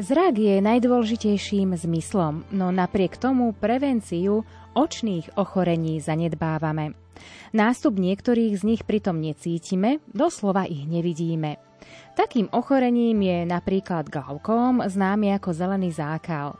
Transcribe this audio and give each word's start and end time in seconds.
Zrak 0.00 0.40
je 0.40 0.64
najdôležitejším 0.64 1.76
zmyslom, 1.76 2.48
no 2.56 2.72
napriek 2.72 3.20
tomu 3.20 3.52
prevenciu 3.52 4.48
očných 4.72 5.36
ochorení 5.36 6.00
zanedbávame. 6.00 6.96
Nástup 7.52 8.00
niektorých 8.00 8.56
z 8.56 8.62
nich 8.64 8.82
pritom 8.88 9.20
necítime, 9.20 10.00
doslova 10.08 10.64
ich 10.64 10.88
nevidíme. 10.88 11.60
Takým 12.16 12.48
ochorením 12.48 13.20
je 13.20 13.38
napríklad 13.44 14.08
glaukóm, 14.08 14.80
známy 14.80 15.36
ako 15.36 15.52
zelený 15.52 15.92
zákal. 15.92 16.56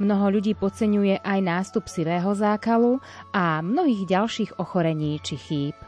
Mnoho 0.00 0.40
ľudí 0.40 0.56
podceňuje 0.56 1.20
aj 1.20 1.38
nástup 1.44 1.92
sivého 1.92 2.32
zákalu 2.32 3.04
a 3.36 3.60
mnohých 3.60 4.08
ďalších 4.08 4.56
ochorení 4.56 5.20
či 5.20 5.36
chýb. 5.36 5.87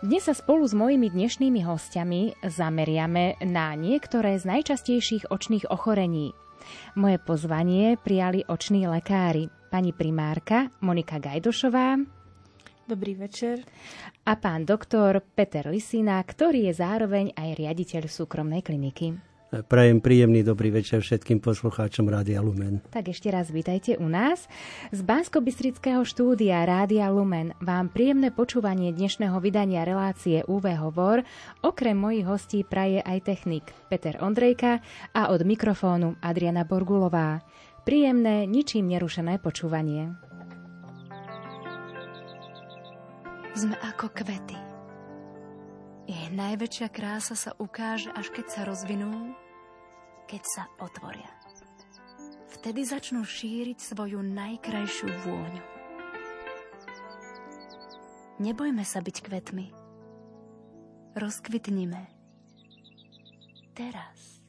Dnes 0.00 0.24
sa 0.24 0.32
spolu 0.32 0.64
s 0.64 0.72
mojimi 0.72 1.12
dnešnými 1.12 1.60
hostiami 1.60 2.40
zameriame 2.40 3.36
na 3.44 3.76
niektoré 3.76 4.40
z 4.40 4.48
najčastejších 4.48 5.28
očných 5.28 5.68
ochorení. 5.68 6.32
Moje 6.96 7.20
pozvanie 7.20 8.00
prijali 8.00 8.40
oční 8.48 8.88
lekári, 8.88 9.52
pani 9.68 9.92
primárka 9.92 10.72
Monika 10.80 11.20
Gajdošová. 11.20 12.00
Dobrý 12.88 13.12
večer. 13.12 13.60
A 14.24 14.40
pán 14.40 14.64
doktor 14.64 15.20
Peter 15.20 15.68
Lisina, 15.68 16.16
ktorý 16.24 16.72
je 16.72 16.80
zároveň 16.80 17.36
aj 17.36 17.60
riaditeľ 17.60 18.08
súkromnej 18.08 18.64
kliniky. 18.64 19.29
Prajem 19.50 19.98
príjemný 19.98 20.46
dobrý 20.46 20.70
večer 20.70 21.02
všetkým 21.02 21.42
poslucháčom 21.42 22.06
Rádia 22.06 22.38
Lumen. 22.38 22.86
Tak 22.86 23.10
ešte 23.10 23.34
raz 23.34 23.50
vítajte 23.50 23.98
u 23.98 24.06
nás. 24.06 24.46
Z 24.94 25.02
bansko 25.02 25.42
štúdia 26.06 26.62
Rádia 26.62 27.10
Lumen 27.10 27.58
vám 27.58 27.90
príjemné 27.90 28.30
počúvanie 28.30 28.94
dnešného 28.94 29.34
vydania 29.42 29.82
relácie 29.82 30.46
UV 30.46 30.78
Hovor 30.78 31.26
okrem 31.66 31.98
mojich 31.98 32.30
hostí 32.30 32.62
praje 32.62 33.02
aj 33.02 33.26
technik 33.26 33.66
Peter 33.90 34.22
Ondrejka 34.22 34.86
a 35.18 35.34
od 35.34 35.42
mikrofónu 35.42 36.14
Adriana 36.22 36.62
Borgulová. 36.62 37.42
Príjemné, 37.82 38.46
ničím 38.46 38.86
nerušené 38.86 39.42
počúvanie. 39.42 40.14
Sme 43.58 43.74
ako 43.82 44.14
kvety 44.14 44.69
ich 46.10 46.34
najväčšia 46.34 46.90
krása 46.90 47.38
sa 47.38 47.54
ukáže, 47.54 48.10
až 48.10 48.34
keď 48.34 48.46
sa 48.50 48.60
rozvinú, 48.66 49.30
keď 50.26 50.42
sa 50.42 50.62
otvoria. 50.82 51.30
Vtedy 52.50 52.82
začnú 52.82 53.22
šíriť 53.22 53.78
svoju 53.78 54.18
najkrajšiu 54.18 55.06
vôňu. 55.22 55.64
Nebojme 58.42 58.82
sa 58.82 58.98
byť 58.98 59.16
kvetmi. 59.22 59.66
Rozkvitnime. 61.14 62.02
Teraz. 63.78 64.39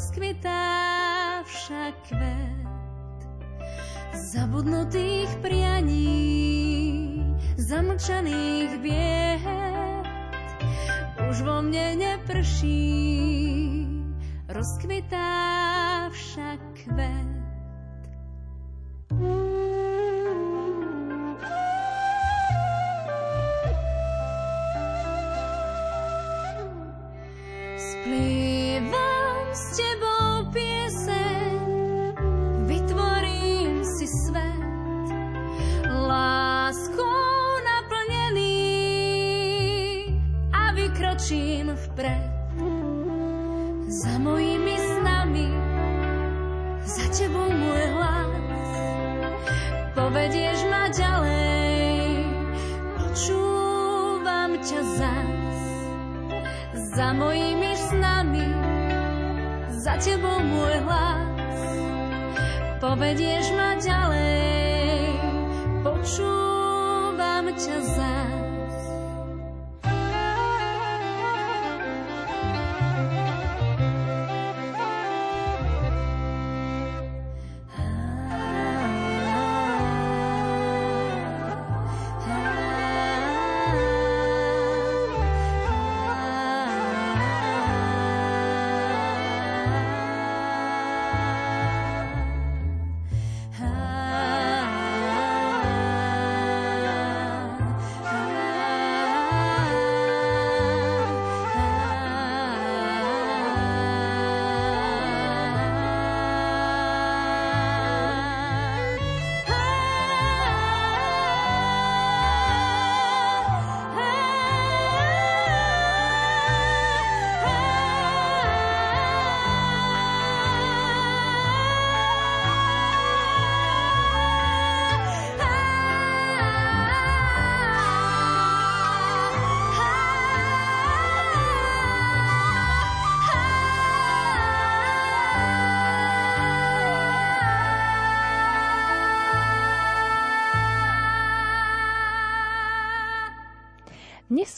Rozkvitá 0.00 0.64
však 1.44 1.94
kvet. 2.08 3.20
Zabudnutých 4.32 5.28
prianí, 5.44 7.20
zamlčaných 7.60 8.80
vied. 8.80 10.08
Už 11.28 11.44
vo 11.44 11.60
mne 11.60 12.00
neprší, 12.00 12.80
rozkvitá 14.48 16.08
však 16.08 16.59
kráčim 41.20 41.68
vpred. 41.76 42.32
Za 43.92 44.16
mojimi 44.18 44.76
snami, 44.80 45.52
za 46.88 47.04
tebou 47.12 47.52
môj 47.52 47.84
hlas, 47.92 48.32
povedieš 49.92 50.64
ma 50.72 50.88
ďalej, 50.88 52.24
počúvam 52.96 54.56
ťa 54.64 54.80
zas, 54.96 55.60
Za 56.96 57.12
mojimi 57.12 57.76
snami, 57.76 58.46
za 59.76 60.00
tebou 60.00 60.40
môj 60.40 60.76
hlas, 60.88 61.60
povedieš 62.80 63.46
ma 63.60 63.76
ďalej, 63.76 65.20
počúvam 65.84 67.44
ťa 67.52 67.76
zas. 67.92 68.39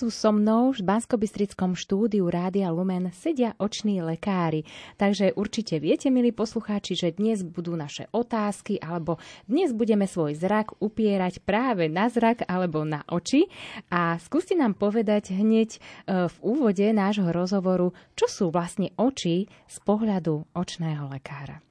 Sú 0.02 0.10
so 0.10 0.34
mnou 0.34 0.74
v 0.74 0.82
Banskobystrickom 0.82 1.78
štúdiu 1.78 2.26
Rádia 2.26 2.74
Lumen 2.74 3.14
sedia 3.14 3.54
oční 3.62 4.02
lekári. 4.02 4.66
Takže 4.98 5.30
určite 5.38 5.78
viete, 5.78 6.10
milí 6.10 6.34
poslucháči, 6.34 6.98
že 6.98 7.14
dnes 7.14 7.46
budú 7.46 7.78
naše 7.78 8.10
otázky 8.10 8.82
alebo 8.82 9.22
dnes 9.46 9.70
budeme 9.70 10.10
svoj 10.10 10.34
zrak 10.34 10.74
upierať 10.82 11.46
práve 11.46 11.86
na 11.86 12.10
zrak 12.10 12.42
alebo 12.50 12.82
na 12.82 13.06
oči. 13.06 13.46
A 13.94 14.18
skúste 14.18 14.58
nám 14.58 14.74
povedať 14.74 15.38
hneď 15.38 15.78
e, 15.78 16.26
v 16.26 16.36
úvode 16.42 16.82
nášho 16.90 17.30
rozhovoru, 17.30 17.94
čo 18.18 18.26
sú 18.26 18.50
vlastne 18.50 18.90
oči 18.98 19.46
z 19.46 19.76
pohľadu 19.86 20.50
očného 20.50 21.14
lekára. 21.14 21.62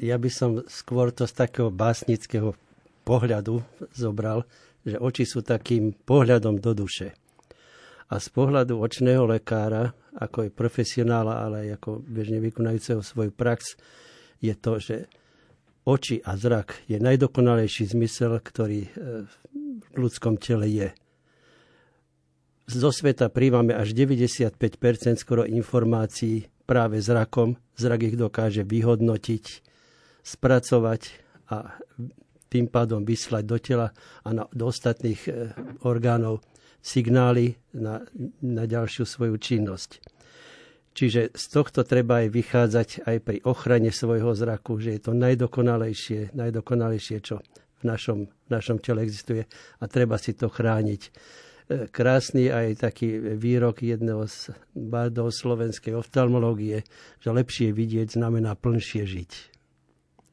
Ja 0.00 0.16
by 0.16 0.30
som 0.32 0.64
skôr 0.72 1.12
to 1.12 1.28
z 1.28 1.36
takého 1.36 1.68
básnického 1.68 2.56
pohľadu 3.04 3.60
zobral, 3.92 4.48
že 4.88 4.96
oči 4.96 5.28
sú 5.28 5.44
takým 5.44 5.92
pohľadom 5.92 6.64
do 6.64 6.72
duše. 6.72 7.25
A 8.06 8.22
z 8.22 8.28
pohľadu 8.30 8.78
očného 8.78 9.26
lekára, 9.26 9.90
ako 10.14 10.46
je 10.46 10.50
profesionála, 10.54 11.42
ale 11.42 11.56
aj 11.66 11.82
ako 11.82 11.90
bežne 12.06 12.38
vykonajúceho 12.38 13.02
svoju 13.02 13.34
prax, 13.34 13.74
je 14.38 14.54
to, 14.54 14.78
že 14.78 14.96
oči 15.86 16.22
a 16.22 16.38
zrak 16.38 16.86
je 16.86 16.98
najdokonalejší 17.02 17.90
zmysel, 17.90 18.38
ktorý 18.38 18.86
e, 18.86 18.90
v 19.26 19.94
ľudskom 19.98 20.38
tele 20.38 20.70
je. 20.70 20.88
Zo 22.66 22.90
sveta 22.90 23.30
príjmame 23.30 23.74
až 23.74 23.94
95% 23.94 24.58
skoro 25.22 25.46
informácií 25.46 26.50
práve 26.66 26.98
zrakom. 26.98 27.54
Zrak 27.78 28.10
ich 28.10 28.16
dokáže 28.18 28.66
vyhodnotiť, 28.66 29.44
spracovať 30.26 31.02
a 31.46 31.78
tým 32.50 32.66
pádom 32.66 33.06
vyslať 33.06 33.44
do 33.46 33.58
tela 33.62 33.94
a 34.26 34.28
na, 34.34 34.50
do 34.50 34.66
ostatných 34.66 35.20
e, 35.26 35.30
orgánov 35.86 36.42
signály 36.86 37.58
na, 37.74 38.06
na 38.38 38.62
ďalšiu 38.70 39.02
svoju 39.02 39.34
činnosť. 39.42 39.98
Čiže 40.96 41.34
z 41.36 41.44
tohto 41.52 41.84
treba 41.84 42.24
aj 42.24 42.28
vychádzať 42.32 42.88
aj 43.04 43.16
pri 43.20 43.38
ochrane 43.44 43.92
svojho 43.92 44.32
zraku, 44.32 44.80
že 44.80 44.96
je 44.96 45.00
to 45.04 45.12
najdokonalejšie, 45.12 46.32
najdokonalejšie, 46.32 47.18
čo 47.20 47.42
v 47.76 47.82
našom, 47.84 48.30
v 48.30 48.48
našom 48.48 48.80
tele 48.80 49.04
existuje 49.04 49.44
a 49.76 49.84
treba 49.90 50.16
si 50.16 50.32
to 50.32 50.48
chrániť. 50.48 51.02
E, 51.04 51.10
krásny 51.92 52.48
aj 52.48 52.80
taký 52.80 53.36
výrok 53.36 53.84
jedného 53.84 54.24
z 54.24 54.56
bádov 54.72 55.36
slovenskej 55.36 55.92
oftalmológie, 55.92 56.86
že 57.20 57.28
lepšie 57.28 57.76
vidieť 57.76 58.16
znamená 58.16 58.56
plnšie 58.56 59.04
žiť. 59.04 59.55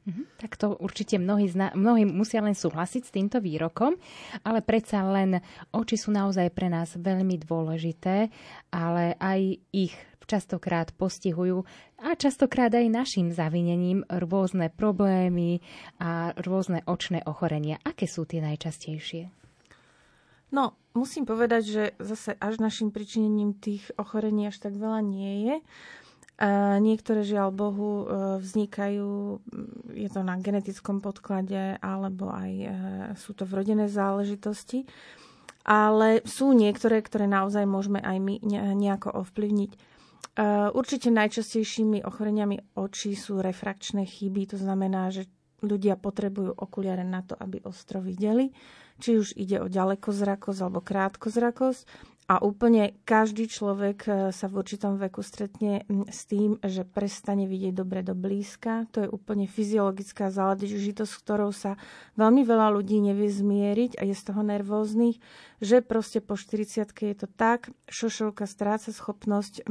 Mhm, 0.04 0.24
tak 0.36 0.60
to 0.60 0.76
určite 0.84 1.16
mnohí, 1.16 1.48
zna- 1.48 1.72
mnohí 1.80 2.04
musia 2.04 2.44
len 2.44 2.52
súhlasiť 2.52 3.04
s 3.08 3.14
týmto 3.16 3.40
výrokom, 3.40 3.96
ale 4.44 4.60
predsa 4.60 5.00
len 5.08 5.40
oči 5.72 5.96
sú 5.96 6.12
naozaj 6.12 6.52
pre 6.52 6.68
nás 6.68 7.00
veľmi 7.00 7.40
dôležité, 7.40 8.28
ale 8.76 9.16
aj 9.16 9.64
ich 9.72 9.96
častokrát 10.28 10.92
postihujú 10.96 11.64
a 12.04 12.16
častokrát 12.16 12.72
aj 12.72 12.88
našim 12.92 13.32
zavinením 13.32 14.04
rôzne 14.08 14.72
problémy 14.72 15.60
a 16.00 16.36
rôzne 16.36 16.84
očné 16.88 17.24
ochorenia. 17.28 17.80
Aké 17.84 18.08
sú 18.08 18.28
tie 18.28 18.40
najčastejšie? 18.44 19.32
No, 20.54 20.78
musím 20.94 21.26
povedať, 21.26 21.64
že 21.66 21.84
zase 21.98 22.38
až 22.38 22.62
našim 22.62 22.94
pričinením 22.94 23.58
tých 23.58 23.90
ochorení 23.98 24.48
až 24.48 24.62
tak 24.62 24.78
veľa 24.78 25.02
nie 25.02 25.34
je. 25.50 25.56
Niektoré, 26.84 27.24
žiaľ 27.24 27.56
Bohu, 27.56 27.92
e, 28.04 28.06
vznikajú, 28.44 29.40
je 29.96 30.10
to 30.12 30.28
na 30.28 30.36
genetickom 30.36 31.00
podklade, 31.00 31.80
alebo 31.80 32.28
aj 32.36 32.52
e, 32.52 32.68
sú 33.16 33.32
to 33.32 33.48
vrodené 33.48 33.88
záležitosti. 33.88 34.84
Ale 35.64 36.20
sú 36.28 36.52
niektoré, 36.52 37.00
ktoré 37.00 37.32
naozaj 37.32 37.64
môžeme 37.64 38.04
aj 38.04 38.18
my 38.20 38.36
nejako 38.76 39.24
ovplyvniť. 39.24 39.72
E, 39.72 39.78
určite 40.76 41.16
najčastejšími 41.16 42.04
ochoreniami 42.04 42.76
očí 42.76 43.16
sú 43.16 43.40
refrakčné 43.40 44.04
chyby, 44.04 44.52
to 44.52 44.58
znamená, 44.60 45.16
že 45.16 45.32
ľudia 45.64 45.96
potrebujú 45.96 46.60
okuliare 46.60 47.08
na 47.08 47.24
to, 47.24 47.40
aby 47.40 47.64
ostro 47.64 48.04
videli. 48.04 48.52
Či 49.02 49.22
už 49.22 49.28
ide 49.38 49.62
o 49.64 49.72
ďalekozrakosť 49.72 50.60
alebo 50.62 50.82
krátkozrakosť. 50.82 52.14
A 52.24 52.40
úplne 52.40 52.96
každý 53.04 53.52
človek 53.52 54.00
e, 54.08 54.12
sa 54.32 54.48
v 54.48 54.64
určitom 54.64 54.96
veku 54.96 55.20
stretne 55.20 55.84
s 56.08 56.24
tým, 56.24 56.56
že 56.64 56.88
prestane 56.88 57.52
vidieť 57.52 57.76
dobre 57.76 58.00
do 58.00 58.16
blízka. 58.16 58.88
To 58.96 59.04
je 59.04 59.12
úplne 59.12 59.44
fyziologická 59.44 60.32
záležitosť, 60.32 61.12
s 61.12 61.20
ktorou 61.20 61.52
sa 61.52 61.76
veľmi 62.16 62.48
veľa 62.48 62.72
ľudí 62.80 63.04
nevie 63.04 63.28
zmieriť 63.28 64.00
a 64.00 64.08
je 64.08 64.16
z 64.16 64.24
toho 64.24 64.40
nervóznych, 64.40 65.20
že 65.60 65.84
proste 65.84 66.24
po 66.24 66.40
40 66.40 66.96
je 66.96 67.16
to 67.20 67.28
tak, 67.28 67.68
šošovka 67.92 68.48
stráca 68.48 68.96
schopnosť 68.96 69.54
e, 69.60 69.64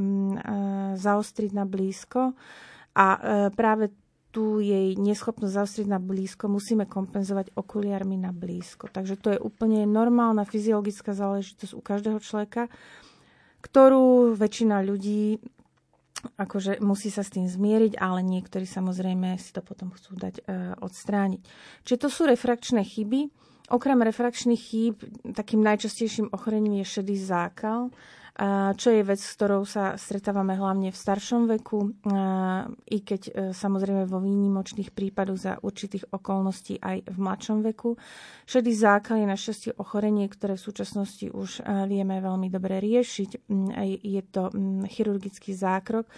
zaostriť 1.01 1.51
na 1.57 1.65
blízko 1.65 2.37
a 2.93 3.07
e, 3.17 3.19
práve 3.57 3.97
tú 4.33 4.65
jej 4.65 4.97
neschopnosť 4.97 5.53
zaostriť 5.53 5.87
na 5.93 6.01
blízko 6.01 6.49
musíme 6.49 6.89
kompenzovať 6.89 7.53
okuliarmi 7.53 8.17
na 8.17 8.33
blízko. 8.33 8.89
Takže 8.89 9.21
to 9.21 9.29
je 9.37 9.39
úplne 9.39 9.85
normálna 9.85 10.49
fyziologická 10.49 11.13
záležitosť 11.13 11.77
u 11.77 11.83
každého 11.85 12.19
človeka, 12.25 12.73
ktorú 13.61 14.33
väčšina 14.35 14.81
ľudí 14.83 15.39
akože 16.23 16.79
musí 16.79 17.11
sa 17.11 17.27
s 17.27 17.35
tým 17.35 17.51
zmieriť, 17.51 17.99
ale 17.99 18.23
niektorí 18.23 18.63
samozrejme 18.63 19.35
si 19.43 19.51
to 19.51 19.59
potom 19.59 19.91
chcú 19.91 20.15
dať 20.15 20.35
e, 20.39 20.43
odstrániť. 20.79 21.41
Čiže 21.83 21.99
to 21.99 22.09
sú 22.09 22.23
refrakčné 22.31 22.87
chyby. 22.87 23.27
Okrem 23.75 23.99
refrakčných 23.99 24.63
chýb, 24.63 25.03
takým 25.35 25.65
najčastejším 25.65 26.31
ochorením 26.31 26.83
je 26.83 26.87
šedý 26.87 27.17
zákal 27.19 27.91
čo 28.77 28.89
je 28.89 29.05
vec, 29.05 29.21
s 29.21 29.37
ktorou 29.37 29.69
sa 29.69 30.01
stretávame 30.01 30.57
hlavne 30.57 30.89
v 30.89 30.97
staršom 30.97 31.53
veku, 31.53 31.93
i 32.89 32.99
keď 33.05 33.23
e, 33.29 33.33
samozrejme 33.53 34.09
vo 34.09 34.25
výnimočných 34.25 34.89
prípadoch 34.89 35.37
za 35.37 35.53
určitých 35.61 36.09
okolností 36.09 36.81
aj 36.81 37.13
v 37.13 37.17
mladšom 37.21 37.61
veku. 37.61 38.01
Šedý 38.49 38.73
zákal 38.73 39.21
je 39.21 39.29
našťastie 39.29 39.71
ochorenie, 39.77 40.33
ktoré 40.33 40.57
v 40.57 40.65
súčasnosti 40.65 41.29
už 41.29 41.61
e, 41.61 41.85
vieme 41.85 42.25
veľmi 42.25 42.49
dobre 42.49 42.81
riešiť. 42.81 43.53
Je 44.01 44.23
to 44.33 44.49
chirurgický 44.89 45.53
zákrok, 45.53 46.09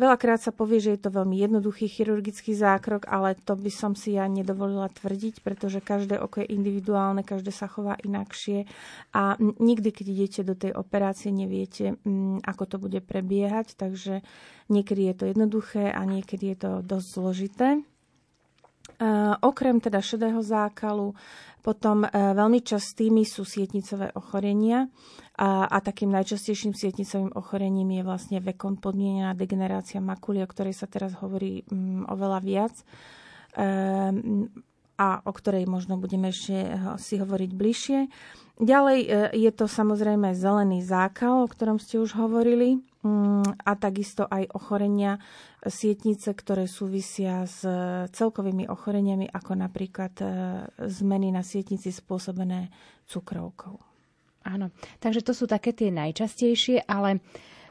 Veľakrát 0.00 0.40
sa 0.40 0.56
povie, 0.56 0.80
že 0.80 0.96
je 0.96 1.04
to 1.04 1.12
veľmi 1.12 1.36
jednoduchý 1.36 1.84
chirurgický 1.84 2.56
zákrok, 2.56 3.04
ale 3.12 3.36
to 3.36 3.52
by 3.52 3.68
som 3.68 3.92
si 3.92 4.16
ja 4.16 4.24
nedovolila 4.24 4.88
tvrdiť, 4.88 5.44
pretože 5.44 5.84
každé 5.84 6.16
oko 6.16 6.40
je 6.40 6.48
individuálne, 6.48 7.20
každé 7.20 7.52
sa 7.52 7.68
chová 7.68 8.00
inakšie 8.00 8.64
a 9.12 9.36
nikdy, 9.40 9.92
keď 9.92 10.06
idete 10.08 10.40
do 10.48 10.56
tej 10.56 10.72
operácie, 10.72 11.28
neviete, 11.28 12.00
mm, 12.08 12.40
ako 12.40 12.64
to 12.64 12.76
bude 12.80 13.04
prebiehať, 13.04 13.76
takže 13.76 14.24
niekedy 14.72 15.12
je 15.12 15.14
to 15.14 15.24
jednoduché 15.28 15.92
a 15.92 16.00
niekedy 16.08 16.56
je 16.56 16.58
to 16.64 16.70
dosť 16.80 17.08
zložité. 17.12 17.68
Uh, 19.00 19.34
okrem 19.40 19.80
teda 19.80 20.00
šedého 20.00 20.40
zákalu, 20.44 21.16
potom 21.64 22.04
uh, 22.04 22.10
veľmi 22.10 22.60
častými 22.60 23.24
sú 23.24 23.46
sietnicové 23.46 24.12
ochorenia. 24.12 24.90
A, 25.32 25.64
a 25.64 25.80
takým 25.80 26.12
najčastejším 26.12 26.76
sietnicovým 26.76 27.32
ochorením 27.32 27.88
je 27.96 28.02
vlastne 28.04 28.38
vekom 28.44 28.76
podmienená 28.76 29.32
degenerácia 29.32 29.96
makuly, 29.96 30.44
o 30.44 30.50
ktorej 30.50 30.76
sa 30.76 30.84
teraz 30.84 31.16
hovorí 31.16 31.64
um, 31.72 32.04
oveľa 32.04 32.38
viac. 32.44 32.74
Um, 33.56 34.52
a 35.00 35.24
o 35.24 35.32
ktorej 35.32 35.66
možno 35.66 35.96
budeme 35.98 36.30
ešte 36.30 36.78
si 37.00 37.18
hovoriť 37.18 37.50
bližšie. 37.50 38.00
Ďalej 38.60 38.98
je 39.34 39.50
to 39.50 39.66
samozrejme 39.66 40.36
zelený 40.36 40.84
zákal, 40.84 41.42
o 41.42 41.50
ktorom 41.50 41.82
ste 41.82 41.98
už 41.98 42.14
hovorili, 42.14 42.78
mm, 43.02 43.66
a 43.66 43.72
takisto 43.74 44.28
aj 44.30 44.52
ochorenia 44.54 45.18
sietnice, 45.62 46.34
ktoré 46.34 46.66
súvisia 46.66 47.46
s 47.46 47.62
celkovými 48.10 48.66
ochoreniami, 48.66 49.30
ako 49.30 49.52
napríklad 49.54 50.14
eh, 50.18 50.28
zmeny 50.90 51.30
na 51.30 51.46
sietnici 51.46 51.94
spôsobené 51.94 52.72
cukrovkou. 53.06 53.78
Áno, 54.42 54.74
takže 54.98 55.22
to 55.22 55.30
sú 55.30 55.46
také 55.46 55.70
tie 55.70 55.94
najčastejšie, 55.94 56.82
ale 56.90 57.22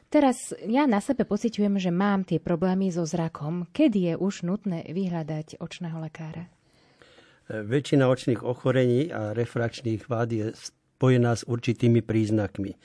teraz 0.07 0.55
ja 0.63 0.87
na 0.87 1.03
sebe 1.03 1.27
pociťujem, 1.27 1.75
že 1.75 1.91
mám 1.91 2.23
tie 2.23 2.39
problémy 2.39 2.87
so 2.95 3.03
zrakom. 3.03 3.67
Kedy 3.75 3.99
je 4.07 4.13
už 4.15 4.47
nutné 4.47 4.87
vyhľadať 4.87 5.59
očného 5.59 5.99
lekára? 5.99 6.47
E, 6.47 7.59
väčšina 7.59 8.07
očných 8.07 8.39
ochorení 8.47 9.11
a 9.11 9.35
refrakčných 9.35 10.07
vád 10.07 10.29
je 10.31 10.45
spojená 10.55 11.35
s 11.35 11.43
určitými 11.43 11.99
príznakmi. 11.99 12.79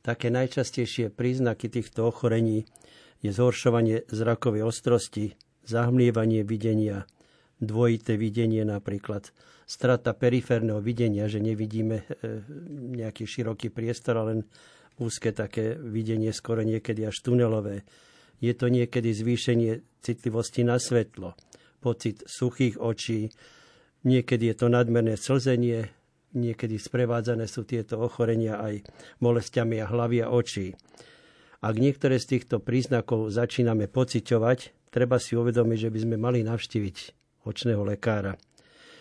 Také 0.00 0.32
najčastejšie 0.32 1.12
príznaky 1.12 1.68
týchto 1.68 2.08
ochorení 2.08 2.64
je 3.20 3.30
zhoršovanie 3.32 4.08
zrakovej 4.08 4.66
ostrosti, 4.66 5.36
zahmlievanie 5.66 6.44
videnia, 6.44 7.08
dvojité 7.60 8.20
videnie 8.20 8.62
napríklad, 8.62 9.32
strata 9.66 10.14
periférneho 10.14 10.78
videnia, 10.78 11.26
že 11.26 11.42
nevidíme 11.42 12.02
e, 12.02 12.04
nejaký 12.96 13.26
široký 13.26 13.74
priestor, 13.74 14.22
ale 14.22 14.28
len 14.30 14.40
úzke 15.02 15.34
také 15.34 15.74
videnie, 15.76 16.30
skoro 16.30 16.62
niekedy 16.62 17.04
až 17.04 17.18
tunelové. 17.20 17.82
Je 18.38 18.52
to 18.54 18.70
niekedy 18.70 19.10
zvýšenie 19.10 19.82
citlivosti 20.00 20.62
na 20.62 20.78
svetlo, 20.78 21.34
pocit 21.82 22.22
suchých 22.24 22.78
očí, 22.78 23.32
niekedy 24.06 24.52
je 24.52 24.56
to 24.56 24.66
nadmerné 24.70 25.18
slzenie, 25.18 25.90
niekedy 26.36 26.76
sprevádzané 26.76 27.48
sú 27.48 27.64
tieto 27.64 27.98
ochorenia 27.98 28.60
aj 28.60 28.86
bolestiami 29.18 29.80
a 29.80 29.88
hlavy 29.88 30.22
a 30.22 30.28
očí. 30.30 30.76
Ak 31.66 31.82
niektoré 31.82 32.22
z 32.22 32.38
týchto 32.38 32.62
príznakov 32.62 33.26
začíname 33.34 33.90
pociťovať, 33.90 34.86
treba 34.94 35.18
si 35.18 35.34
uvedomiť, 35.34 35.78
že 35.82 35.90
by 35.90 35.98
sme 35.98 36.14
mali 36.14 36.46
navštíviť 36.46 36.96
očného 37.42 37.82
lekára. 37.82 38.38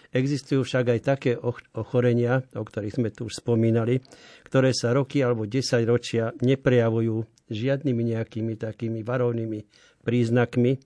Existujú 0.10 0.65
však 0.65 0.98
aj 0.98 1.00
také 1.05 1.31
ochorenia, 1.77 2.41
o 2.57 2.65
ktorých 2.65 2.98
sme 2.98 3.13
tu 3.13 3.29
už 3.29 3.38
spomínali, 3.38 4.01
ktoré 4.50 4.74
sa 4.74 4.98
roky 4.98 5.22
alebo 5.22 5.45
10 5.45 5.62
ročia 5.86 6.34
neprejavujú 6.41 7.22
žiadnymi 7.53 8.01
nejakými 8.17 8.57
takými 8.57 9.05
varovnými 9.05 9.60
príznakmi. 10.01 10.81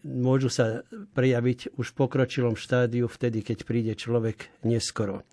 Môžu 0.00 0.48
sa 0.48 0.80
prejaviť 1.12 1.76
už 1.76 1.92
v 1.92 1.98
pokročilom 2.00 2.56
štádiu 2.56 3.04
vtedy, 3.04 3.44
keď 3.44 3.68
príde 3.68 3.92
človek 4.00 4.48
neskoro. 4.64 5.28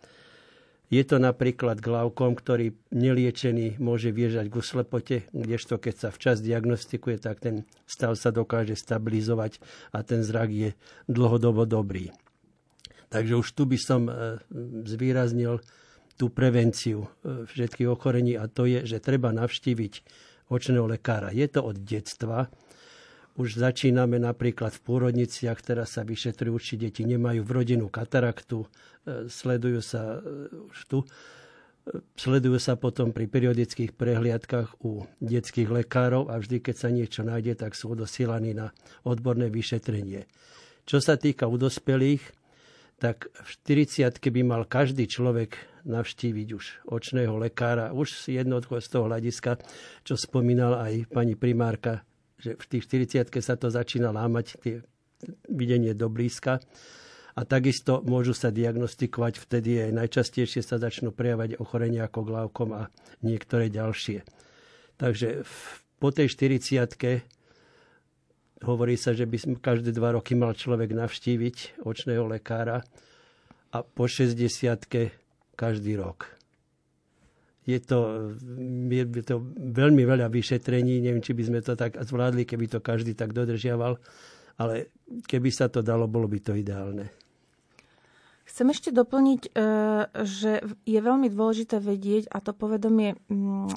Je 0.92 1.08
to 1.08 1.24
napríklad 1.24 1.80
glaukom, 1.80 2.36
ktorý 2.36 2.76
neliečený 2.92 3.80
môže 3.80 4.12
viežať 4.12 4.52
k 4.52 4.56
slepote, 4.60 5.18
kdežto 5.32 5.80
keď 5.80 5.96
sa 5.96 6.10
včas 6.12 6.44
diagnostikuje, 6.44 7.16
tak 7.16 7.40
ten 7.40 7.64
stav 7.88 8.20
sa 8.20 8.36
dokáže 8.36 8.76
stabilizovať 8.76 9.64
a 9.96 10.04
ten 10.04 10.20
zrak 10.20 10.52
je 10.52 10.70
dlhodobo 11.08 11.64
dobrý. 11.64 12.12
Takže 13.08 13.40
už 13.40 13.48
tu 13.56 13.64
by 13.64 13.80
som 13.80 14.12
e, 14.12 14.44
zvýraznil 14.84 15.64
tú 16.20 16.28
prevenciu 16.28 17.08
e, 17.08 17.48
všetkých 17.48 17.88
ochorení 17.88 18.36
a 18.36 18.52
to 18.52 18.68
je, 18.68 18.84
že 18.84 19.00
treba 19.00 19.32
navštíviť 19.32 19.94
očného 20.52 20.92
lekára. 20.92 21.32
Je 21.32 21.48
to 21.48 21.64
od 21.64 21.80
detstva, 21.88 22.52
už 23.42 23.58
začíname 23.58 24.22
napríklad 24.22 24.70
v 24.78 24.84
pôrodniciach, 24.86 25.58
teraz 25.66 25.98
sa 25.98 26.06
vyšetrujú, 26.06 26.56
či 26.62 26.74
deti 26.78 27.02
nemajú 27.02 27.42
v 27.42 27.52
rodinu 27.52 27.90
kataraktu, 27.90 28.62
e, 28.62 28.68
sledujú 29.26 29.82
sa 29.82 30.22
e, 30.22 30.54
už 30.70 30.80
tu, 30.86 30.98
e, 31.02 31.08
sledujú 32.14 32.62
sa 32.62 32.78
potom 32.78 33.10
pri 33.10 33.26
periodických 33.26 33.98
prehliadkach 33.98 34.86
u 34.86 35.10
detských 35.18 35.74
lekárov 35.74 36.30
a 36.30 36.38
vždy, 36.38 36.62
keď 36.62 36.76
sa 36.78 36.94
niečo 36.94 37.26
nájde, 37.26 37.58
tak 37.58 37.74
sú 37.74 37.98
odosielaní 37.98 38.54
na 38.54 38.70
odborné 39.02 39.50
vyšetrenie. 39.50 40.30
Čo 40.86 41.02
sa 41.02 41.18
týka 41.18 41.50
u 41.50 41.58
dospelých, 41.58 42.22
tak 43.02 43.34
v 43.34 43.50
40 43.66 44.14
by 44.22 44.42
mal 44.46 44.62
každý 44.70 45.10
človek 45.10 45.58
navštíviť 45.90 46.48
už 46.54 46.66
očného 46.86 47.34
lekára, 47.42 47.90
už 47.98 48.30
jednotko 48.30 48.78
z 48.78 48.88
toho 48.94 49.10
hľadiska, 49.10 49.58
čo 50.06 50.14
spomínala 50.14 50.86
aj 50.86 51.10
pani 51.10 51.34
primárka 51.34 52.06
že 52.42 52.58
v 52.58 52.66
tých 52.66 52.84
40 52.90 53.30
sa 53.40 53.56
to 53.56 53.70
začína 53.70 54.10
lámať, 54.10 54.58
tie 54.60 54.82
videnie 55.46 55.94
do 55.94 56.10
blízka. 56.10 56.58
A 57.32 57.48
takisto 57.48 58.04
môžu 58.04 58.36
sa 58.36 58.52
diagnostikovať 58.52 59.40
vtedy 59.40 59.80
aj 59.88 59.96
najčastejšie 59.96 60.60
sa 60.66 60.82
začnú 60.82 61.16
prejavať 61.16 61.62
ochorenia 61.64 62.10
ako 62.10 62.28
glaukom 62.28 62.76
a 62.76 62.92
niektoré 63.24 63.72
ďalšie. 63.72 64.28
Takže 65.00 65.48
po 66.02 66.12
tej 66.12 66.28
40 66.28 66.92
hovorí 68.68 69.00
sa, 69.00 69.16
že 69.16 69.24
by 69.24 69.64
každé 69.64 69.96
dva 69.96 70.20
roky 70.20 70.36
mal 70.36 70.52
človek 70.58 70.92
navštíviť 70.92 71.86
očného 71.88 72.28
lekára 72.28 72.84
a 73.72 73.78
po 73.80 74.12
60 74.12 74.36
každý 75.56 75.94
rok 75.96 76.41
je 77.62 77.78
to, 77.78 78.34
je 78.90 79.24
to 79.26 79.38
veľmi 79.58 80.02
veľa 80.02 80.34
vyšetrení, 80.34 80.98
neviem, 80.98 81.22
či 81.22 81.38
by 81.38 81.44
sme 81.46 81.60
to 81.62 81.78
tak 81.78 81.94
zvládli, 81.94 82.46
keby 82.46 82.66
to 82.66 82.82
každý 82.82 83.14
tak 83.14 83.38
dodržiaval, 83.38 84.02
ale 84.58 84.90
keby 85.30 85.50
sa 85.54 85.70
to 85.70 85.86
dalo, 85.86 86.10
bolo 86.10 86.26
by 86.26 86.42
to 86.42 86.58
ideálne. 86.58 87.10
Chcem 88.52 88.68
ešte 88.68 88.90
doplniť, 88.92 89.42
e, 89.48 89.50
že 90.28 90.60
je 90.84 91.00
veľmi 91.00 91.32
dôležité 91.32 91.80
vedieť, 91.80 92.28
a 92.34 92.44
to 92.44 92.52
povedomie 92.52 93.16
mm, 93.32 93.72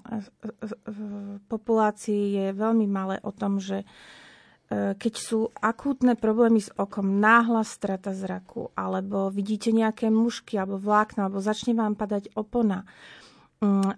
populácii 1.46 2.22
je 2.34 2.46
veľmi 2.50 2.82
malé 2.90 3.22
o 3.22 3.30
tom, 3.30 3.62
že 3.62 3.84
e, 3.84 4.98
keď 4.98 5.14
sú 5.14 5.54
akútne 5.62 6.18
problémy 6.18 6.58
s 6.58 6.74
okom, 6.74 7.22
náhla 7.22 7.62
strata 7.62 8.10
zraku, 8.10 8.74
alebo 8.74 9.30
vidíte 9.30 9.70
nejaké 9.70 10.10
mušky 10.10 10.58
alebo 10.58 10.82
vlákna, 10.82 11.30
alebo 11.30 11.38
začne 11.38 11.78
vám 11.78 11.94
padať 11.94 12.34
opona, 12.34 12.82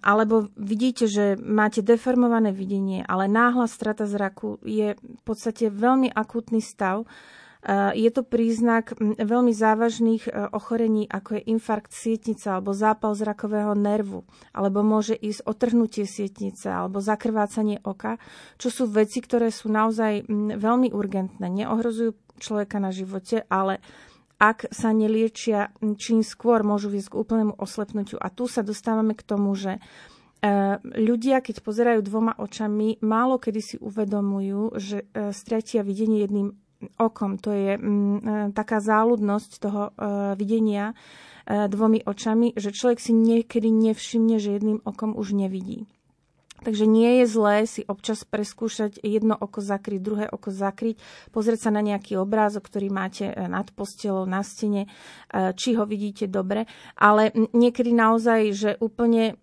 alebo 0.01 0.49
vidíte, 0.55 1.05
že 1.07 1.35
máte 1.39 1.83
deformované 1.83 2.51
videnie, 2.55 3.03
ale 3.05 3.27
náhla 3.27 3.67
strata 3.67 4.07
zraku 4.07 4.59
je 4.63 4.95
v 4.95 5.21
podstate 5.23 5.69
veľmi 5.71 6.11
akútny 6.11 6.63
stav. 6.63 7.05
Je 7.97 8.07
to 8.13 8.23
príznak 8.23 8.95
mm, 8.95 9.19
veľmi 9.19 9.51
závažných 9.51 10.29
e, 10.29 10.31
ochorení, 10.55 11.03
ako 11.03 11.35
je 11.35 11.51
infarkt 11.51 11.91
sietnice 11.91 12.47
alebo 12.47 12.71
zápal 12.71 13.11
zrakového 13.11 13.75
nervu, 13.75 14.23
alebo 14.55 14.87
môže 14.87 15.17
ísť 15.17 15.43
otrhnutie 15.43 16.07
sietnice 16.07 16.71
alebo 16.71 17.03
zakrvácanie 17.03 17.83
oka, 17.83 18.23
čo 18.55 18.71
sú 18.71 18.87
veci, 18.87 19.19
ktoré 19.19 19.51
sú 19.51 19.67
naozaj 19.67 20.29
mm, 20.29 20.55
veľmi 20.63 20.95
urgentné. 20.95 21.43
Neohrozujú 21.43 22.15
človeka 22.39 22.79
na 22.79 22.93
živote, 22.93 23.43
ale 23.51 23.83
ak 24.37 24.69
sa 24.69 24.93
neliečia, 24.93 25.73
čím 25.97 26.21
skôr 26.21 26.61
môžu 26.61 26.93
viesť 26.93 27.13
k 27.13 27.19
úplnému 27.19 27.53
oslepnutiu. 27.57 28.21
A 28.21 28.29
tu 28.29 28.45
sa 28.45 28.61
dostávame 28.61 29.17
k 29.17 29.25
tomu, 29.25 29.57
že 29.57 29.77
e, 29.77 29.81
ľudia, 30.81 31.41
keď 31.41 31.65
pozerajú 31.65 32.05
dvoma 32.05 32.37
očami, 32.37 33.01
málo 33.01 33.41
kedy 33.41 33.61
si 33.65 33.75
uvedomujú, 33.81 34.77
že 34.77 35.09
e, 35.09 35.33
stratia 35.33 35.81
videnie 35.81 36.21
jedným 36.21 36.53
okom. 37.01 37.41
To 37.41 37.49
je 37.49 37.73
e, 37.75 37.81
taká 38.53 38.77
záľudnosť 38.77 39.51
toho 39.57 39.81
videnia 40.37 40.93
dvomi 41.47 42.03
očami, 42.03 42.59
že 42.59 42.75
človek 42.75 42.99
si 42.99 43.15
niekedy 43.15 43.71
nevšimne, 43.71 44.35
že 44.35 44.59
jedným 44.59 44.83
okom 44.83 45.15
už 45.15 45.31
nevidí. 45.31 45.87
Takže 46.65 46.89
nie 46.89 47.21
je 47.21 47.25
zlé 47.29 47.69
si 47.69 47.85
občas 47.85 48.25
preskúšať 48.25 48.97
jedno 49.05 49.37
oko 49.37 49.61
zakryť, 49.61 49.99
druhé 50.01 50.25
oko 50.25 50.49
zakryť, 50.49 50.97
pozrieť 51.29 51.69
sa 51.69 51.71
na 51.71 51.85
nejaký 51.85 52.17
obrázok, 52.17 52.65
ktorý 52.65 52.89
máte 52.89 53.29
e, 53.29 53.33
nad 53.45 53.69
postelou, 53.77 54.25
na 54.25 54.41
stene, 54.41 54.89
e, 55.29 55.53
či 55.53 55.77
ho 55.77 55.85
vidíte 55.85 56.25
dobre. 56.25 56.65
Ale 56.97 57.29
niekedy 57.53 57.93
naozaj, 57.93 58.41
že 58.57 58.69
úplne 58.81 59.37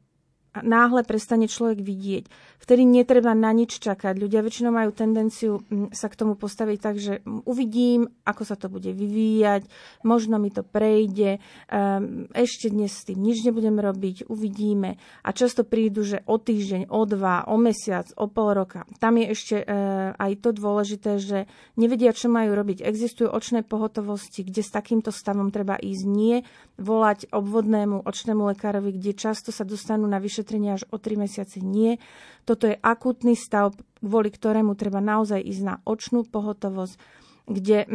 náhle 0.63 1.03
prestane 1.03 1.51
človek 1.51 1.83
vidieť. 1.83 2.25
Vtedy 2.63 2.87
netreba 2.87 3.35
na 3.35 3.53
nič 3.53 3.77
čakať. 3.77 4.17
Ľudia 4.17 4.41
väčšinou 4.41 4.73
majú 4.73 4.95
tendenciu 4.95 5.61
mm, 5.67 5.93
sa 5.93 6.09
k 6.09 6.17
tomu 6.17 6.39
postaviť 6.39 6.79
tak, 6.81 6.97
že 6.97 7.21
uvidím, 7.45 8.09
ako 8.25 8.43
sa 8.47 8.57
to 8.57 8.71
bude 8.71 8.89
vyvíjať, 8.89 9.67
možno 10.07 10.39
mi 10.39 10.55
to 10.55 10.65
prejde, 10.65 11.43
ehm, 11.69 12.31
ešte 12.33 12.71
dnes 12.71 12.95
s 12.95 13.05
tým 13.11 13.19
nič 13.19 13.43
nebudem 13.43 13.77
robiť, 13.77 14.31
uvidíme. 14.31 14.97
A 15.27 15.35
často 15.35 15.67
prídu, 15.67 16.07
že 16.07 16.23
o 16.25 16.39
týždeň, 16.39 16.89
o 16.89 17.03
dva, 17.05 17.45
o 17.51 17.59
mesiac, 17.59 18.09
o 18.15 18.31
pol 18.31 18.55
roka. 18.55 18.87
Tam 19.03 19.19
je 19.19 19.27
ešte 19.29 19.57
e, 19.61 19.67
aj 20.15 20.33
to 20.41 20.55
dôležité, 20.55 21.19
že 21.19 21.51
nevedia, 21.75 22.15
čo 22.15 22.31
majú 22.31 22.55
robiť. 22.55 22.81
Existujú 22.87 23.29
očné 23.29 23.67
pohotovosti, 23.67 24.47
kde 24.47 24.63
s 24.63 24.71
takýmto 24.71 25.11
stavom 25.11 25.51
treba 25.51 25.75
ísť 25.77 26.05
nie, 26.07 26.47
volať 26.79 27.29
obvodnému 27.35 28.07
očnému 28.07 28.47
lekárovi, 28.55 28.97
kde 28.97 29.13
často 29.13 29.51
sa 29.51 29.67
dostanú 29.67 30.07
na 30.07 30.19
vyšetrovanie 30.19 30.44
vyšetrenie 30.45 30.77
až 30.77 30.85
o 30.93 31.01
3 31.01 31.25
mesiace 31.25 31.65
nie. 31.65 31.97
Toto 32.45 32.69
je 32.69 32.77
akutný 32.77 33.33
stav, 33.33 33.73
kvôli 34.05 34.29
ktorému 34.29 34.77
treba 34.77 35.01
naozaj 35.01 35.41
ísť 35.41 35.63
na 35.65 35.75
očnú 35.89 36.29
pohotovosť, 36.29 37.01
kde 37.49 37.89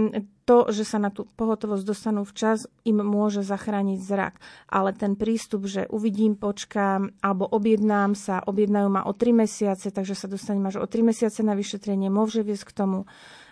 to, 0.49 0.69
že 0.73 0.81
sa 0.85 0.97
na 0.97 1.13
tú 1.13 1.29
pohotovosť 1.37 1.85
dostanú 1.85 2.25
včas, 2.25 2.65
im 2.85 3.05
môže 3.05 3.45
zachrániť 3.45 4.01
zrak. 4.01 4.41
Ale 4.65 4.97
ten 4.97 5.13
prístup, 5.13 5.69
že 5.69 5.85
uvidím, 5.93 6.33
počkám, 6.33 7.13
alebo 7.21 7.45
objednám 7.45 8.17
sa, 8.17 8.41
objednajú 8.41 8.89
ma 8.89 9.05
o 9.05 9.13
3 9.13 9.45
mesiace, 9.45 9.93
takže 9.93 10.17
sa 10.17 10.25
dostanem 10.25 10.65
až 10.65 10.81
o 10.81 10.89
3 10.89 11.05
mesiace 11.05 11.45
na 11.45 11.53
vyšetrenie, 11.53 12.09
môže 12.09 12.41
viesť 12.41 12.65
k 12.65 12.73
tomu, 12.73 12.99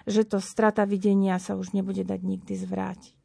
že 0.09 0.25
to 0.25 0.41
strata 0.41 0.89
videnia 0.89 1.37
sa 1.37 1.53
už 1.53 1.77
nebude 1.77 2.01
dať 2.01 2.21
nikdy 2.25 2.53
zvrátiť. 2.57 3.16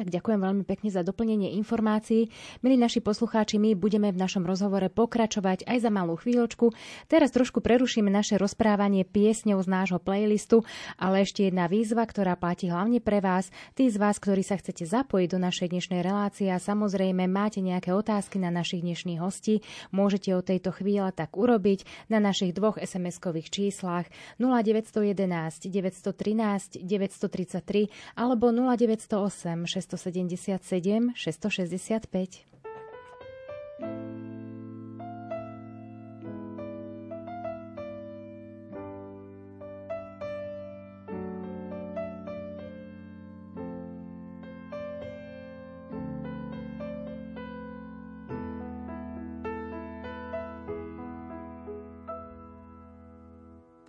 Tak 0.00 0.08
ďakujem 0.08 0.40
veľmi 0.40 0.64
pekne 0.64 0.88
za 0.88 1.04
doplnenie 1.04 1.60
informácií. 1.60 2.32
Milí 2.64 2.80
naši 2.80 3.04
poslucháči, 3.04 3.60
my 3.60 3.76
budeme 3.76 4.08
v 4.08 4.16
našom 4.16 4.48
rozhovore 4.48 4.88
pokračovať 4.88 5.68
aj 5.68 5.76
za 5.76 5.92
malú 5.92 6.16
chvíľočku. 6.16 6.72
Teraz 7.04 7.28
trošku 7.36 7.60
prerušíme 7.60 8.08
naše 8.08 8.40
rozprávanie 8.40 9.04
piesňou 9.04 9.60
z 9.60 9.68
nášho 9.68 10.00
playlistu, 10.00 10.64
ale 10.96 11.28
ešte 11.28 11.52
jedna 11.52 11.68
výzva, 11.68 12.08
ktorá 12.08 12.32
platí 12.40 12.72
hlavne 12.72 13.04
pre 13.04 13.20
vás. 13.20 13.52
Tí 13.76 13.92
z 13.92 14.00
vás, 14.00 14.16
ktorí 14.16 14.40
sa 14.40 14.56
chcete 14.56 14.88
zapojiť 14.88 15.36
do 15.36 15.36
našej 15.36 15.68
dnešnej 15.68 16.00
relácie 16.00 16.48
a 16.48 16.56
samozrejme 16.56 17.28
máte 17.28 17.60
nejaké 17.60 17.92
otázky 17.92 18.40
na 18.40 18.48
našich 18.48 18.80
dnešných 18.80 19.20
hostí, 19.20 19.60
môžete 19.92 20.32
o 20.32 20.40
tejto 20.40 20.72
chvíle 20.72 21.12
tak 21.12 21.36
urobiť 21.36 22.08
na 22.08 22.24
našich 22.24 22.56
dvoch 22.56 22.80
SMS-kových 22.80 23.52
číslach 23.52 24.08
0911 24.40 25.68
913 25.68 26.88
933 26.88 28.16
alebo 28.16 28.48
0908 28.48 29.68
677 29.68 29.89
677 29.96 31.12
665. 31.16 32.46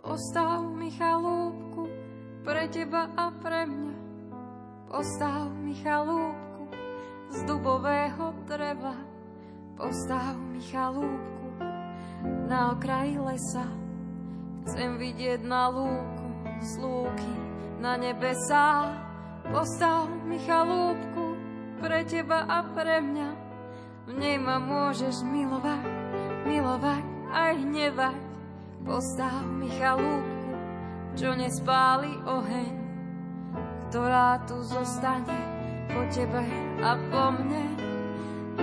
Ostav 0.01 0.65
mi 0.75 0.89
chalúbku 0.91 1.87
pre 2.43 2.67
teba 2.73 3.05
a 3.15 3.31
pre 3.31 3.69
mňa 3.69 4.10
Postav 4.91 5.47
mi 5.63 5.71
chalúbku 5.79 6.67
z 7.31 7.47
dubového 7.47 8.35
dreva. 8.43 8.91
Postav 9.79 10.35
mi 10.35 10.59
chalúbku 10.59 11.47
na 12.51 12.75
okraji 12.75 13.15
lesa. 13.15 13.63
Chcem 14.67 14.99
vidieť 14.99 15.47
na 15.47 15.71
lúku 15.71 16.27
z 16.59 16.83
lúky 16.83 17.33
na 17.79 17.95
nebesá. 17.95 18.91
Postav 19.47 20.11
mi 20.27 20.35
chalúbku 20.43 21.39
pre 21.79 22.03
teba 22.03 22.43
a 22.51 22.59
pre 22.75 22.99
mňa. 22.99 23.29
V 24.05 24.19
nej 24.19 24.35
ma 24.43 24.59
môžeš 24.59 25.23
milovať, 25.23 25.87
milovať 26.43 27.03
aj 27.31 27.51
hnevať. 27.63 28.19
Postav 28.83 29.39
mi 29.55 29.71
chalúbku, 29.71 30.51
čo 31.15 31.31
nespáli 31.31 32.11
oheň, 32.27 32.80
ktorá 33.91 34.39
tu 34.47 34.55
zostane 34.63 35.35
po 35.91 36.07
tebe 36.15 36.39
a 36.79 36.95
po 37.11 37.35
mne. 37.35 37.75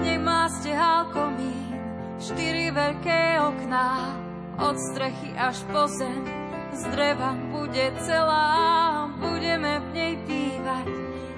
Nemá 0.00 0.48
stehal 0.48 1.12
komín, 1.12 1.68
štyri 2.16 2.72
veľké 2.72 3.36
okná, 3.36 4.16
od 4.56 4.76
strechy 4.80 5.36
až 5.36 5.60
po 5.68 5.84
zem, 5.84 6.24
z 6.72 6.80
dreva 6.96 7.36
bude 7.52 7.92
celá, 8.08 9.12
budeme 9.20 9.84
v 9.84 9.86
nej 9.92 10.14
bývať, 10.24 10.88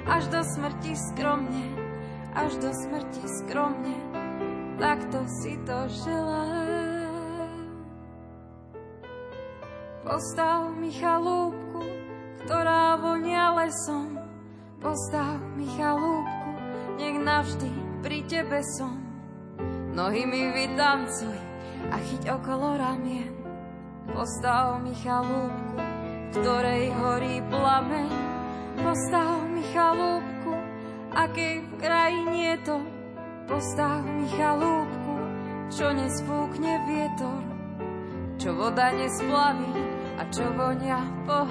až 0.07 0.23
do 0.39 0.41
smrti 0.47 0.95
skromne, 0.95 1.67
až 2.39 2.63
do 2.63 2.71
smrti 2.71 3.27
skromne, 3.43 3.99
takto 4.79 5.19
si 5.43 5.59
to 5.67 5.79
želám. 6.07 7.59
Postav 10.07 10.71
mi 10.79 10.95
chalúbku, 10.95 11.70
ktorá 12.45 12.97
vonia 12.97 13.53
lesom, 13.61 14.17
postav 14.81 15.37
mi 15.57 15.69
chalúbku, 15.77 16.51
nech 16.97 17.17
navždy 17.21 17.71
pri 18.01 18.25
tebe 18.25 18.61
som. 18.81 18.97
Nohy 19.93 20.25
mi 20.25 20.49
vytancuj 20.55 21.37
a 21.91 21.97
chyť 22.01 22.25
okolo 22.41 22.79
ramien, 22.81 23.35
postav 24.09 24.81
mi 24.81 24.95
chalúbku, 24.97 25.77
ktorej 26.41 26.95
horí 26.97 27.43
plameň, 27.51 28.11
postav 28.81 29.45
mi 29.51 29.63
chalúbku, 29.75 30.53
akej 31.13 31.55
v 31.61 31.71
krajine 31.77 32.57
to, 32.65 32.79
postav 33.51 34.01
mi 34.07 34.31
chalúbku, 34.33 35.15
čo 35.69 35.87
nesfúkne 35.93 36.73
vietor, 36.89 37.43
čo 38.41 38.55
voda 38.57 38.95
nesplaví 38.95 39.75
a 40.17 40.23
čo 40.31 40.47
vonia 40.55 41.03
po 41.27 41.45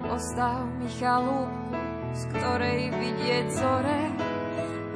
hore. 0.00 0.08
Postav 0.08 0.66
mi 0.80 0.88
chalúbku, 0.88 1.76
z 2.12 2.22
ktorej 2.34 2.80
vidieť 2.90 3.46
zore, 3.52 4.00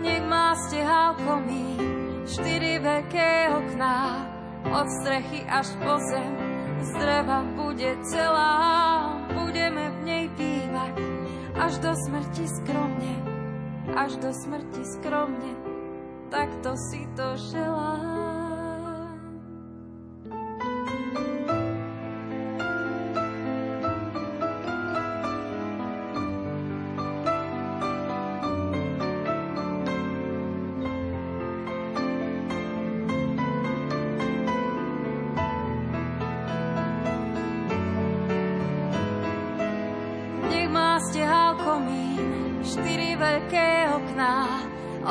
nech 0.03 0.25
má 0.27 0.57
stehal 0.69 1.15
komín, 1.21 2.25
štyri 2.27 2.81
veľké 2.81 3.53
okná, 3.53 4.01
od 4.65 4.89
strechy 5.05 5.45
až 5.45 5.69
po 5.81 6.01
zem, 6.09 6.33
z 6.81 6.91
dreva 7.01 7.45
bude 7.57 7.97
celá, 8.09 9.17
budeme 9.33 9.93
v 9.93 9.99
nej 10.05 10.25
bývať, 10.37 10.95
až 11.57 11.73
do 11.81 11.93
smrti 12.09 12.45
skromne, 12.61 13.15
až 13.95 14.17
do 14.21 14.31
smrti 14.33 14.83
skromne, 14.99 15.53
takto 16.33 16.75
si 16.91 17.07
to 17.15 17.37
želám. 17.53 18.14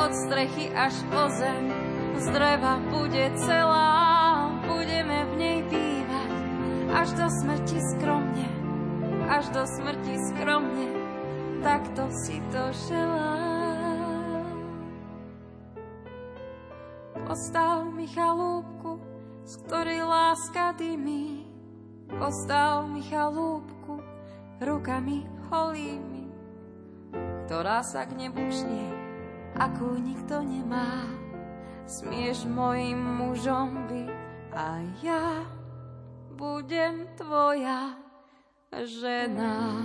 Od 0.03 0.11
strechy 0.11 0.67
až 0.75 0.99
po 1.07 1.31
zem, 1.31 1.71
z 2.19 2.25
dreva 2.35 2.75
bude 2.91 3.23
celá, 3.39 4.51
budeme 4.67 5.23
v 5.31 5.33
nej 5.39 5.59
bývať, 5.71 6.31
až 6.91 7.09
do 7.15 7.27
smrti 7.31 7.79
skromne, 7.95 8.49
až 9.31 9.47
do 9.55 9.63
smrti 9.63 10.15
skromne, 10.27 10.87
takto 11.63 12.11
si 12.11 12.43
to 12.51 12.63
želám. 12.91 14.59
Postav 17.23 17.87
mi 17.87 18.03
chalúbku, 18.11 18.99
z 19.47 19.53
ktorej 19.63 20.03
láska 20.03 20.75
dymí, 20.75 21.47
postav 22.11 22.91
mi 22.91 23.07
chalúbku, 23.07 24.03
rukami 24.59 25.23
holými, 25.47 26.27
ktorá 27.47 27.79
sa 27.87 28.03
k 28.03 28.19
nebu 28.19 28.43
šnie, 28.51 29.02
akú 29.57 29.97
nikto 29.97 30.41
nemá. 30.41 31.05
Smieš 31.83 32.47
mojim 32.47 32.97
mužom 32.97 33.91
byť 33.91 34.11
a 34.55 34.67
ja 35.03 35.25
budem 36.33 37.05
tvoja 37.19 37.97
žena. 38.71 39.83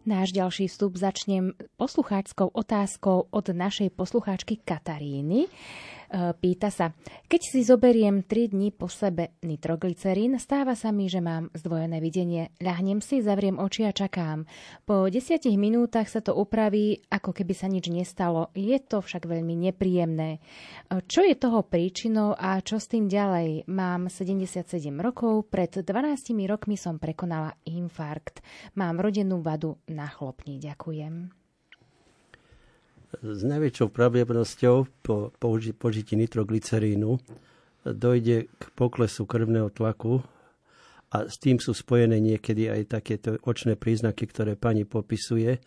Náš 0.00 0.32
ďalší 0.32 0.64
vstup 0.72 0.96
začnem 0.96 1.52
poslucháčskou 1.76 2.48
otázkou 2.56 3.28
od 3.30 3.46
našej 3.52 3.92
poslucháčky 3.92 4.56
Kataríny. 4.64 5.44
E, 6.10 6.34
Pýta 6.34 6.74
sa, 6.74 6.90
keď 7.30 7.40
si 7.46 7.62
zoberiem 7.62 8.26
3 8.26 8.50
dní 8.50 8.74
po 8.74 8.90
sebe 8.90 9.38
nitroglycerín, 9.46 10.34
stáva 10.42 10.74
sa 10.74 10.90
mi, 10.90 11.06
že 11.06 11.22
mám 11.22 11.54
zdvojené 11.54 12.02
videnie. 12.02 12.50
Ľahnem 12.58 12.98
si, 12.98 13.22
zavriem 13.22 13.62
oči 13.62 13.86
a 13.86 13.94
čakám. 13.94 14.42
Po 14.82 15.06
10 15.06 15.38
minútach 15.54 16.10
sa 16.10 16.18
to 16.18 16.34
upraví, 16.34 16.98
ako 17.14 17.30
keby 17.30 17.54
sa 17.54 17.70
nič 17.70 17.86
nestalo. 17.94 18.50
Je 18.58 18.74
to 18.82 18.98
však 18.98 19.30
veľmi 19.30 19.54
nepríjemné. 19.70 20.30
E, 20.36 20.40
Čo 21.06 21.22
je 21.22 21.38
toho 21.38 21.62
príčinou 21.62 22.34
a 22.34 22.58
čo 22.58 22.82
s 22.82 22.90
tým 22.90 23.06
ďalej? 23.06 23.70
Mám 23.70 24.10
77 24.10 24.66
rokov, 24.98 25.46
pred 25.46 25.70
12 25.70 26.34
rokmi 26.50 26.74
som 26.74 26.98
prekonala 26.98 27.54
infarkt. 27.70 28.42
Mám 28.74 28.98
rodennú 28.98 29.38
vadu 29.38 29.78
na 29.86 30.10
chlopni. 30.10 30.58
Ďakujem 30.58 31.39
s 33.18 33.40
najväčšou 33.42 33.90
pravdepodobnosťou 33.90 34.76
po 35.02 35.34
použi- 35.42 35.74
požití 35.74 36.14
nitroglycerínu 36.14 37.18
dojde 37.84 38.46
k 38.46 38.62
poklesu 38.76 39.26
krvného 39.26 39.72
tlaku 39.72 40.22
a 41.10 41.26
s 41.26 41.42
tým 41.42 41.58
sú 41.58 41.74
spojené 41.74 42.22
niekedy 42.22 42.70
aj 42.70 43.00
takéto 43.00 43.34
očné 43.42 43.74
príznaky, 43.74 44.30
ktoré 44.30 44.54
pani 44.54 44.86
popisuje. 44.86 45.58
E, 45.58 45.60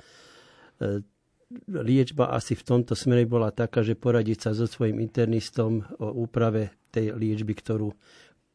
liečba 1.67 2.32
asi 2.32 2.56
v 2.56 2.63
tomto 2.63 2.95
smere 2.95 3.27
bola 3.27 3.51
taká, 3.51 3.84
že 3.84 3.99
poradiť 3.99 4.49
sa 4.49 4.51
so 4.56 4.63
svojím 4.63 5.03
internistom 5.03 5.84
o 5.99 6.15
úprave 6.15 6.71
tej 6.95 7.12
liečby, 7.12 7.60
ktorú, 7.60 7.91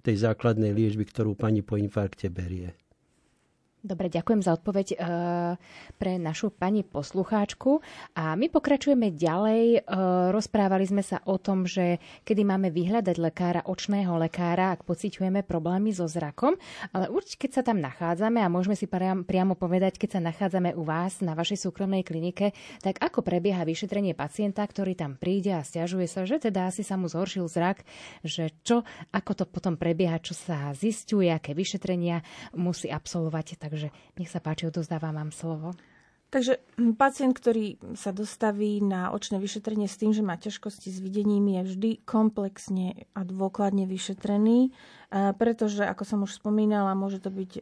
tej 0.00 0.16
základnej 0.16 0.72
liečby, 0.72 1.04
ktorú 1.04 1.36
pani 1.36 1.60
po 1.60 1.76
infarkte 1.76 2.32
berie. 2.32 2.72
Dobre, 3.78 4.10
ďakujem 4.10 4.42
za 4.42 4.58
odpoveď 4.58 4.86
e, 4.90 4.96
pre 6.02 6.18
našu 6.18 6.50
pani 6.50 6.82
poslucháčku. 6.82 7.78
A 8.18 8.34
my 8.34 8.50
pokračujeme 8.50 9.14
ďalej. 9.14 9.62
E, 9.70 9.80
rozprávali 10.34 10.82
sme 10.82 11.06
sa 11.06 11.22
o 11.22 11.38
tom, 11.38 11.62
že 11.62 12.02
kedy 12.26 12.42
máme 12.42 12.74
vyhľadať 12.74 13.16
lekára, 13.22 13.62
očného 13.62 14.18
lekára, 14.18 14.74
ak 14.74 14.82
pociťujeme 14.82 15.46
problémy 15.46 15.94
so 15.94 16.10
zrakom. 16.10 16.58
Ale 16.90 17.06
určite, 17.06 17.46
keď 17.46 17.50
sa 17.54 17.62
tam 17.62 17.78
nachádzame, 17.78 18.42
a 18.42 18.50
môžeme 18.50 18.74
si 18.74 18.90
priam, 18.90 19.22
priamo 19.22 19.54
povedať, 19.54 19.94
keď 19.94 20.18
sa 20.18 20.26
nachádzame 20.26 20.74
u 20.74 20.82
vás 20.82 21.22
na 21.22 21.38
vašej 21.38 21.70
súkromnej 21.70 22.02
klinike, 22.02 22.50
tak 22.82 22.98
ako 22.98 23.22
prebieha 23.22 23.62
vyšetrenie 23.62 24.18
pacienta, 24.18 24.66
ktorý 24.66 24.98
tam 24.98 25.14
príde 25.14 25.54
a 25.54 25.62
stiažuje 25.62 26.10
sa, 26.10 26.26
že 26.26 26.42
teda 26.42 26.66
asi 26.66 26.82
sa 26.82 26.98
mu 26.98 27.06
zhoršil 27.06 27.46
zrak, 27.46 27.86
že 28.26 28.50
čo, 28.66 28.82
ako 29.14 29.38
to 29.38 29.44
potom 29.46 29.78
prebieha, 29.78 30.18
čo 30.18 30.34
sa 30.34 30.74
zistuje, 30.74 31.30
aké 31.30 31.54
vyšetrenia 31.54 32.26
musí 32.58 32.90
absolvovať. 32.90 33.67
Takže 33.68 33.88
nech 34.16 34.32
sa 34.32 34.40
páči, 34.40 34.66
odozdávam 34.66 35.14
vám 35.14 35.30
slovo. 35.30 35.76
Takže 36.28 36.60
pacient, 37.00 37.32
ktorý 37.32 37.80
sa 37.96 38.12
dostaví 38.12 38.84
na 38.84 39.16
očné 39.16 39.40
vyšetrenie 39.40 39.88
s 39.88 39.96
tým, 39.96 40.12
že 40.12 40.20
má 40.20 40.36
ťažkosti 40.36 40.92
s 40.92 41.00
videním, 41.00 41.48
je 41.48 41.72
vždy 41.72 41.90
komplexne 42.04 43.08
a 43.16 43.24
dôkladne 43.24 43.88
vyšetrený, 43.88 44.68
pretože, 45.40 45.88
ako 45.88 46.04
som 46.04 46.20
už 46.28 46.36
spomínala, 46.36 46.92
môže 46.92 47.24
to 47.24 47.32
byť 47.32 47.52
e, 47.56 47.60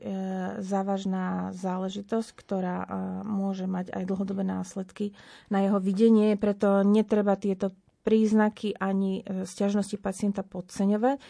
závažná 0.67 1.55
záležitosť, 1.55 2.31
ktorá 2.35 2.79
môže 3.23 3.71
mať 3.71 3.95
aj 3.95 4.03
dlhodobé 4.03 4.43
následky 4.43 5.15
na 5.47 5.63
jeho 5.63 5.79
videnie, 5.79 6.35
preto 6.35 6.83
netreba 6.83 7.39
tieto 7.39 7.71
príznaky 8.03 8.75
ani 8.83 9.23
stiažnosti 9.47 9.95
pacienta 9.95 10.43
podceňovať. 10.43 11.23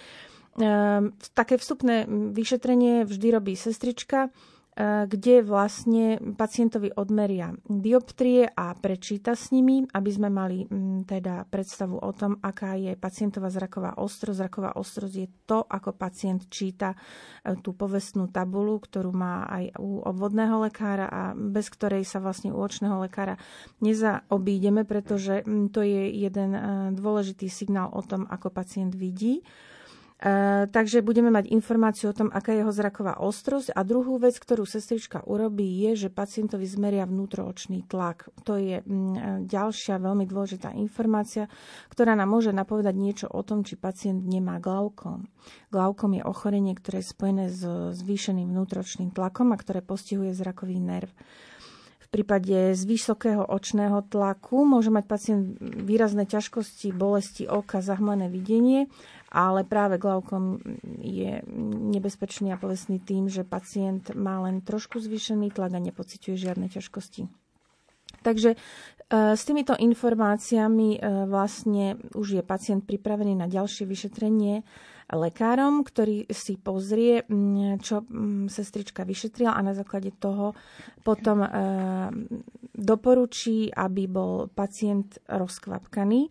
Také 1.37 1.55
vstupné 1.61 2.09
vyšetrenie 2.09 3.05
vždy 3.05 3.29
robí 3.29 3.53
sestrička, 3.61 4.33
E, 4.33 4.56
kde 4.85 5.41
vlastne 5.41 6.21
pacientovi 6.37 6.93
odmeria 7.01 7.49
dioptrie 7.65 8.45
a 8.45 8.77
prečíta 8.77 9.33
s 9.33 9.49
nimi, 9.49 9.89
aby 9.89 10.11
sme 10.12 10.29
mali 10.29 10.69
teda 11.09 11.49
predstavu 11.49 11.97
o 11.97 12.12
tom, 12.12 12.37
aká 12.45 12.77
je 12.77 12.93
pacientová 12.93 13.49
zraková 13.49 13.97
ostrosť. 13.97 14.37
Zraková 14.37 14.71
ostrosť 14.77 15.15
je 15.17 15.29
to, 15.49 15.65
ako 15.65 15.97
pacient 15.97 16.53
číta 16.53 16.93
e, 16.93 17.57
tú 17.65 17.73
povestnú 17.73 18.29
tabulu, 18.29 18.77
ktorú 18.77 19.17
má 19.17 19.49
aj 19.49 19.81
u 19.81 20.05
obvodného 20.05 20.69
lekára 20.69 21.09
a 21.09 21.23
bez 21.33 21.73
ktorej 21.73 22.05
sa 22.05 22.21
vlastne 22.21 22.53
u 22.53 22.61
očného 22.61 23.01
lekára 23.01 23.41
nezaobídeme, 23.81 24.85
pretože 24.85 25.41
to 25.73 25.81
je 25.81 26.12
jeden 26.12 26.53
e, 26.53 26.61
dôležitý 26.93 27.49
signál 27.49 27.89
o 27.97 28.05
tom, 28.05 28.29
ako 28.29 28.53
pacient 28.53 28.93
vidí. 28.93 29.41
E, 30.17 30.65
takže 30.73 31.05
budeme 31.05 31.29
mať 31.29 31.53
informáciu 31.53 32.09
o 32.09 32.17
tom, 32.17 32.33
aká 32.33 32.57
je 32.57 32.65
jeho 32.65 32.73
zraková 32.73 33.21
ostrosť. 33.21 33.77
A 33.77 33.85
druhú 33.85 34.17
vec, 34.17 34.41
ktorú 34.41 34.65
sestrička 34.65 35.21
urobí, 35.29 35.69
je, 35.85 36.09
že 36.09 36.09
pacientovi 36.09 36.65
zmeria 36.65 37.05
vnútroočný 37.05 37.85
tlak. 37.85 38.33
To 38.49 38.57
je 38.57 38.81
mm, 38.81 38.89
e, 38.89 39.21
ďalšia 39.45 40.01
veľmi 40.01 40.25
dôležitá 40.25 40.73
informácia, 40.73 41.53
ktorá 41.93 42.17
nám 42.17 42.33
môže 42.33 42.49
napovedať 42.57 42.97
niečo 42.97 43.27
o 43.29 43.45
tom, 43.45 43.61
či 43.61 43.77
pacient 43.77 44.25
nemá 44.25 44.57
glaukom. 44.57 45.29
Glaukom 45.69 46.17
je 46.17 46.25
ochorenie, 46.25 46.73
ktoré 46.73 47.05
je 47.05 47.13
spojené 47.13 47.45
s 47.53 47.61
zvýšeným 48.01 48.49
vnútročným 48.49 49.13
tlakom 49.13 49.53
a 49.53 49.61
ktoré 49.61 49.85
postihuje 49.85 50.33
zrakový 50.33 50.81
nerv. 50.81 51.13
V 52.07 52.23
prípade 52.23 52.79
z 52.79 52.83
vysokého 52.87 53.43
očného 53.43 53.99
tlaku 54.07 54.63
môže 54.63 54.95
mať 54.95 55.05
pacient 55.11 55.59
výrazné 55.59 56.23
ťažkosti, 56.25 56.95
bolesti 56.95 57.51
oka, 57.51 57.83
zahmlené 57.83 58.31
videnie 58.31 58.87
ale 59.31 59.67
práve 59.67 59.99
glaukom 59.99 60.62
je 61.03 61.43
nebezpečný 61.93 62.55
a 62.55 62.61
povestný 62.61 63.03
tým, 63.03 63.27
že 63.27 63.43
pacient 63.43 64.15
má 64.15 64.43
len 64.47 64.62
trošku 64.62 65.03
zvýšený 65.03 65.51
tlak 65.51 65.75
a 65.75 65.81
nepociťuje 65.83 66.35
žiadne 66.39 66.67
ťažkosti. 66.71 67.27
Takže 68.23 68.55
e, 68.55 68.57
s 69.35 69.43
týmito 69.47 69.75
informáciami 69.79 70.99
e, 70.99 70.99
vlastne 71.31 71.99
už 72.15 72.41
je 72.41 72.43
pacient 72.43 72.83
pripravený 72.83 73.39
na 73.39 73.47
ďalšie 73.47 73.87
vyšetrenie 73.87 74.67
lekárom, 75.07 75.87
ktorý 75.87 76.27
si 76.35 76.59
pozrie, 76.59 77.23
čo 77.79 78.03
sestrička 78.51 79.07
vyšetrila 79.07 79.55
a 79.55 79.62
na 79.62 79.71
základe 79.71 80.11
toho 80.19 80.59
potom 81.07 81.47
e, 81.47 81.49
doporučí, 82.75 83.71
aby 83.71 84.11
bol 84.11 84.51
pacient 84.51 85.23
rozkvapkaný. 85.31 86.27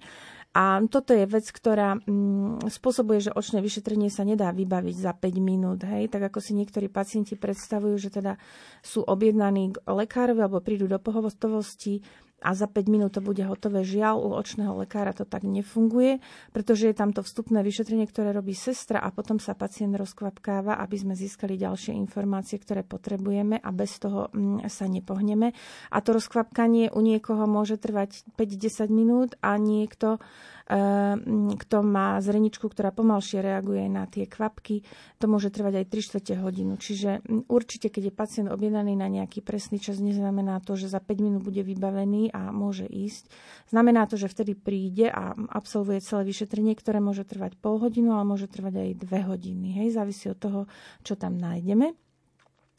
A 0.56 0.80
toto 0.88 1.12
je 1.12 1.28
vec, 1.28 1.44
ktorá 1.52 2.00
mm, 2.00 2.72
spôsobuje, 2.72 3.28
že 3.28 3.36
očné 3.36 3.60
vyšetrenie 3.60 4.08
sa 4.08 4.24
nedá 4.24 4.56
vybaviť 4.56 4.96
za 4.96 5.12
5 5.12 5.44
minút. 5.44 5.84
Hej? 5.84 6.08
Tak 6.08 6.32
ako 6.32 6.40
si 6.40 6.56
niektorí 6.56 6.88
pacienti 6.88 7.36
predstavujú, 7.36 8.00
že 8.00 8.08
teda 8.08 8.40
sú 8.80 9.04
objednaní 9.04 9.76
k 9.76 9.84
lekárovi 9.84 10.40
alebo 10.40 10.64
prídu 10.64 10.88
do 10.88 10.96
pohotovosti 10.96 12.00
a 12.44 12.52
za 12.52 12.68
5 12.68 12.92
minút 12.92 13.16
to 13.16 13.24
bude 13.24 13.40
hotové. 13.48 13.88
Žiaľ, 13.88 14.16
u 14.20 14.30
očného 14.36 14.76
lekára 14.84 15.16
to 15.16 15.24
tak 15.24 15.48
nefunguje, 15.48 16.20
pretože 16.52 16.92
je 16.92 16.96
tam 16.96 17.16
to 17.16 17.24
vstupné 17.24 17.64
vyšetrenie, 17.64 18.06
ktoré 18.06 18.36
robí 18.36 18.52
sestra 18.52 19.00
a 19.00 19.10
potom 19.10 19.40
sa 19.40 19.56
pacient 19.56 19.96
rozkvapkáva, 19.96 20.76
aby 20.84 20.96
sme 21.00 21.14
získali 21.16 21.56
ďalšie 21.56 21.96
informácie, 21.96 22.60
ktoré 22.60 22.84
potrebujeme 22.84 23.58
a 23.58 23.70
bez 23.72 23.98
toho 24.04 24.30
mm, 24.36 24.68
sa 24.68 24.86
nepohneme. 24.86 25.56
A 25.90 25.98
to 26.04 26.12
rozkvapkanie 26.12 26.92
u 26.92 27.00
niekoho 27.00 27.48
môže 27.48 27.80
trvať 27.80 28.28
5-10 28.36 28.92
minút 28.92 29.40
a 29.40 29.56
niekto 29.56 30.20
kto 30.66 31.78
má 31.86 32.18
zreničku, 32.18 32.66
ktorá 32.66 32.90
pomalšie 32.90 33.38
reaguje 33.38 33.86
na 33.86 34.10
tie 34.10 34.26
kvapky, 34.26 34.82
to 35.22 35.30
môže 35.30 35.54
trvať 35.54 35.82
aj 35.82 35.86
3 35.94 36.06
čtvrte 36.10 36.34
hodinu. 36.42 36.74
Čiže 36.82 37.22
určite, 37.46 37.94
keď 37.94 38.10
je 38.10 38.14
pacient 38.18 38.48
objednaný 38.50 38.98
na 38.98 39.06
nejaký 39.06 39.46
presný 39.46 39.78
čas, 39.78 40.02
neznamená 40.02 40.58
to, 40.66 40.74
že 40.74 40.90
za 40.90 40.98
5 40.98 41.22
minút 41.22 41.42
bude 41.46 41.62
vybavený 41.62 42.34
a 42.34 42.50
môže 42.50 42.90
ísť. 42.90 43.30
Znamená 43.70 44.10
to, 44.10 44.18
že 44.18 44.26
vtedy 44.26 44.58
príde 44.58 45.14
a 45.14 45.38
absolvuje 45.54 46.02
celé 46.02 46.26
vyšetrenie, 46.26 46.74
ktoré 46.74 46.98
môže 46.98 47.30
trvať 47.30 47.62
pol 47.62 47.78
hodinu, 47.78 48.18
ale 48.18 48.26
môže 48.26 48.50
trvať 48.50 48.90
aj 48.90 48.90
2 49.06 49.30
hodiny. 49.30 49.68
Hej, 49.86 50.02
závisí 50.02 50.34
od 50.34 50.40
toho, 50.42 50.62
čo 51.06 51.14
tam 51.14 51.38
nájdeme. 51.38 52.05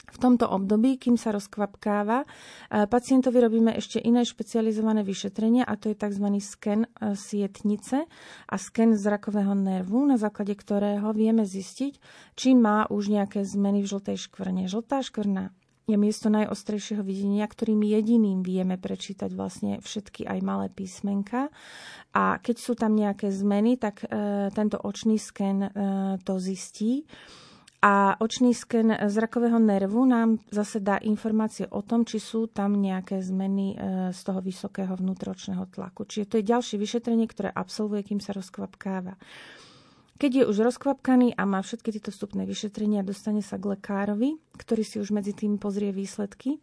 V 0.06 0.18
tomto 0.22 0.46
období, 0.46 1.02
kým 1.02 1.18
sa 1.18 1.34
rozkvapkáva, 1.34 2.22
e, 2.22 2.26
pacientovi 2.86 3.42
robíme 3.42 3.74
ešte 3.74 3.98
iné 3.98 4.22
špecializované 4.22 5.02
vyšetrenie 5.02 5.66
a 5.66 5.74
to 5.74 5.90
je 5.90 5.96
tzv. 5.98 6.26
sken 6.38 6.86
e, 6.86 7.18
sietnice 7.18 8.06
a 8.46 8.54
sken 8.54 8.94
zrakového 8.94 9.58
nervu, 9.58 10.06
na 10.06 10.14
základe 10.14 10.54
ktorého 10.54 11.10
vieme 11.10 11.42
zistiť, 11.42 11.98
či 12.38 12.54
má 12.54 12.86
už 12.86 13.10
nejaké 13.10 13.42
zmeny 13.42 13.82
v 13.82 13.90
žltej 13.90 14.16
škvrne. 14.30 14.70
Žltá 14.70 15.02
škvrna 15.02 15.50
je 15.86 15.94
miesto 15.94 16.26
najostrejšieho 16.26 17.06
videnia, 17.06 17.46
ktorým 17.46 17.78
jediným 17.78 18.42
vieme 18.42 18.74
prečítať 18.74 19.30
vlastne 19.30 19.78
všetky 19.78 20.26
aj 20.26 20.38
malé 20.42 20.66
písmenka. 20.66 21.46
A 22.10 22.42
keď 22.42 22.56
sú 22.58 22.74
tam 22.74 22.98
nejaké 22.98 23.30
zmeny, 23.30 23.78
tak 23.78 24.02
e, 24.02 24.50
tento 24.50 24.82
očný 24.82 25.14
sken 25.14 25.66
e, 25.66 25.70
to 26.26 26.42
zistí. 26.42 27.06
A 27.86 28.18
očný 28.18 28.50
sken 28.50 28.90
zrakového 29.06 29.62
nervu 29.62 30.02
nám 30.10 30.42
zase 30.50 30.82
dá 30.82 30.98
informácie 30.98 31.70
o 31.70 31.86
tom, 31.86 32.02
či 32.02 32.18
sú 32.18 32.50
tam 32.50 32.74
nejaké 32.74 33.22
zmeny 33.22 33.66
e, 33.70 34.10
z 34.10 34.20
toho 34.26 34.42
vysokého 34.42 34.90
vnútročného 34.98 35.70
tlaku. 35.70 36.02
Čiže 36.02 36.26
to 36.26 36.34
je 36.42 36.50
ďalšie 36.50 36.82
vyšetrenie, 36.82 37.30
ktoré 37.30 37.54
absolvuje, 37.54 38.10
kým 38.10 38.18
sa 38.18 38.34
rozkvapkáva. 38.34 39.14
Keď 40.18 40.30
je 40.34 40.44
už 40.50 40.66
rozkvapkaný 40.66 41.38
a 41.38 41.46
má 41.46 41.62
všetky 41.62 41.94
tieto 41.94 42.10
vstupné 42.10 42.42
vyšetrenia, 42.42 43.06
dostane 43.06 43.38
sa 43.38 43.54
k 43.54 43.78
lekárovi, 43.78 44.34
ktorý 44.58 44.82
si 44.82 44.98
už 44.98 45.14
medzi 45.14 45.30
tým 45.30 45.54
pozrie 45.54 45.94
výsledky 45.94 46.58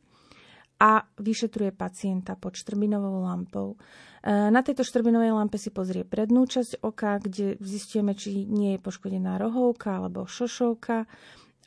a 0.84 1.08
vyšetruje 1.24 1.72
pacienta 1.72 2.36
pod 2.36 2.60
štrbinovou 2.60 3.24
lampou. 3.24 3.80
E, 4.24 4.32
na 4.32 4.64
tejto 4.64 4.88
štrbinovej 4.88 5.36
lampe 5.36 5.60
si 5.60 5.68
pozrie 5.68 6.08
prednú 6.08 6.48
časť 6.48 6.80
oka, 6.80 7.20
kde 7.20 7.60
zistíme, 7.60 8.16
či 8.16 8.48
nie 8.48 8.80
je 8.80 8.80
poškodená 8.80 9.36
rohovka 9.36 10.00
alebo 10.00 10.24
šošovka. 10.24 11.04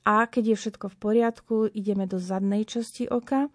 A 0.08 0.24
keď 0.24 0.54
je 0.54 0.56
všetko 0.56 0.86
v 0.88 0.96
poriadku, 0.96 1.54
ideme 1.68 2.08
do 2.08 2.16
zadnej 2.16 2.64
časti 2.64 3.04
oka, 3.12 3.46
e, 3.46 3.50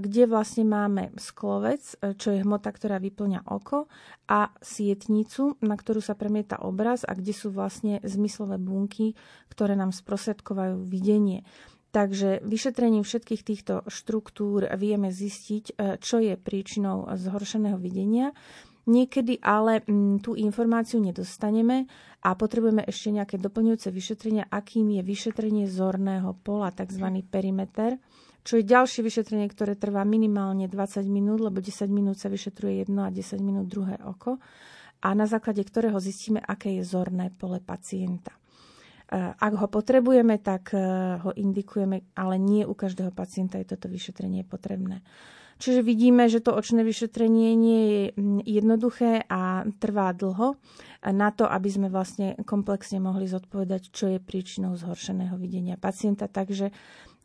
kde 0.00 0.24
vlastne 0.24 0.64
máme 0.64 1.12
sklovec, 1.20 1.84
e, 2.00 2.16
čo 2.16 2.32
je 2.32 2.40
hmota, 2.40 2.72
ktorá 2.72 2.96
vyplňa 2.96 3.44
oko, 3.52 3.92
a 4.24 4.48
sietnicu, 4.64 5.60
na 5.60 5.76
ktorú 5.76 6.00
sa 6.00 6.16
premieta 6.16 6.64
obraz 6.64 7.04
a 7.04 7.12
kde 7.12 7.36
sú 7.36 7.52
vlastne 7.52 8.00
zmyslové 8.00 8.56
bunky, 8.56 9.12
ktoré 9.52 9.76
nám 9.76 9.92
sprostredkovajú 9.92 10.88
videnie. 10.88 11.44
Takže 11.92 12.40
vyšetrením 12.40 13.04
všetkých 13.04 13.42
týchto 13.44 13.74
štruktúr 13.84 14.64
vieme 14.80 15.12
zistiť, 15.12 15.64
e, 15.70 15.72
čo 16.00 16.24
je 16.24 16.40
príčinou 16.40 17.04
zhoršeného 17.12 17.76
videnia. 17.76 18.32
Niekedy 18.88 19.38
ale 19.44 19.86
tú 20.18 20.34
informáciu 20.34 20.98
nedostaneme 20.98 21.86
a 22.24 22.34
potrebujeme 22.34 22.82
ešte 22.82 23.14
nejaké 23.14 23.36
doplňujúce 23.38 23.94
vyšetrenia, 23.94 24.50
akým 24.50 24.98
je 24.98 25.02
vyšetrenie 25.06 25.70
zorného 25.70 26.34
pola, 26.42 26.74
tzv. 26.74 27.22
perimeter, 27.30 28.00
čo 28.42 28.58
je 28.58 28.66
ďalšie 28.66 29.06
vyšetrenie, 29.06 29.46
ktoré 29.46 29.78
trvá 29.78 30.02
minimálne 30.02 30.66
20 30.66 31.06
minút, 31.06 31.38
lebo 31.38 31.62
10 31.62 31.86
minút 31.94 32.18
sa 32.18 32.26
vyšetruje 32.26 32.82
jedno 32.82 33.06
a 33.06 33.14
10 33.14 33.38
minút 33.38 33.70
druhé 33.70 34.02
oko 34.02 34.42
a 35.02 35.08
na 35.14 35.26
základe 35.30 35.62
ktorého 35.62 35.98
zistíme, 36.02 36.42
aké 36.42 36.74
je 36.78 36.82
zorné 36.82 37.30
pole 37.34 37.62
pacienta. 37.62 38.41
Ak 39.12 39.52
ho 39.60 39.68
potrebujeme, 39.68 40.40
tak 40.40 40.72
e, 40.72 40.80
ho 41.20 41.36
indikujeme, 41.36 42.16
ale 42.16 42.40
nie 42.40 42.64
u 42.64 42.72
každého 42.72 43.12
pacienta 43.12 43.60
je 43.60 43.76
toto 43.76 43.92
vyšetrenie 43.92 44.40
potrebné. 44.40 45.04
Čiže 45.60 45.84
vidíme, 45.84 46.32
že 46.32 46.40
to 46.40 46.56
očné 46.56 46.80
vyšetrenie 46.80 47.52
nie 47.52 47.82
je 47.84 48.02
jednoduché 48.48 49.22
a 49.28 49.68
trvá 49.78 50.10
dlho 50.16 50.56
na 51.06 51.28
to, 51.30 51.44
aby 51.44 51.68
sme 51.70 51.92
vlastne 51.92 52.34
komplexne 52.42 52.98
mohli 52.98 53.28
zodpovedať, 53.28 53.92
čo 53.92 54.10
je 54.10 54.18
príčinou 54.18 54.74
zhoršeného 54.74 55.36
videnia 55.38 55.78
pacienta. 55.78 56.26
Takže 56.26 56.74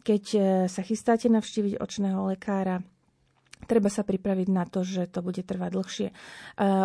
keď 0.06 0.24
sa 0.70 0.82
chystáte 0.86 1.34
navštíviť 1.34 1.82
očného 1.82 2.30
lekára, 2.30 2.86
Treba 3.66 3.90
sa 3.90 4.06
pripraviť 4.06 4.48
na 4.54 4.70
to, 4.70 4.86
že 4.86 5.10
to 5.10 5.26
bude 5.26 5.42
trvať 5.42 5.72
dlhšie. 5.74 6.08
E, 6.08 6.14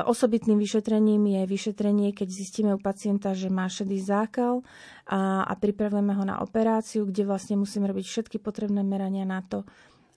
osobitným 0.08 0.56
vyšetrením 0.56 1.20
je 1.28 1.42
vyšetrenie, 1.44 2.16
keď 2.16 2.28
zistíme 2.32 2.72
u 2.72 2.80
pacienta, 2.80 3.36
že 3.36 3.52
má 3.52 3.68
šedý 3.68 4.00
zákal 4.00 4.64
a, 5.06 5.44
a 5.44 5.52
pripravujeme 5.52 6.16
ho 6.16 6.24
na 6.24 6.40
operáciu, 6.40 7.04
kde 7.04 7.28
vlastne 7.28 7.60
musíme 7.60 7.84
robiť 7.86 8.06
všetky 8.08 8.36
potrebné 8.40 8.80
merania 8.82 9.28
na 9.28 9.44
to, 9.44 9.68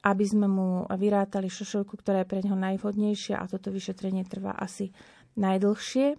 aby 0.05 0.25
sme 0.25 0.47
mu 0.47 0.67
vyrátali 0.87 1.51
šošovku, 1.51 1.97
ktorá 1.99 2.23
je 2.23 2.29
pre 2.29 2.39
neho 2.45 2.57
najvhodnejšia 2.57 3.41
a 3.41 3.49
toto 3.49 3.73
vyšetrenie 3.73 4.23
trvá 4.25 4.55
asi 4.55 4.93
najdlhšie. 5.35 6.15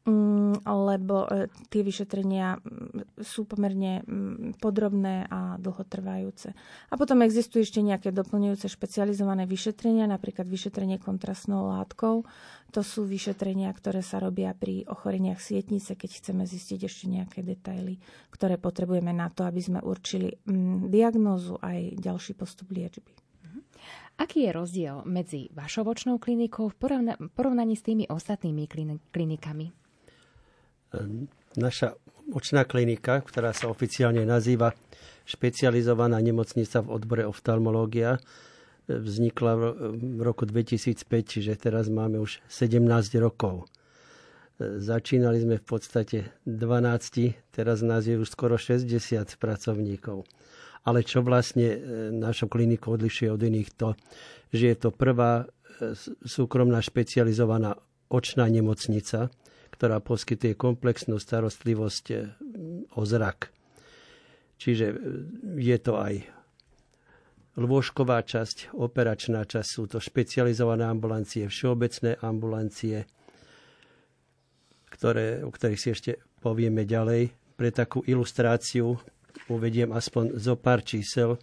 Mm, 0.00 0.64
lebo 0.64 1.28
e, 1.28 1.52
tie 1.68 1.84
vyšetrenia 1.84 2.56
mm, 2.56 3.20
sú 3.20 3.44
pomerne 3.44 4.00
mm, 4.00 4.56
podrobné 4.56 5.28
a 5.28 5.60
dlhotrvajúce. 5.60 6.56
A 6.88 6.94
potom 6.96 7.20
existujú 7.20 7.68
ešte 7.68 7.84
nejaké 7.84 8.08
doplňujúce 8.08 8.72
špecializované 8.72 9.44
vyšetrenia, 9.44 10.08
napríklad 10.08 10.48
vyšetrenie 10.48 10.96
kontrastnou 10.96 11.68
látkou. 11.68 12.24
To 12.72 12.80
sú 12.80 13.04
vyšetrenia, 13.04 13.68
ktoré 13.76 14.00
sa 14.00 14.24
robia 14.24 14.56
pri 14.56 14.88
ochoreniach 14.88 15.36
sietnice, 15.36 15.92
keď 15.92 16.10
chceme 16.16 16.48
zistiť 16.48 16.80
ešte 16.88 17.04
nejaké 17.04 17.44
detaily, 17.44 18.00
ktoré 18.32 18.56
potrebujeme 18.56 19.12
na 19.12 19.28
to, 19.28 19.44
aby 19.44 19.60
sme 19.60 19.84
určili 19.84 20.32
diagnózu 20.88 21.60
aj 21.60 22.00
ďalší 22.00 22.40
postup 22.40 22.72
liečby. 22.72 23.12
Mhm. 23.44 23.58
Aký 24.16 24.48
je 24.48 24.56
rozdiel 24.56 25.04
medzi 25.04 25.52
vašou 25.52 25.84
očnou 25.84 26.16
klinikou 26.16 26.72
v 26.72 26.88
porovnaní 27.36 27.76
s 27.76 27.84
tými 27.84 28.08
ostatnými 28.08 28.64
klinikami? 29.12 29.79
Naša 31.58 31.94
očná 32.30 32.62
klinika, 32.66 33.22
ktorá 33.22 33.50
sa 33.50 33.70
oficiálne 33.70 34.22
nazýva 34.22 34.74
špecializovaná 35.26 36.18
nemocnica 36.18 36.82
v 36.82 36.90
odbore 36.94 37.24
oftalmológia, 37.26 38.18
vznikla 38.90 39.52
v 39.94 40.20
roku 40.22 40.46
2005, 40.46 41.06
čiže 41.22 41.52
teraz 41.54 41.86
máme 41.86 42.18
už 42.18 42.42
17 42.50 42.82
rokov. 43.22 43.70
Začínali 44.60 45.40
sme 45.40 45.56
v 45.56 45.64
podstate 45.64 46.18
12, 46.44 47.54
teraz 47.54 47.80
nás 47.80 48.04
je 48.04 48.18
už 48.18 48.28
skoro 48.28 48.58
60 48.58 48.90
pracovníkov. 49.38 50.26
Ale 50.84 51.04
čo 51.06 51.22
vlastne 51.22 51.76
našu 52.12 52.50
kliniku 52.50 52.98
odlišuje 52.98 53.28
od 53.30 53.40
iných 53.40 53.70
to, 53.78 53.88
že 54.50 54.74
je 54.74 54.76
to 54.76 54.90
prvá 54.90 55.46
súkromná 56.26 56.82
špecializovaná 56.82 57.78
očná 58.10 58.50
nemocnica, 58.50 59.30
ktorá 59.72 60.02
poskytuje 60.02 60.58
komplexnú 60.58 61.16
starostlivosť 61.16 62.04
eh, 62.12 62.28
o 62.94 63.02
zrak. 63.06 63.50
Čiže 64.60 64.86
eh, 64.90 64.96
je 65.56 65.76
to 65.80 65.96
aj 65.96 66.14
lôžková 67.58 68.22
časť, 68.22 68.72
operačná 68.76 69.42
časť, 69.44 69.68
sú 69.68 69.84
to 69.90 69.98
špecializované 69.98 70.86
ambulancie, 70.86 71.50
všeobecné 71.50 72.20
ambulancie, 72.22 73.04
ktoré, 74.90 75.42
o 75.42 75.50
ktorých 75.50 75.80
si 75.80 75.88
ešte 75.92 76.10
povieme 76.40 76.86
ďalej. 76.86 77.34
Pre 77.56 77.70
takú 77.74 78.00
ilustráciu 78.06 78.96
uvediem 79.52 79.92
aspoň 79.92 80.38
zo 80.40 80.54
pár 80.56 80.80
čísel. 80.86 81.36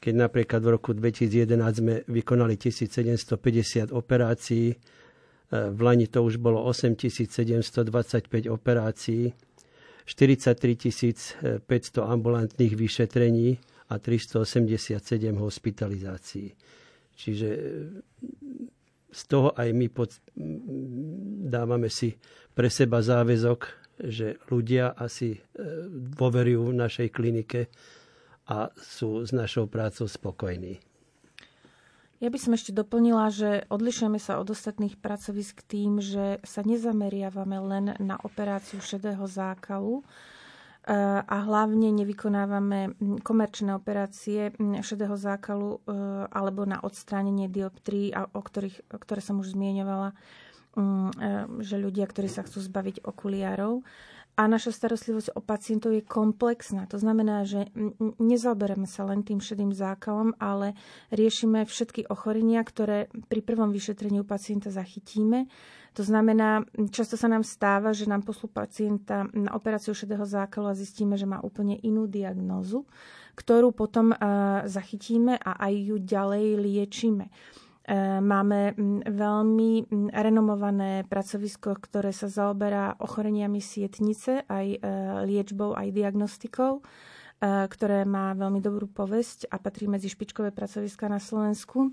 Keď 0.00 0.14
napríklad 0.16 0.60
v 0.64 0.70
roku 0.80 0.90
2011 0.96 1.60
sme 1.76 1.94
vykonali 2.08 2.56
1750 2.56 3.92
operácií, 3.92 4.72
v 5.50 5.80
Lani 5.82 6.06
to 6.06 6.22
už 6.22 6.38
bolo 6.38 6.62
8725 6.62 8.46
operácií, 8.46 9.34
43 10.06 11.66
500 11.66 12.02
ambulantných 12.02 12.74
vyšetrení 12.74 13.58
a 13.90 13.98
387 13.98 15.02
hospitalizácií. 15.38 16.54
Čiže 17.14 17.48
e, 17.50 17.60
z 19.10 19.22
toho 19.26 19.50
aj 19.54 19.68
my 19.74 19.86
pod, 19.90 20.14
dávame 21.50 21.90
si 21.90 22.14
pre 22.54 22.70
seba 22.70 23.02
záväzok, 23.02 23.60
že 24.06 24.38
ľudia 24.48 24.94
asi 24.94 25.34
e, 25.34 25.40
dôverujú 25.90 26.70
v 26.70 26.78
našej 26.78 27.08
klinike 27.10 27.70
a 28.50 28.70
sú 28.78 29.22
s 29.26 29.30
našou 29.30 29.66
prácou 29.66 30.06
spokojní. 30.10 30.89
Ja 32.20 32.28
by 32.28 32.36
som 32.36 32.52
ešte 32.52 32.76
doplnila, 32.76 33.32
že 33.32 33.64
odlišujeme 33.72 34.20
sa 34.20 34.36
od 34.44 34.52
ostatných 34.52 35.00
pracovisk 35.00 35.64
tým, 35.64 36.04
že 36.04 36.36
sa 36.44 36.60
nezameriavame 36.60 37.56
len 37.56 37.86
na 37.96 38.20
operáciu 38.20 38.76
šedého 38.84 39.24
zákalu, 39.24 40.04
e, 40.04 40.04
a 41.16 41.36
hlavne 41.48 41.88
nevykonávame 41.96 42.92
komerčné 43.24 43.72
operácie 43.72 44.52
šedého 44.84 45.16
zákalu 45.16 45.80
e, 45.80 45.96
alebo 46.28 46.68
na 46.68 46.84
odstránenie 46.84 47.48
dioptrií, 47.48 48.12
o 48.12 48.40
ktorých, 48.44 48.84
ktoré 49.00 49.24
som 49.24 49.40
už 49.40 49.56
zmieňovala, 49.56 50.12
e, 50.12 50.14
že 51.64 51.80
ľudia, 51.80 52.04
ktorí 52.04 52.28
sa 52.28 52.44
chcú 52.44 52.60
zbaviť 52.60 53.00
okuliárov, 53.00 53.80
a 54.40 54.48
naša 54.48 54.72
starostlivosť 54.72 55.36
o 55.36 55.44
pacientov 55.44 55.92
je 55.92 56.00
komplexná. 56.00 56.88
To 56.88 56.96
znamená, 56.96 57.44
že 57.44 57.68
nezaoberáme 58.16 58.88
sa 58.88 59.04
len 59.04 59.20
tým 59.20 59.36
šedým 59.36 59.68
zákalom, 59.76 60.32
ale 60.40 60.72
riešime 61.12 61.68
všetky 61.68 62.08
ochorenia, 62.08 62.64
ktoré 62.64 63.12
pri 63.28 63.44
prvom 63.44 63.68
vyšetrení 63.68 64.16
u 64.16 64.24
pacienta 64.24 64.72
zachytíme. 64.72 65.44
To 65.92 66.00
znamená, 66.00 66.64
často 66.88 67.20
sa 67.20 67.28
nám 67.28 67.44
stáva, 67.44 67.92
že 67.92 68.08
nám 68.08 68.24
poslú 68.24 68.48
pacienta 68.48 69.28
na 69.36 69.52
operáciu 69.52 69.92
šedého 69.92 70.24
zákalu 70.24 70.72
a 70.72 70.78
zistíme, 70.78 71.20
že 71.20 71.28
má 71.28 71.44
úplne 71.44 71.76
inú 71.84 72.08
diagnózu, 72.08 72.88
ktorú 73.36 73.76
potom 73.76 74.16
zachytíme 74.64 75.36
a 75.36 75.68
aj 75.68 75.72
ju 75.84 75.96
ďalej 76.00 76.46
liečíme. 76.64 77.28
E, 77.90 78.22
máme 78.22 78.78
veľmi 79.02 79.90
renomované 80.14 81.02
pracovisko, 81.10 81.74
ktoré 81.74 82.14
sa 82.14 82.30
zaoberá 82.30 82.94
ochoreniami 83.02 83.58
sietnice, 83.58 84.46
aj 84.46 84.66
e, 84.70 84.78
liečbou, 85.26 85.74
aj 85.74 85.90
diagnostikou, 85.90 86.78
e, 86.78 86.82
ktoré 87.42 88.06
má 88.06 88.30
veľmi 88.38 88.62
dobrú 88.62 88.86
povesť 88.86 89.50
a 89.50 89.58
patrí 89.58 89.90
medzi 89.90 90.06
špičkové 90.06 90.54
pracoviska 90.54 91.10
na 91.10 91.18
Slovensku. 91.18 91.90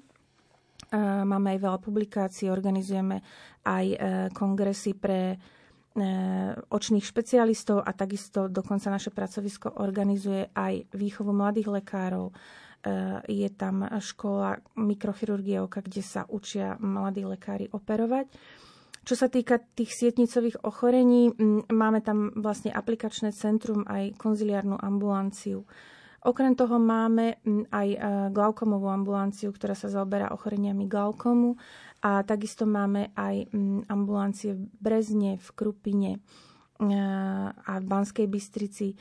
Máme 1.28 1.58
aj 1.58 1.60
veľa 1.68 1.80
publikácií, 1.84 2.48
organizujeme 2.48 3.20
aj 3.66 3.86
kongresy 4.32 4.96
pre 4.96 5.36
očných 6.70 7.04
špecialistov 7.04 7.84
a 7.84 7.92
takisto 7.92 8.48
dokonca 8.48 8.88
naše 8.88 9.12
pracovisko 9.12 9.84
organizuje 9.84 10.48
aj 10.54 10.88
výchovu 10.96 11.36
mladých 11.36 11.82
lekárov, 11.82 12.32
je 13.28 13.50
tam 13.52 13.84
škola 14.00 14.62
mikrochirurgie 14.80 15.60
oka, 15.60 15.84
kde 15.84 16.00
sa 16.00 16.24
učia 16.30 16.80
mladí 16.80 17.26
lekári 17.26 17.68
operovať. 17.74 18.32
Čo 19.08 19.16
sa 19.16 19.32
týka 19.32 19.56
tých 19.56 19.96
sietnicových 19.96 20.68
ochorení, 20.68 21.32
máme 21.72 22.04
tam 22.04 22.36
vlastne 22.36 22.76
aplikačné 22.76 23.32
centrum 23.32 23.88
aj 23.88 24.20
konziliárnu 24.20 24.76
ambulanciu. 24.76 25.64
Okrem 26.28 26.60
toho 26.60 26.76
máme 26.76 27.40
aj 27.72 27.88
eh, 27.88 28.00
glaukomovú 28.36 28.92
ambulanciu, 28.92 29.56
ktorá 29.56 29.80
sa 29.80 29.88
zaoberá 29.88 30.36
ochoreniami 30.36 30.84
glaukomu 30.92 31.56
a 32.04 32.20
takisto 32.28 32.68
máme 32.68 33.16
aj 33.16 33.48
ambulancie 33.88 34.60
v 34.60 34.68
Brezne, 34.76 35.40
v 35.40 35.50
Krupine 35.56 36.12
eh, 36.20 36.92
a 37.56 37.74
v 37.80 37.86
Banskej 37.88 38.28
Bystrici, 38.28 38.92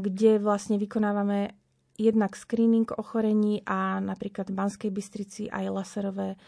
kde 0.00 0.40
vlastne 0.40 0.80
vykonávame 0.80 1.59
jednak 2.00 2.32
screening 2.32 2.88
ochorení 2.96 3.60
a 3.68 4.00
napríklad 4.00 4.48
v 4.48 4.56
Banskej 4.56 4.90
Bystrici 4.90 5.52
aj 5.52 5.68
laserové 5.68 6.40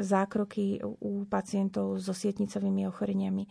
zákroky 0.00 0.80
u 1.04 1.28
pacientov 1.28 2.00
so 2.00 2.16
sietnicovými 2.16 2.88
ochoreniami, 2.88 3.44
e, 3.44 3.50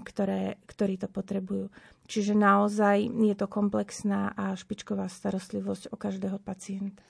ktoré, 0.00 0.56
ktorí 0.64 0.96
to 0.96 1.08
potrebujú. 1.12 1.68
Čiže 2.08 2.32
naozaj 2.32 3.12
je 3.12 3.36
to 3.36 3.44
komplexná 3.48 4.32
a 4.32 4.56
špičková 4.56 5.08
starostlivosť 5.08 5.92
o 5.92 5.96
každého 6.00 6.40
pacienta. 6.40 7.00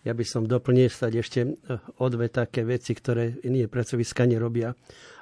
Ja 0.00 0.16
by 0.16 0.24
som 0.24 0.48
doplnil 0.48 0.88
stať 0.88 1.12
ešte 1.18 1.40
e, 1.44 1.50
o 1.98 2.06
dve 2.06 2.30
také 2.30 2.62
veci, 2.62 2.94
ktoré 2.94 3.42
iné 3.42 3.66
pracoviska 3.66 4.24
nerobia. 4.24 4.72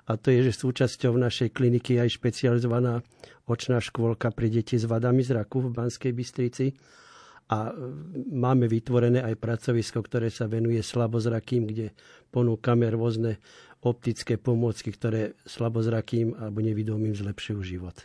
A 0.09 0.17
to 0.17 0.29
je, 0.33 0.49
že 0.49 0.61
súčasťou 0.61 1.17
našej 1.17 1.53
kliniky 1.57 1.97
je 1.97 2.05
aj 2.05 2.11
špecializovaná 2.21 3.01
očná 3.49 3.81
škôlka 3.81 4.29
pre 4.33 4.53
deti 4.53 4.77
s 4.77 4.85
vadami 4.85 5.25
zraku 5.25 5.69
v 5.69 5.73
Banskej 5.73 6.13
Bystrici 6.13 6.67
a 7.49 7.73
máme 8.29 8.69
vytvorené 8.69 9.25
aj 9.25 9.41
pracovisko, 9.41 10.05
ktoré 10.05 10.29
sa 10.29 10.45
venuje 10.45 10.85
slabozrakým, 10.85 11.65
kde 11.65 11.97
ponúkame 12.29 12.85
rôzne 12.93 13.41
optické 13.81 14.37
pomôcky, 14.37 14.93
ktoré 14.93 15.33
slabozrakým 15.49 16.37
alebo 16.37 16.61
nevidomým 16.61 17.17
zlepšujú 17.17 17.61
život. 17.65 17.97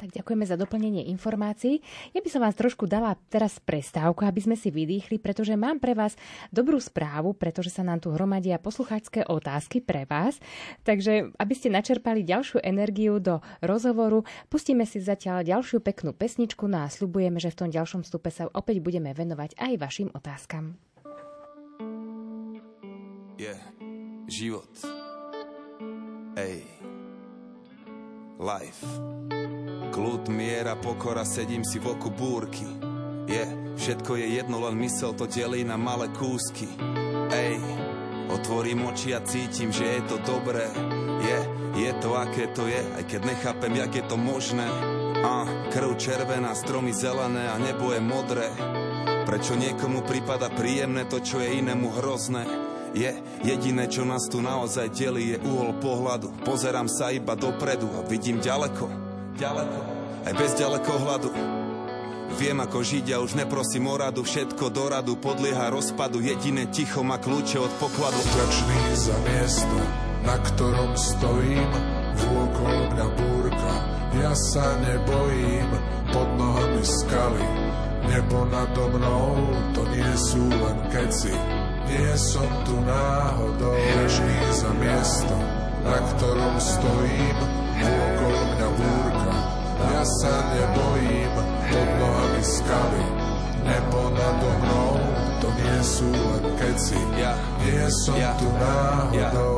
Tak 0.00 0.16
ďakujeme 0.16 0.48
za 0.48 0.56
doplnenie 0.56 1.12
informácií. 1.12 1.84
Ja 2.16 2.24
by 2.24 2.28
som 2.32 2.40
vás 2.40 2.56
trošku 2.56 2.88
dala 2.88 3.20
teraz 3.28 3.60
prestávku, 3.60 4.24
aby 4.24 4.40
sme 4.40 4.56
si 4.56 4.72
vydýchli, 4.72 5.20
pretože 5.20 5.52
mám 5.60 5.76
pre 5.76 5.92
vás 5.92 6.16
dobrú 6.48 6.80
správu, 6.80 7.36
pretože 7.36 7.68
sa 7.68 7.84
nám 7.84 8.00
tu 8.00 8.08
hromadia 8.08 8.56
poslucháčské 8.56 9.28
otázky 9.28 9.84
pre 9.84 10.08
vás. 10.08 10.40
Takže 10.88 11.36
aby 11.36 11.52
ste 11.52 11.68
načerpali 11.68 12.24
ďalšiu 12.24 12.64
energiu 12.64 13.20
do 13.20 13.44
rozhovoru, 13.60 14.24
pustíme 14.48 14.88
si 14.88 15.04
zatiaľ 15.04 15.44
ďalšiu 15.44 15.84
peknú 15.84 16.16
pesničku 16.16 16.64
no 16.64 16.80
a 16.80 16.88
sľubujeme, 16.88 17.36
že 17.36 17.52
v 17.52 17.58
tom 17.60 17.68
ďalšom 17.68 18.00
stupe 18.00 18.32
sa 18.32 18.48
opäť 18.56 18.80
budeme 18.80 19.12
venovať 19.12 19.60
aj 19.60 19.72
vašim 19.76 20.08
otázkam. 20.16 20.80
Yeah. 23.36 23.56
život. 24.30 24.70
Ej. 26.36 26.62
Life. 28.38 29.39
Kľud, 29.90 30.30
miera, 30.30 30.78
pokora, 30.78 31.26
sedím 31.26 31.66
si 31.66 31.82
v 31.82 31.98
oku 31.98 32.14
búrky. 32.14 32.62
Je, 33.26 33.42
yeah, 33.42 33.50
všetko 33.74 34.22
je 34.22 34.38
jedno, 34.38 34.62
len 34.62 34.78
mysel 34.86 35.10
to 35.18 35.26
delí 35.26 35.66
na 35.66 35.74
malé 35.74 36.06
kúsky. 36.14 36.70
Ej, 37.34 37.58
otvorím 38.30 38.86
oči 38.86 39.18
a 39.18 39.20
cítim, 39.26 39.74
že 39.74 39.98
je 39.98 40.02
to 40.06 40.22
dobré. 40.22 40.70
Je, 41.26 41.26
yeah, 41.26 41.44
je 41.74 41.90
to 41.98 42.14
aké 42.14 42.54
to 42.54 42.70
je, 42.70 42.78
aj 42.78 43.04
keď 43.10 43.20
nechápem, 43.34 43.74
jak 43.82 43.90
je 43.90 44.04
to 44.06 44.14
možné. 44.14 44.66
A 45.26 45.44
krv 45.74 45.98
červená, 45.98 46.54
stromy 46.54 46.94
zelené 46.94 47.50
a 47.50 47.58
nebo 47.58 47.90
je 47.90 47.98
modré. 47.98 48.46
Prečo 49.26 49.58
niekomu 49.58 50.06
prípada 50.06 50.54
príjemné 50.54 51.02
to, 51.10 51.18
čo 51.18 51.42
je 51.42 51.60
inému 51.60 51.98
hrozné? 51.98 52.46
Je 52.94 53.10
jediné, 53.42 53.90
čo 53.90 54.06
nás 54.06 54.26
tu 54.30 54.38
naozaj 54.38 54.90
delí, 54.94 55.34
je 55.34 55.38
uhol 55.42 55.78
pohľadu. 55.82 56.46
Pozerám 56.46 56.86
sa 56.86 57.10
iba 57.10 57.34
dopredu 57.34 57.90
a 57.98 58.06
vidím 58.06 58.42
ďaleko, 58.42 59.09
ďaleko, 59.40 59.80
aj 60.28 60.34
bez 60.36 60.52
ďalekohľadu. 60.60 61.30
Viem 62.36 62.62
ako 62.62 62.78
žiť 62.84 63.06
a 63.10 63.24
už 63.24 63.34
neprosím 63.40 63.90
o 63.90 63.96
radu, 63.96 64.22
všetko 64.22 64.70
do 64.70 64.84
radu 64.92 65.16
podlieha 65.16 65.72
rozpadu, 65.72 66.22
jediné 66.22 66.68
ticho 66.70 67.00
má 67.02 67.18
kľúče 67.18 67.58
od 67.58 67.72
pokladu. 67.80 68.20
Vďačný 68.20 68.80
za 68.94 69.16
miesto, 69.26 69.76
na 70.22 70.36
ktorom 70.38 70.92
stojím, 70.94 71.70
vôkol 72.20 72.76
mňa 72.94 73.06
búrka, 73.16 73.72
ja 74.20 74.32
sa 74.36 74.76
nebojím, 74.78 75.68
pod 76.10 76.28
nohami 76.38 76.82
skaly, 76.82 77.46
nebo 78.10 78.46
nado 78.50 78.90
mnou, 78.94 79.54
to 79.74 79.82
nie 79.90 80.12
sú 80.14 80.42
len 80.50 80.78
keci, 80.90 81.34
nie 81.90 82.10
som 82.14 82.46
tu 82.66 82.78
náhodou. 82.82 83.74
Vďačný 83.74 84.38
za 84.54 84.70
miesto, 84.78 85.34
na 85.82 85.98
ktorom 86.14 86.54
stojím, 86.62 87.38
okolo 87.80 88.40
mňa 88.54 88.68
búrka. 88.78 88.99
Ja 90.00 90.08
sa 90.24 90.32
nebojím, 90.56 91.28
pod 91.68 91.88
nohami 92.00 92.40
skaly, 92.40 93.04
nebo 93.68 94.08
nado 94.16 94.48
mnou, 94.64 94.96
to 95.44 95.48
nie 95.52 95.76
sú 95.84 96.08
len 96.08 96.44
keci. 96.56 96.96
Ja, 97.20 97.36
nie 97.60 97.84
som 98.08 98.16
ja, 98.16 98.32
tu 98.40 98.48
náhodou. 98.48 99.52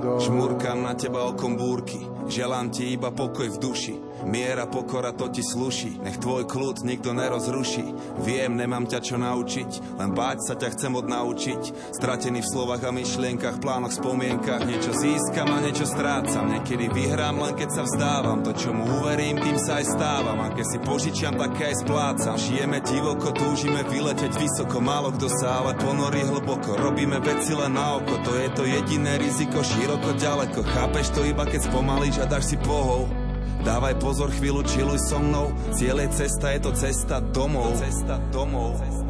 Ja. 0.00 0.24
Šmúrkam 0.24 0.88
na 0.88 0.96
teba 0.96 1.28
okom 1.28 1.60
búrky, 1.60 2.00
želám 2.32 2.72
ti 2.72 2.96
iba 2.96 3.12
pokoj 3.12 3.44
v 3.44 3.60
duši. 3.60 3.94
Miera, 4.26 4.66
pokora, 4.66 5.14
to 5.14 5.30
ti 5.30 5.46
sluší. 5.46 6.02
Nech 6.02 6.18
tvoj 6.18 6.50
kľud 6.50 6.82
nikto 6.82 7.14
nerozruší. 7.14 7.86
Viem, 8.24 8.58
nemám 8.58 8.90
ťa 8.90 8.98
čo 8.98 9.16
naučiť, 9.20 10.00
len 10.00 10.10
báť 10.10 10.38
sa 10.42 10.54
ťa 10.58 10.74
chcem 10.74 10.92
odnaučiť. 10.98 11.94
Stratený 11.94 12.42
v 12.42 12.50
slovách 12.50 12.82
a 12.82 12.90
myšlienkach, 12.90 13.62
plánoch, 13.62 13.94
spomienkach. 13.94 14.66
Niečo 14.66 14.90
získam 14.90 15.54
a 15.54 15.62
niečo 15.62 15.86
strácam. 15.86 16.50
Niekedy 16.50 16.90
vyhrám, 16.90 17.38
len 17.38 17.54
keď 17.54 17.70
sa 17.70 17.82
vzdávam. 17.86 18.42
To, 18.42 18.50
čo 18.56 18.74
mu 18.74 18.82
uverím, 18.98 19.38
tým 19.38 19.58
sa 19.60 19.78
aj 19.78 19.86
stávam. 19.86 20.38
A 20.42 20.50
keď 20.50 20.66
si 20.66 20.78
požičiam, 20.82 21.34
také 21.38 21.70
aj 21.70 21.86
splácam. 21.86 22.34
Žijeme 22.34 22.78
divoko, 22.82 23.30
túžime 23.30 23.86
vyleteť 23.86 24.32
vysoko. 24.34 24.82
Málo 24.82 25.14
kto 25.14 25.30
sa 25.30 25.62
ale 25.62 25.78
ponorí 25.78 26.26
hlboko. 26.26 26.74
Robíme 26.74 27.22
veci 27.22 27.54
len 27.54 27.76
na 27.76 28.00
oko. 28.00 28.18
To 28.26 28.32
je 28.34 28.48
to 28.56 28.62
jediné 28.66 29.20
riziko, 29.20 29.62
široko, 29.62 30.18
ďaleko. 30.18 30.66
Chápeš 30.66 31.14
to 31.14 31.22
iba, 31.22 31.46
keď 31.46 31.70
spomalíš 31.70 32.18
a 32.22 32.26
dáš 32.26 32.54
si 32.54 32.56
pohov. 32.58 33.27
Dávaj 33.66 33.94
pozor 33.98 34.30
chvíľu, 34.30 34.62
čiluj 34.62 35.00
so 35.02 35.18
mnou. 35.18 35.50
Ciele 35.74 36.06
cesta, 36.14 36.54
je 36.54 36.60
to 36.62 36.70
cesta 36.74 37.18
domov. 37.34 37.74
Cesta 37.78 38.22
domov. 38.30 38.78
Cesta 38.78 39.07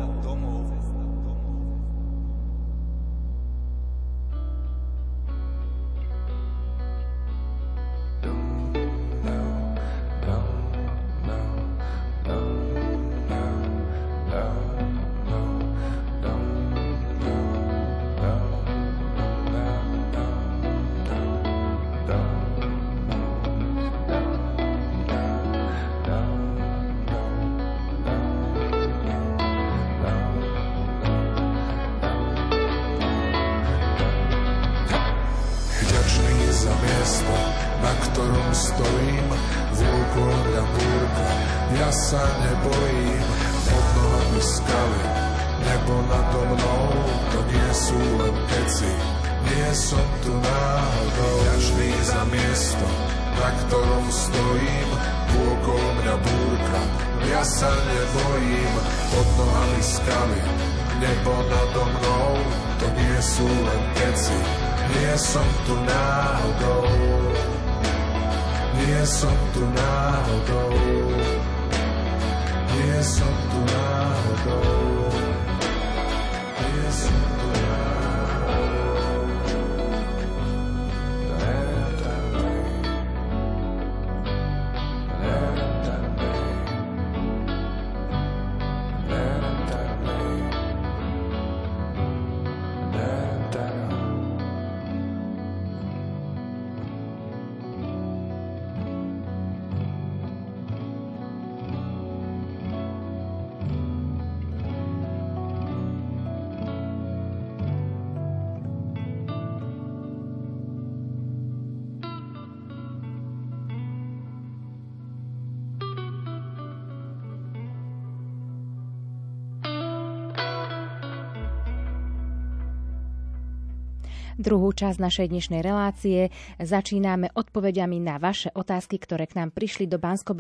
Druhú 124.39 124.71
časť 124.71 125.03
našej 125.03 125.35
dnešnej 125.35 125.67
relácie 125.67 126.31
začíname 126.63 127.35
odpovediami 127.35 127.99
na 127.99 128.23
vaše 128.23 128.55
otázky, 128.55 128.95
ktoré 129.03 129.27
k 129.27 129.35
nám 129.35 129.51
prišli 129.51 129.91
do 129.91 129.99
bansko 129.99 130.31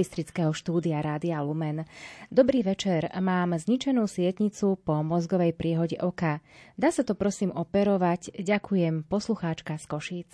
štúdia 0.54 1.02
Rádia 1.02 1.42
Lumen. 1.42 1.82
Dobrý 2.30 2.62
večer, 2.62 3.10
mám 3.18 3.58
zničenú 3.58 4.06
sietnicu 4.06 4.78
po 4.78 5.02
mozgovej 5.02 5.50
príhode 5.50 5.98
oka. 5.98 6.38
Dá 6.78 6.94
sa 6.94 7.02
to 7.02 7.18
prosím 7.18 7.50
operovať? 7.50 8.38
Ďakujem, 8.38 9.02
poslucháčka 9.02 9.74
z 9.82 9.84
Košíc. 9.90 10.30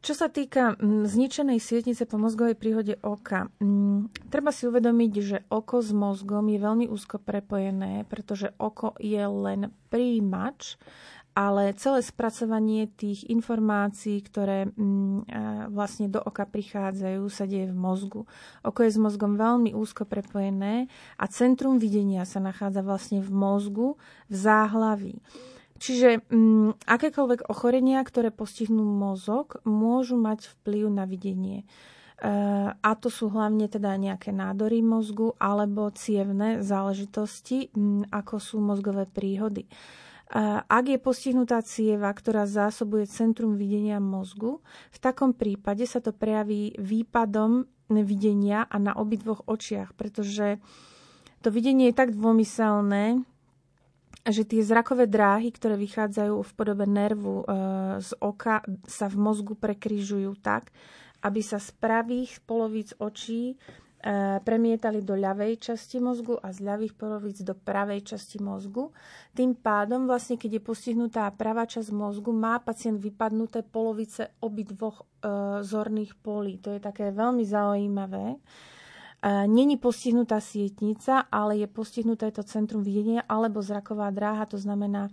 Čo 0.00 0.12
sa 0.12 0.32
týka 0.32 0.80
mm, 0.80 1.04
zničenej 1.04 1.60
sietnice 1.60 2.08
po 2.08 2.16
mozgovej 2.16 2.56
príhode 2.56 2.96
oka, 3.04 3.52
mm, 3.60 4.32
treba 4.32 4.56
si 4.56 4.64
uvedomiť, 4.68 5.12
že 5.20 5.38
oko 5.52 5.84
s 5.84 5.92
mozgom 5.92 6.48
je 6.48 6.60
veľmi 6.60 6.86
úzko 6.88 7.20
prepojené, 7.20 8.08
pretože 8.08 8.56
oko 8.56 8.96
je 9.00 9.20
len 9.20 9.68
príjimač 9.92 10.80
ale 11.34 11.74
celé 11.74 11.98
spracovanie 11.98 12.86
tých 12.94 13.26
informácií, 13.26 14.22
ktoré 14.22 14.70
mm, 14.70 15.26
vlastne 15.74 16.06
do 16.06 16.22
oka 16.22 16.46
prichádzajú, 16.46 17.26
sa 17.26 17.44
deje 17.50 17.74
v 17.74 17.76
mozgu. 17.76 18.22
Oko 18.62 18.86
je 18.86 18.94
s 18.94 18.98
mozgom 19.02 19.34
veľmi 19.34 19.74
úzko 19.74 20.06
prepojené 20.06 20.86
a 21.18 21.24
centrum 21.26 21.82
videnia 21.82 22.22
sa 22.22 22.38
nachádza 22.38 22.86
vlastne 22.86 23.18
v 23.18 23.30
mozgu, 23.34 23.98
v 24.30 24.34
záhlaví. 24.34 25.14
Čiže 25.82 26.22
mm, 26.30 26.86
akékoľvek 26.86 27.50
ochorenia, 27.50 27.98
ktoré 28.06 28.30
postihnú 28.30 28.86
mozog, 28.86 29.58
môžu 29.66 30.14
mať 30.14 30.54
vplyv 30.54 30.86
na 30.86 31.02
videnie. 31.02 31.66
E, 31.66 32.30
a 32.70 32.90
to 32.94 33.10
sú 33.10 33.26
hlavne 33.26 33.66
teda 33.66 33.98
nejaké 33.98 34.30
nádory 34.30 34.86
mozgu 34.86 35.34
alebo 35.42 35.90
cievne 35.90 36.62
záležitosti, 36.62 37.74
mm, 37.74 38.14
ako 38.14 38.34
sú 38.38 38.56
mozgové 38.62 39.10
príhody. 39.10 39.66
Ak 40.32 40.88
je 40.88 40.96
postihnutá 40.96 41.60
cieva, 41.60 42.08
ktorá 42.08 42.48
zásobuje 42.48 43.04
centrum 43.04 43.60
videnia 43.60 44.00
mozgu, 44.00 44.64
v 44.88 44.98
takom 44.98 45.36
prípade 45.36 45.84
sa 45.84 46.00
to 46.00 46.16
prejaví 46.16 46.74
výpadom 46.80 47.68
videnia 47.92 48.64
a 48.64 48.80
na 48.80 48.96
obidvoch 48.96 49.44
očiach, 49.44 49.92
pretože 49.92 50.56
to 51.44 51.52
videnie 51.52 51.92
je 51.92 52.00
tak 52.00 52.16
dvomyselné, 52.16 53.20
že 54.24 54.48
tie 54.48 54.64
zrakové 54.64 55.04
dráhy, 55.04 55.52
ktoré 55.52 55.76
vychádzajú 55.76 56.40
v 56.40 56.52
podobe 56.56 56.88
nervu 56.88 57.44
e, 57.44 57.46
z 58.00 58.10
oka, 58.24 58.64
sa 58.88 59.12
v 59.12 59.20
mozgu 59.20 59.52
prekryžujú 59.52 60.40
tak, 60.40 60.72
aby 61.20 61.44
sa 61.44 61.60
z 61.60 61.68
pravých 61.76 62.40
polovíc 62.48 62.96
očí 62.96 63.60
premietali 64.44 65.00
do 65.00 65.16
ľavej 65.16 65.56
časti 65.64 65.96
mozgu 65.96 66.36
a 66.36 66.52
z 66.52 66.60
ľavých 66.60 66.92
polovíc 66.92 67.40
do 67.40 67.56
pravej 67.56 68.04
časti 68.04 68.36
mozgu. 68.36 68.92
Tým 69.32 69.56
pádom, 69.56 70.04
vlastne, 70.04 70.36
keď 70.36 70.60
je 70.60 70.62
postihnutá 70.62 71.24
pravá 71.32 71.64
časť 71.64 71.88
mozgu, 71.88 72.28
má 72.28 72.60
pacient 72.60 73.00
vypadnuté 73.00 73.64
polovice 73.64 74.36
obidvoch 74.44 75.00
e, 75.00 75.04
zorných 75.64 76.12
polí. 76.20 76.60
To 76.60 76.76
je 76.76 76.84
také 76.84 77.16
veľmi 77.16 77.48
zaujímavé. 77.48 78.36
Není 79.24 79.80
postihnutá 79.80 80.36
sietnica, 80.36 81.24
ale 81.32 81.56
je 81.56 81.64
postihnuté 81.64 82.28
to 82.28 82.44
centrum 82.44 82.84
videnia 82.84 83.24
alebo 83.24 83.64
zraková 83.64 84.12
dráha, 84.12 84.44
to 84.44 84.60
znamená 84.60 85.08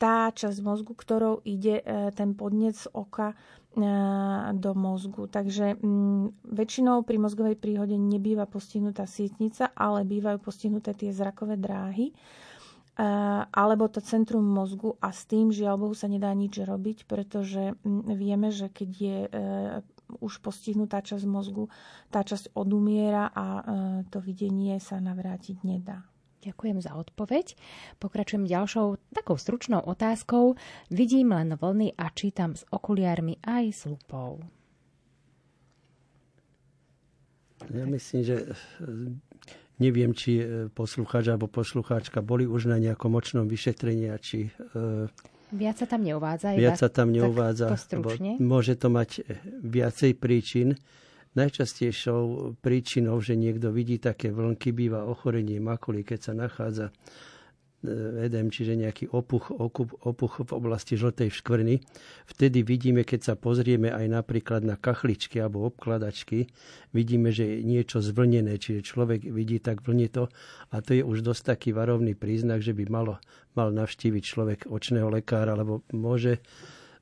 tá 0.00 0.32
časť 0.32 0.64
mozgu, 0.64 0.96
ktorou 0.96 1.44
ide 1.44 1.84
e, 1.84 2.08
ten 2.16 2.32
podnec 2.32 2.80
oka 2.96 3.36
e, 3.36 3.36
do 4.52 4.72
mozgu. 4.76 5.24
Takže 5.32 5.80
mm, 5.80 6.44
väčšinou 6.44 7.08
pri 7.08 7.16
mozgovej 7.16 7.56
príhode 7.56 7.96
nebýva 7.96 8.44
postihnutá 8.44 9.08
sietnica, 9.08 9.72
ale 9.72 10.04
bývajú 10.04 10.38
postihnuté 10.44 10.92
tie 10.92 11.08
zrakové 11.08 11.56
dráhy 11.56 12.12
e, 12.12 12.14
alebo 13.48 13.88
to 13.88 14.04
centrum 14.04 14.44
mozgu 14.44 15.00
a 15.00 15.08
s 15.08 15.24
tým 15.24 15.48
žiaľ 15.48 15.88
Bohu 15.88 15.96
sa 15.96 16.04
nedá 16.04 16.28
nič 16.36 16.60
robiť, 16.60 17.08
pretože 17.08 17.72
mm, 17.80 18.12
vieme, 18.12 18.52
že 18.52 18.68
keď 18.68 18.90
je 18.92 19.18
už 20.20 20.44
postihnutá 20.44 21.00
časť 21.00 21.24
mozgu, 21.24 21.72
tá 22.12 22.20
časť 22.20 22.52
odumiera 22.52 23.32
a 23.32 23.44
e, 23.48 23.62
to 24.12 24.20
videnie 24.20 24.76
sa 24.84 25.00
navrátiť 25.00 25.64
nedá. 25.64 26.11
Ďakujem 26.42 26.78
za 26.82 26.98
odpoveď. 26.98 27.54
Pokračujem 28.02 28.50
ďalšou 28.50 28.98
takou 29.14 29.38
stručnou 29.38 29.78
otázkou. 29.78 30.58
Vidím 30.90 31.30
len 31.30 31.54
vlny 31.54 31.94
a 31.94 32.10
čítam 32.10 32.58
s 32.58 32.66
okuliármi 32.74 33.38
aj 33.46 33.64
s 33.70 33.80
lupou. 33.86 34.42
Ja 37.70 37.86
myslím, 37.86 38.26
že 38.26 38.36
e, 38.42 38.46
neviem, 39.78 40.10
či 40.18 40.42
e, 40.42 40.66
poslucháč 40.66 41.30
alebo 41.30 41.46
poslucháčka 41.46 42.18
boli 42.18 42.42
už 42.42 42.66
na 42.66 42.82
nejakom 42.82 43.14
očnom 43.14 43.46
vyšetrení, 43.46 44.10
či 44.18 44.50
Viac 45.52 45.76
sa 45.76 45.86
tam 45.86 46.00
neuvádza? 46.00 46.56
Viac 46.56 46.80
sa 46.80 46.88
tam 46.88 47.12
neuvádza. 47.12 47.76
To 47.92 48.00
môže 48.40 48.80
to 48.80 48.88
mať 48.88 49.20
eh, 49.20 49.36
viacej 49.60 50.16
príčin. 50.16 50.80
Najčastejšou 51.32 52.54
príčinou, 52.60 53.16
že 53.24 53.40
niekto 53.40 53.72
vidí 53.72 53.96
také 53.96 54.28
vlnky, 54.28 54.72
býva 54.76 55.08
ochorenie 55.08 55.56
makuly, 55.58 56.04
keď 56.04 56.18
sa 56.20 56.32
nachádza 56.36 56.92
edem, 58.22 58.46
čiže 58.46 58.78
nejaký 58.78 59.10
opuch, 59.10 59.50
okup, 59.50 59.90
opuch 60.06 60.46
v 60.46 60.50
oblasti 60.54 60.94
žltej 60.94 61.34
škvrny. 61.34 61.82
Vtedy 62.30 62.62
vidíme, 62.62 63.02
keď 63.02 63.20
sa 63.32 63.34
pozrieme 63.34 63.90
aj 63.90 64.06
napríklad 64.06 64.62
na 64.62 64.78
kachličky 64.78 65.42
alebo 65.42 65.66
obkladačky, 65.66 66.46
vidíme, 66.94 67.34
že 67.34 67.58
je 67.58 67.66
niečo 67.66 67.98
zvlnené, 67.98 68.62
čiže 68.62 68.86
človek 68.86 69.26
vidí 69.26 69.58
tak 69.58 69.82
vlnito 69.82 70.30
a 70.70 70.74
to 70.78 70.94
je 70.94 71.02
už 71.02 71.26
dosť 71.26 71.42
taký 71.58 71.70
varovný 71.74 72.14
príznak, 72.14 72.62
že 72.62 72.70
by 72.70 72.86
malo, 72.86 73.18
mal 73.58 73.74
navštíviť 73.74 74.22
človek 74.22 74.58
očného 74.70 75.10
lekára, 75.10 75.58
lebo 75.58 75.82
môže 75.90 76.38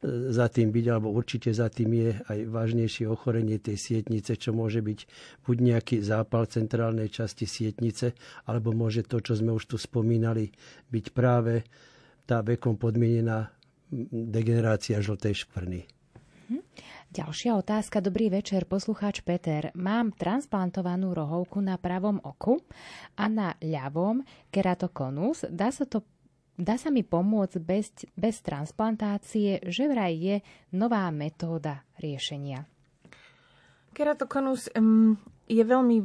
za 0.09 0.49
tým 0.49 0.73
byť, 0.73 0.87
alebo 0.89 1.13
určite 1.13 1.53
za 1.53 1.69
tým 1.69 1.93
je 1.93 2.11
aj 2.25 2.39
vážnejšie 2.49 3.05
ochorenie 3.05 3.61
tej 3.61 3.77
sietnice, 3.77 4.33
čo 4.41 4.57
môže 4.57 4.81
byť 4.81 5.01
buď 5.45 5.57
nejaký 5.61 5.97
zápal 6.01 6.49
centrálnej 6.49 7.13
časti 7.13 7.45
sietnice, 7.45 8.17
alebo 8.49 8.73
môže 8.73 9.05
to, 9.05 9.21
čo 9.21 9.37
sme 9.37 9.53
už 9.53 9.69
tu 9.69 9.77
spomínali, 9.77 10.49
byť 10.89 11.07
práve 11.13 11.69
tá 12.25 12.41
vekom 12.41 12.81
podmienená 12.81 13.53
degenerácia 14.31 15.03
žltej 15.05 15.45
škvrny. 15.45 15.81
Mhm. 16.49 16.63
Ďalšia 17.11 17.59
otázka. 17.59 17.99
Dobrý 17.99 18.31
večer, 18.31 18.71
poslucháč 18.71 19.27
Peter. 19.27 19.75
Mám 19.75 20.15
transplantovanú 20.15 21.11
rohovku 21.11 21.59
na 21.59 21.75
pravom 21.75 22.23
oku 22.23 22.63
a 23.19 23.27
na 23.27 23.59
ľavom 23.59 24.23
keratokonus. 24.55 25.43
Dá 25.51 25.75
sa 25.75 25.91
to 25.91 26.07
Dá 26.61 26.77
sa 26.77 26.93
mi 26.93 27.01
pomôcť 27.01 27.57
bez, 27.57 28.05
bez 28.13 28.45
transplantácie, 28.45 29.65
že 29.65 29.89
vraj 29.89 30.13
je 30.13 30.37
nová 30.77 31.09
metóda 31.09 31.89
riešenia. 31.97 32.69
Keratokonus 33.97 34.69
um, 34.77 35.17
je 35.49 35.65
veľmi 35.65 36.05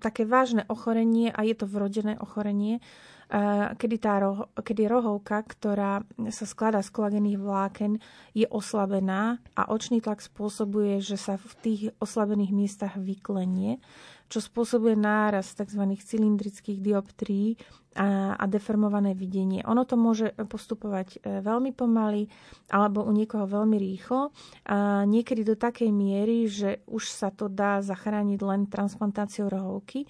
také 0.00 0.24
vážne 0.24 0.64
ochorenie 0.72 1.28
a 1.30 1.44
je 1.44 1.52
to 1.52 1.68
vrodené 1.68 2.16
ochorenie, 2.16 2.80
uh, 2.80 3.76
kedy, 3.76 3.96
tá 4.00 4.24
roho, 4.24 4.48
kedy 4.56 4.88
rohovka, 4.88 5.44
ktorá 5.44 6.00
sa 6.32 6.48
skladá 6.48 6.80
z 6.80 6.88
kolagených 6.88 7.36
vláken, 7.36 8.00
je 8.32 8.48
oslabená 8.48 9.36
a 9.52 9.68
očný 9.68 10.00
tlak 10.00 10.24
spôsobuje, 10.24 10.98
že 11.04 11.20
sa 11.20 11.36
v 11.36 11.52
tých 11.60 11.82
oslabených 12.00 12.56
miestach 12.56 12.96
vyklenie 12.96 13.84
čo 14.28 14.44
spôsobuje 14.44 14.94
náraz 14.94 15.56
tzv. 15.56 15.82
cylindrických 15.96 16.78
dioptrií 16.84 17.56
a, 17.96 18.36
a 18.36 18.44
deformované 18.44 19.16
videnie. 19.16 19.64
Ono 19.64 19.82
to 19.88 19.96
môže 19.96 20.36
postupovať 20.36 21.18
e, 21.18 21.40
veľmi 21.40 21.72
pomaly 21.72 22.28
alebo 22.68 23.02
u 23.02 23.10
niekoho 23.10 23.48
veľmi 23.48 23.80
rýchlo. 23.80 24.30
A 24.68 25.08
niekedy 25.08 25.42
do 25.42 25.56
takej 25.56 25.88
miery, 25.90 26.46
že 26.46 26.84
už 26.86 27.08
sa 27.08 27.32
to 27.32 27.48
dá 27.48 27.80
zachrániť 27.80 28.38
len 28.44 28.68
transplantáciou 28.68 29.48
rohovky 29.48 30.06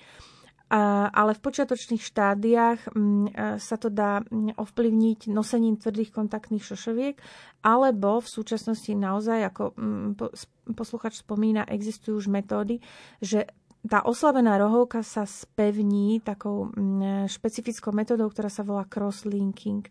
ale 0.69 1.33
v 1.33 1.41
počiatočných 1.41 2.03
štádiách 2.05 2.81
e, 2.85 2.89
sa 3.57 3.77
to 3.81 3.89
dá 3.89 4.21
ovplyvniť 4.61 5.33
nosením 5.33 5.81
tvrdých 5.81 6.13
kontaktných 6.13 6.61
šošoviek, 6.61 7.17
alebo 7.65 8.21
v 8.21 8.29
súčasnosti 8.29 8.93
naozaj, 8.93 9.49
ako 9.49 9.65
posluchač 10.77 11.25
spomína, 11.25 11.65
existujú 11.65 12.21
už 12.21 12.29
metódy, 12.29 12.85
že 13.25 13.49
tá 13.87 14.03
oslabená 14.03 14.59
rohovka 14.59 15.07
sa 15.07 15.23
spevní 15.23 16.19
takou 16.19 16.75
mm, 16.75 17.31
špecifickou 17.31 17.95
metodou, 17.95 18.27
ktorá 18.27 18.51
sa 18.51 18.67
volá 18.67 18.83
crosslinking. 18.83 19.87
E, 19.87 19.91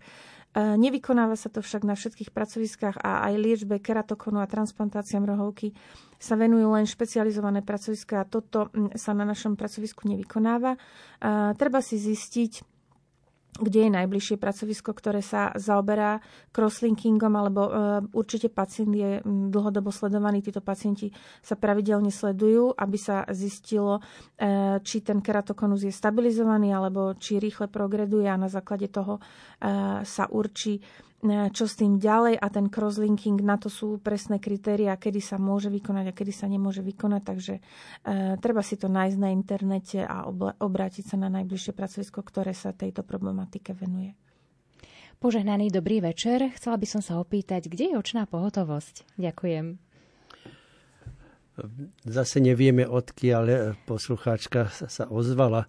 nevykonáva 0.75 1.39
sa 1.39 1.47
to 1.47 1.63
však 1.63 1.87
na 1.87 1.95
všetkých 1.95 2.35
pracoviskách 2.35 2.99
a 2.99 3.31
aj 3.31 3.33
liečbe 3.39 3.79
keratokonu 3.79 4.43
a 4.43 4.51
transplantáciám 4.51 5.23
rohovky 5.23 5.71
sa 6.19 6.35
venujú 6.35 6.67
len 6.75 6.83
špecializované 6.83 7.63
pracoviská 7.63 8.25
a 8.25 8.29
toto 8.29 8.67
mm, 8.75 8.99
sa 8.99 9.15
na 9.15 9.23
našom 9.23 9.55
pracovisku 9.55 10.03
nevykonáva. 10.03 10.75
E, 10.75 10.79
treba 11.55 11.79
si 11.79 11.95
zistiť, 11.95 12.76
kde 13.57 13.89
je 13.89 13.91
najbližšie 13.91 14.37
pracovisko, 14.37 14.93
ktoré 14.93 15.25
sa 15.25 15.49
zaoberá 15.57 16.21
crosslinkingom, 16.53 17.33
alebo 17.33 17.61
e, 17.65 17.71
určite 18.13 18.53
pacient 18.53 18.93
je 18.93 19.11
dlhodobo 19.25 19.89
sledovaný. 19.89 20.45
Títo 20.45 20.61
pacienti 20.61 21.09
sa 21.41 21.57
pravidelne 21.57 22.13
sledujú, 22.13 22.77
aby 22.77 22.97
sa 23.01 23.25
zistilo, 23.33 23.97
e, 24.37 24.77
či 24.85 25.01
ten 25.01 25.25
keratokonus 25.25 25.89
je 25.89 25.93
stabilizovaný, 25.93 26.69
alebo 26.69 27.17
či 27.17 27.41
rýchle 27.41 27.65
progreduje 27.67 28.29
a 28.29 28.37
na 28.37 28.49
základe 28.49 28.93
toho 28.93 29.17
e, 29.17 29.21
sa 30.05 30.23
určí, 30.29 30.77
čo 31.25 31.65
s 31.65 31.73
tým 31.73 31.97
ďalej 31.97 32.37
a 32.37 32.47
ten 32.53 32.69
crosslinking, 32.69 33.41
na 33.41 33.57
to 33.57 33.73
sú 33.73 33.97
presné 33.97 34.37
kritéria, 34.37 34.93
kedy 34.93 35.17
sa 35.17 35.41
môže 35.41 35.73
vykonať 35.73 36.13
a 36.13 36.17
kedy 36.17 36.29
sa 36.29 36.45
nemôže 36.45 36.85
vykonať, 36.85 37.21
takže 37.25 37.55
e, 37.57 37.61
treba 38.37 38.61
si 38.61 38.77
to 38.77 38.85
nájsť 38.85 39.17
na 39.17 39.33
internete 39.33 40.05
a 40.05 40.29
obrátiť 40.61 41.09
sa 41.09 41.17
na 41.17 41.33
najbližšie 41.33 41.73
pracovisko, 41.73 42.21
ktoré 42.21 42.53
sa 42.53 42.69
tejto 42.69 43.01
problematike 43.01 43.73
venuje. 43.73 44.13
Požehnaný 45.17 45.73
dobrý 45.73 46.05
večer. 46.05 46.53
Chcela 46.53 46.77
by 46.77 46.85
som 46.85 47.01
sa 47.01 47.17
opýtať, 47.17 47.65
kde 47.65 47.93
je 47.93 47.95
očná 47.97 48.29
pohotovosť? 48.29 49.17
Ďakujem. 49.17 49.81
Zase 52.05 52.37
nevieme, 52.37 52.85
odkiaľ 52.85 53.73
poslucháčka 53.89 54.69
sa 54.69 55.09
ozvala 55.09 55.65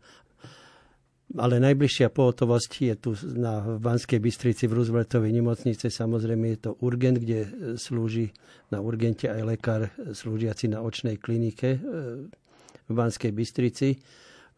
ale 1.37 1.61
najbližšia 1.61 2.09
pohotovosť 2.09 2.70
je 2.81 2.95
tu 2.97 3.11
na 3.37 3.61
Banskej 3.76 4.16
Bystrici 4.16 4.64
v 4.64 4.81
Rooseveltovej 4.81 5.29
nemocnice. 5.37 5.93
Samozrejme 5.93 6.57
je 6.57 6.59
to 6.64 6.70
urgent, 6.81 7.20
kde 7.20 7.74
slúži 7.76 8.33
na 8.72 8.81
urgente 8.81 9.29
aj 9.29 9.43
lekár 9.45 9.93
slúžiaci 9.93 10.72
na 10.72 10.81
očnej 10.81 11.20
klinike 11.20 11.76
e, 11.76 11.79
v 12.89 12.93
Banskej 12.93 13.37
Bystrici. 13.37 14.01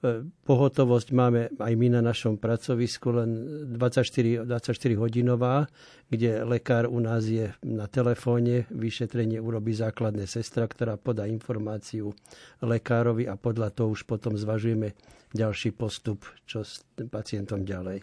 E, 0.01 0.25
pohotovosť 0.25 1.09
máme 1.13 1.53
aj 1.61 1.73
my 1.77 1.89
na 1.93 2.01
našom 2.01 2.41
pracovisku, 2.41 3.13
len 3.13 3.31
24, 3.77 4.49
24 4.49 4.97
hodinová, 4.97 5.69
kde 6.09 6.41
lekár 6.49 6.89
u 6.89 6.97
nás 7.05 7.29
je 7.29 7.53
na 7.61 7.85
telefóne, 7.85 8.65
vyšetrenie 8.73 9.37
urobí 9.37 9.77
základné 9.77 10.25
sestra, 10.25 10.65
ktorá 10.65 10.97
podá 10.97 11.29
informáciu 11.29 12.17
lekárovi 12.65 13.29
a 13.29 13.37
podľa 13.37 13.77
toho 13.77 13.93
už 13.93 14.09
potom 14.09 14.41
zvažujeme 14.41 14.97
ďalší 15.37 15.77
postup, 15.77 16.25
čo 16.49 16.65
s 16.65 16.81
pacientom 17.13 17.69
ďalej. 17.69 18.01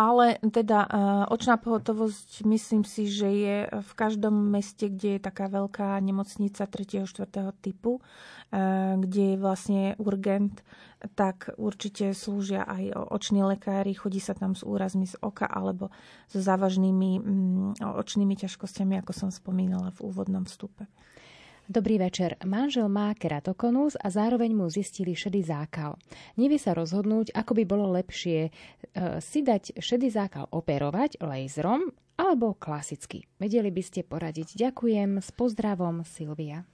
Ale 0.00 0.40
teda 0.40 0.88
očná 1.28 1.60
pohotovosť 1.60 2.48
myslím 2.48 2.88
si, 2.88 3.04
že 3.04 3.28
je 3.28 3.56
v 3.68 3.92
každom 3.92 4.32
meste, 4.32 4.88
kde 4.88 5.20
je 5.20 5.20
taká 5.20 5.52
veľká 5.52 6.00
nemocnica 6.00 6.64
3. 6.64 7.04
4. 7.04 7.28
typu, 7.60 8.00
kde 8.96 9.24
je 9.34 9.36
vlastne 9.36 9.92
urgent, 10.00 10.64
tak 11.12 11.52
určite 11.60 12.16
slúžia 12.16 12.64
aj 12.64 13.12
oční 13.12 13.44
lekári, 13.44 13.92
chodí 13.92 14.24
sa 14.24 14.32
tam 14.32 14.56
s 14.56 14.64
úrazmi 14.64 15.04
z 15.04 15.20
oka 15.20 15.44
alebo 15.44 15.92
so 16.28 16.40
závažnými 16.40 17.10
mm, 17.20 17.84
očnými 17.84 18.36
ťažkosťami, 18.40 19.00
ako 19.04 19.12
som 19.12 19.28
spomínala 19.28 19.92
v 19.96 20.08
úvodnom 20.08 20.48
vstupe. 20.48 20.88
Dobrý 21.70 22.02
večer. 22.02 22.34
Manžel 22.42 22.90
má 22.90 23.14
keratokonus 23.14 23.94
a 23.94 24.10
zároveň 24.10 24.58
mu 24.58 24.66
zistili 24.66 25.14
šedý 25.14 25.46
zákal. 25.46 25.94
Nevie 26.34 26.58
sa 26.58 26.74
rozhodnúť, 26.74 27.30
ako 27.30 27.52
by 27.54 27.62
bolo 27.62 27.94
lepšie 27.94 28.38
e, 28.42 28.50
si 29.22 29.46
dať 29.46 29.78
šedý 29.78 30.10
zákal 30.10 30.50
operovať 30.50 31.22
laserom 31.22 31.94
alebo 32.18 32.58
klasicky. 32.58 33.22
Vedeli 33.38 33.70
by 33.70 33.82
ste 33.86 34.02
poradiť. 34.02 34.58
Ďakujem. 34.58 35.22
S 35.22 35.30
pozdravom 35.30 36.02
Silvia. 36.02 36.66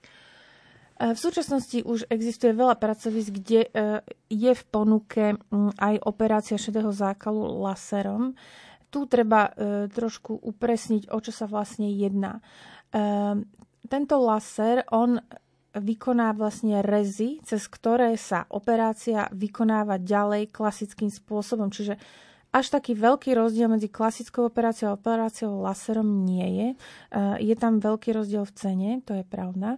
E, 0.97 1.13
v 1.13 1.19
súčasnosti 1.21 1.77
už 1.85 2.09
existuje 2.09 2.57
veľa 2.57 2.81
pracovisk, 2.81 3.37
kde 3.37 3.69
e, 3.69 4.01
je 4.33 4.49
v 4.49 4.63
ponuke 4.65 5.37
aj 5.77 5.95
operácia 6.09 6.57
šedého 6.57 6.89
zákalu 6.89 7.45
laserom. 7.69 8.33
Tu 8.89 9.05
treba 9.05 9.51
trošku 9.91 10.41
upresniť, 10.41 11.11
o 11.11 11.19
čo 11.19 11.35
sa 11.35 11.43
vlastne 11.43 11.91
jedná 11.91 12.39
tento 13.87 14.19
laser, 14.21 14.83
on 14.91 15.19
vykoná 15.77 16.33
vlastne 16.33 16.81
rezy, 16.81 17.39
cez 17.45 17.69
ktoré 17.69 18.17
sa 18.17 18.49
operácia 18.49 19.29
vykonáva 19.33 20.01
ďalej 20.01 20.49
klasickým 20.49 21.09
spôsobom. 21.13 21.69
Čiže 21.69 21.97
až 22.49 22.73
taký 22.73 22.97
veľký 22.97 23.35
rozdiel 23.37 23.69
medzi 23.69 23.91
klasickou 23.91 24.47
operáciou 24.47 24.95
a 24.95 24.97
operáciou 24.97 25.61
laserom 25.61 26.25
nie 26.25 26.47
je. 26.47 26.67
E, 26.71 26.75
je 27.43 27.55
tam 27.59 27.77
veľký 27.77 28.15
rozdiel 28.15 28.47
v 28.47 28.55
cene, 28.55 28.89
to 29.03 29.13
je 29.13 29.23
pravda, 29.27 29.77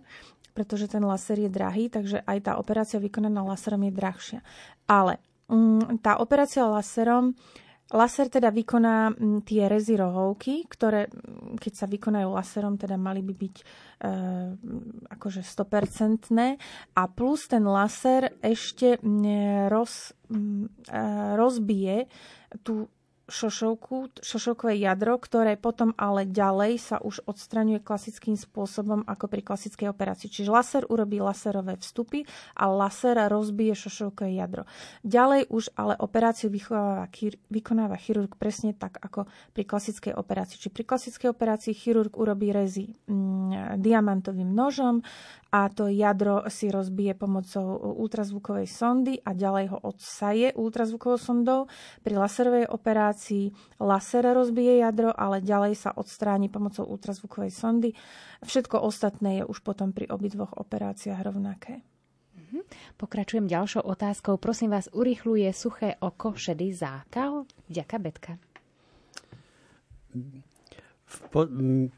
pretože 0.54 0.88
ten 0.88 1.04
laser 1.04 1.42
je 1.44 1.50
drahý, 1.52 1.90
takže 1.90 2.24
aj 2.24 2.38
tá 2.46 2.52
operácia 2.62 3.02
vykonaná 3.02 3.42
laserom 3.44 3.84
je 3.90 3.92
drahšia. 3.92 4.40
Ale 4.86 5.18
mm, 5.50 6.00
tá 6.00 6.22
operácia 6.22 6.64
laserom 6.70 7.36
Laser 7.90 8.30
teda 8.30 8.54
vykoná 8.54 9.18
tie 9.42 9.66
rezy 9.66 9.98
rohovky, 9.98 10.70
ktoré 10.70 11.10
keď 11.58 11.74
sa 11.74 11.90
vykonajú 11.90 12.30
laserom, 12.30 12.78
teda 12.78 13.02
mali 13.02 13.26
by 13.26 13.34
byť 13.34 13.56
e, 13.58 13.64
akože 15.10 15.42
100% 15.42 16.30
a 16.94 17.04
plus 17.10 17.50
ten 17.50 17.66
laser 17.66 18.30
ešte 18.46 19.02
roz, 19.74 20.14
e, 20.30 21.02
rozbije 21.34 22.06
tú 22.62 22.86
šošovku, 23.30 24.20
šošovkové 24.20 24.76
jadro, 24.82 25.16
ktoré 25.22 25.56
potom 25.56 25.94
ale 25.96 26.26
ďalej 26.26 26.74
sa 26.82 26.98
už 27.00 27.24
odstraňuje 27.30 27.80
klasickým 27.80 28.36
spôsobom 28.36 29.06
ako 29.06 29.30
pri 29.30 29.42
klasickej 29.46 29.88
operácii. 29.88 30.28
Čiže 30.28 30.50
laser 30.50 30.84
urobí 30.90 31.22
laserové 31.22 31.78
vstupy 31.78 32.26
a 32.58 32.68
laser 32.68 33.16
rozbije 33.30 33.78
šošovkové 33.78 34.36
jadro. 34.36 34.66
Ďalej 35.06 35.48
už 35.54 35.72
ale 35.78 35.94
operáciu 36.02 36.50
vykonáva, 36.50 37.08
vykonáva 37.48 37.96
chirurg 38.02 38.34
presne 38.36 38.74
tak 38.74 38.98
ako 39.00 39.30
pri 39.54 39.64
klasickej 39.64 40.18
operácii. 40.18 40.60
Čiže 40.60 40.76
pri 40.76 40.84
klasickej 40.84 41.30
operácii 41.32 41.74
chirurg 41.78 42.18
urobí 42.18 42.50
rezy 42.50 42.92
mm, 43.08 43.78
diamantovým 43.80 44.50
nožom, 44.50 45.06
a 45.50 45.70
to 45.70 45.90
jadro 45.90 46.46
si 46.46 46.70
rozbije 46.70 47.18
pomocou 47.18 47.98
ultrazvukovej 47.98 48.70
sondy 48.70 49.18
a 49.26 49.34
ďalej 49.34 49.66
ho 49.74 49.78
odsaje 49.82 50.54
ultrazvukovou 50.54 51.18
sondou. 51.18 51.66
Pri 52.06 52.14
laserovej 52.22 52.70
operácii 52.70 53.50
laser 53.82 54.30
rozbije 54.30 54.86
jadro, 54.86 55.10
ale 55.10 55.42
ďalej 55.42 55.74
sa 55.74 55.90
odstráni 55.98 56.54
pomocou 56.54 56.86
ultrazvukovej 56.86 57.50
sondy. 57.50 57.90
Všetko 58.46 58.78
ostatné 58.78 59.42
je 59.42 59.44
už 59.50 59.66
potom 59.66 59.90
pri 59.90 60.06
obidvoch 60.14 60.54
operáciách 60.54 61.26
rovnaké. 61.26 61.82
Mhm. 62.38 62.66
Pokračujem 63.02 63.50
ďalšou 63.50 63.82
otázkou. 63.90 64.38
Prosím 64.38 64.78
vás, 64.78 64.86
urychluje 64.94 65.50
suché 65.54 65.98
oko 65.98 66.38
šedý 66.38 66.74
zákal? 66.74 67.50
Ďaká 67.70 67.98
Betka. 67.98 68.38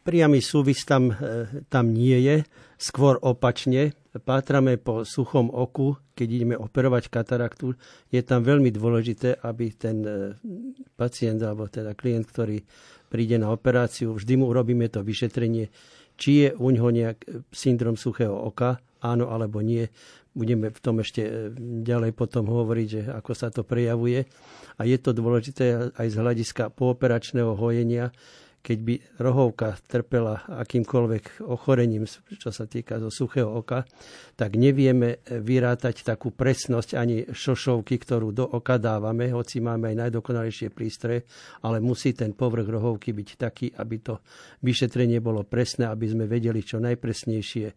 Priamy 0.04 0.40
súvis 0.40 0.84
tam, 0.88 1.12
e, 1.12 1.64
tam 1.68 1.92
nie 1.92 2.16
je, 2.20 2.36
skôr 2.80 3.20
opačne. 3.20 3.96
Pátrame 4.12 4.76
po 4.76 5.08
suchom 5.08 5.48
oku, 5.48 5.96
keď 6.16 6.28
ideme 6.28 6.56
operovať 6.60 7.08
kataraktu. 7.08 7.72
Je 8.12 8.20
tam 8.24 8.44
veľmi 8.44 8.72
dôležité, 8.72 9.40
aby 9.40 9.72
ten 9.76 10.04
e, 10.04 10.36
pacient 11.00 11.40
alebo 11.44 11.68
teda 11.72 11.96
klient, 11.96 12.28
ktorý 12.28 12.60
príde 13.12 13.36
na 13.36 13.52
operáciu, 13.52 14.16
vždy 14.16 14.40
mu 14.40 14.48
urobíme 14.52 14.88
to 14.88 15.04
vyšetrenie, 15.04 15.68
či 16.16 16.48
je 16.48 16.50
u 16.56 16.68
ňoho 16.72 16.90
nejak 16.92 17.18
e, 17.24 17.44
syndrom 17.52 18.00
suchého 18.00 18.36
oka, 18.36 18.80
áno 19.04 19.32
alebo 19.32 19.60
nie. 19.60 19.88
Budeme 20.32 20.72
v 20.72 20.80
tom 20.80 21.04
ešte 21.04 21.52
ďalej 21.84 22.16
potom 22.16 22.48
hovoriť, 22.48 22.88
že 22.88 23.02
ako 23.12 23.32
sa 23.36 23.52
to 23.52 23.68
prejavuje. 23.68 24.24
A 24.80 24.88
je 24.88 24.96
to 24.96 25.12
dôležité 25.12 25.92
aj 25.92 26.08
z 26.08 26.16
hľadiska 26.16 26.72
pooperačného 26.72 27.52
hojenia, 27.60 28.16
keď 28.62 28.78
by 28.86 28.96
rohovka 29.18 29.74
trpela 29.90 30.46
akýmkoľvek 30.46 31.42
ochorením, 31.50 32.06
čo 32.38 32.54
sa 32.54 32.70
týka 32.70 33.02
zo 33.02 33.10
suchého 33.10 33.50
oka, 33.50 33.84
tak 34.38 34.54
nevieme 34.54 35.26
vyrátať 35.26 36.06
takú 36.06 36.30
presnosť 36.30 36.94
ani 36.94 37.26
šošovky, 37.34 37.98
ktorú 37.98 38.30
do 38.30 38.46
oka 38.46 38.78
dávame, 38.78 39.34
hoci 39.34 39.60
máme 39.60 39.90
aj 39.92 40.08
najdokonalejšie 40.08 40.70
prístroje, 40.70 41.26
ale 41.66 41.82
musí 41.82 42.14
ten 42.14 42.38
povrch 42.38 42.70
rohovky 42.70 43.18
byť 43.18 43.30
taký, 43.36 43.68
aby 43.74 43.98
to 44.00 44.22
vyšetrenie 44.62 45.18
bolo 45.18 45.42
presné, 45.42 45.90
aby 45.90 46.06
sme 46.06 46.30
vedeli 46.30 46.62
čo 46.62 46.78
najpresnejšie 46.78 47.68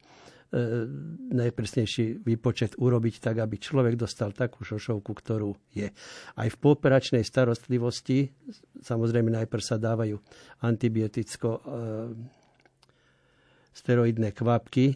najpresnejší 1.35 2.23
výpočet 2.23 2.79
urobiť 2.79 3.15
tak, 3.19 3.43
aby 3.43 3.59
človek 3.59 3.99
dostal 3.99 4.31
takú 4.31 4.63
šošovku, 4.63 5.11
ktorú 5.11 5.51
je. 5.75 5.91
Aj 6.39 6.49
v 6.49 6.57
pooperačnej 6.63 7.27
starostlivosti 7.27 8.31
samozrejme 8.79 9.35
najprv 9.35 9.63
sa 9.63 9.83
dávajú 9.83 10.15
antibioticko 10.63 11.49
e, 11.51 11.61
steroidné 13.75 14.31
kvapky 14.31 14.95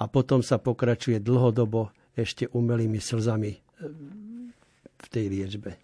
a 0.00 0.08
potom 0.08 0.40
sa 0.40 0.56
pokračuje 0.56 1.20
dlhodobo 1.20 1.92
ešte 2.16 2.48
umelými 2.48 2.98
slzami 2.98 3.52
e, 3.52 3.58
v 5.04 5.06
tej 5.12 5.24
liečbe. 5.28 5.83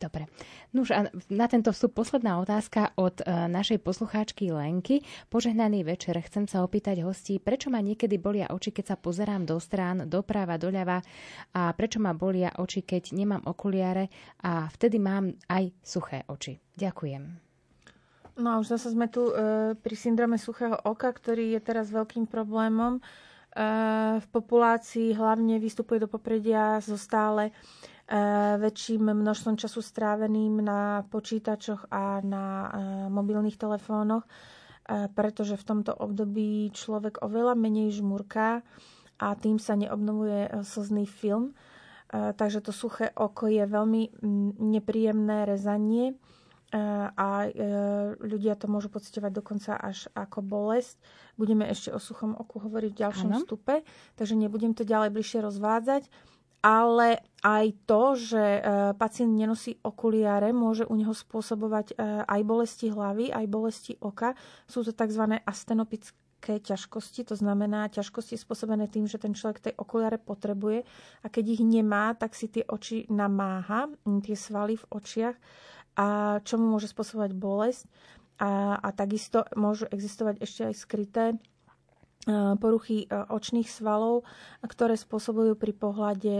Dobre. 0.00 0.32
No 0.72 0.80
už 0.80 0.96
na 1.28 1.44
tento 1.44 1.76
vstup 1.76 1.92
posledná 1.92 2.40
otázka 2.40 2.96
od 2.96 3.20
e, 3.20 3.24
našej 3.52 3.84
poslucháčky 3.84 4.48
Lenky. 4.48 5.04
Požehnaný 5.28 5.84
večer. 5.84 6.16
Chcem 6.24 6.48
sa 6.48 6.64
opýtať 6.64 7.04
hostí, 7.04 7.36
prečo 7.36 7.68
ma 7.68 7.84
niekedy 7.84 8.16
bolia 8.16 8.48
oči, 8.48 8.72
keď 8.72 8.84
sa 8.88 8.96
pozerám 8.96 9.44
do 9.44 9.60
strán, 9.60 10.08
doprava, 10.08 10.56
doľava 10.56 11.04
a 11.52 11.76
prečo 11.76 12.00
ma 12.00 12.16
bolia 12.16 12.48
oči, 12.56 12.80
keď 12.80 13.12
nemám 13.12 13.44
okuliare 13.44 14.08
a 14.40 14.72
vtedy 14.72 14.96
mám 14.96 15.36
aj 15.52 15.68
suché 15.84 16.24
oči. 16.32 16.56
Ďakujem. 16.80 17.22
No 18.40 18.56
a 18.56 18.58
už 18.64 18.72
zase 18.72 18.96
sme 18.96 19.04
tu 19.12 19.28
e, 19.28 19.76
pri 19.76 19.96
syndrome 20.00 20.40
suchého 20.40 20.80
oka, 20.80 21.12
ktorý 21.12 21.52
je 21.52 21.60
teraz 21.60 21.92
veľkým 21.92 22.24
problémom. 22.24 22.96
E, 22.96 23.00
v 24.16 24.26
populácii 24.32 25.12
hlavne 25.12 25.60
vystupuje 25.60 26.00
do 26.00 26.08
popredia 26.08 26.80
zo 26.80 26.96
stále 26.96 27.52
väčším 28.58 29.14
množstvom 29.14 29.54
času 29.54 29.78
stráveným 29.78 30.58
na 30.58 31.06
počítačoch 31.06 31.94
a 31.94 32.18
na 32.26 32.44
eh, 32.44 32.68
mobilných 33.06 33.54
telefónoch, 33.54 34.26
eh, 34.26 35.06
pretože 35.14 35.54
v 35.54 35.66
tomto 35.66 35.94
období 35.94 36.74
človek 36.74 37.22
oveľa 37.22 37.54
menej 37.54 38.02
žmurká 38.02 38.66
a 39.20 39.26
tým 39.38 39.62
sa 39.62 39.76
neobnovuje 39.76 40.64
slzný 40.64 41.04
film. 41.04 41.52
Takže 42.10 42.58
to 42.58 42.74
suché 42.74 43.06
oko 43.14 43.46
je 43.46 43.62
veľmi 43.62 44.18
nepríjemné 44.58 45.46
rezanie 45.46 46.18
a 47.14 47.46
ľudia 48.18 48.58
to 48.58 48.66
môžu 48.66 48.90
pocitovať 48.90 49.30
dokonca 49.30 49.78
až 49.78 50.10
ako 50.16 50.42
bolesť. 50.42 50.98
Budeme 51.38 51.70
ešte 51.70 51.94
o 51.94 52.02
suchom 52.02 52.34
oku 52.34 52.64
hovoriť 52.64 52.90
v 52.96 53.00
ďalšom 53.06 53.30
ano. 53.30 53.44
stupe, 53.44 53.86
takže 54.18 54.34
nebudem 54.34 54.74
to 54.74 54.82
ďalej 54.88 55.14
bližšie 55.14 55.38
rozvádzať 55.44 56.08
ale 56.60 57.24
aj 57.40 57.66
to, 57.88 58.02
že 58.20 58.44
e, 58.60 58.60
pacient 59.00 59.32
nenosí 59.32 59.80
okuliare, 59.80 60.52
môže 60.52 60.84
u 60.84 60.92
neho 60.92 61.16
spôsobovať 61.16 61.86
e, 61.92 62.24
aj 62.28 62.40
bolesti 62.44 62.92
hlavy, 62.92 63.32
aj 63.32 63.46
bolesti 63.48 63.92
oka. 63.96 64.36
Sú 64.68 64.84
to 64.84 64.92
tzv. 64.92 65.40
astenopické 65.48 66.60
ťažkosti, 66.60 67.24
to 67.24 67.34
znamená 67.36 67.88
ťažkosti 67.88 68.36
spôsobené 68.36 68.92
tým, 68.92 69.08
že 69.08 69.16
ten 69.16 69.32
človek 69.32 69.72
tej 69.72 69.74
okuliare 69.80 70.20
potrebuje 70.20 70.84
a 71.24 71.26
keď 71.32 71.44
ich 71.48 71.62
nemá, 71.64 72.12
tak 72.12 72.36
si 72.36 72.52
tie 72.52 72.64
oči 72.68 73.08
namáha, 73.08 73.88
tie 74.20 74.36
svaly 74.36 74.76
v 74.76 74.88
očiach 74.92 75.36
a 75.96 76.38
čo 76.44 76.60
mu 76.60 76.76
môže 76.76 76.92
spôsobovať 76.92 77.32
bolesť. 77.36 77.84
A, 78.40 78.80
a 78.80 78.88
takisto 78.96 79.44
môžu 79.52 79.84
existovať 79.92 80.40
ešte 80.40 80.72
aj 80.72 80.74
skryté 80.76 81.24
poruchy 82.60 83.08
očných 83.08 83.64
svalov, 83.64 84.28
ktoré 84.60 84.92
spôsobujú 84.92 85.56
pri 85.56 85.72
pohľade 85.72 86.34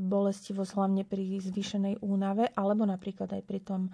bolestivosť 0.00 0.70
hlavne 0.80 1.04
pri 1.04 1.36
zvýšenej 1.44 2.00
únave 2.00 2.48
alebo 2.56 2.88
napríklad 2.88 3.28
aj 3.36 3.42
pri 3.44 3.60
tom 3.60 3.92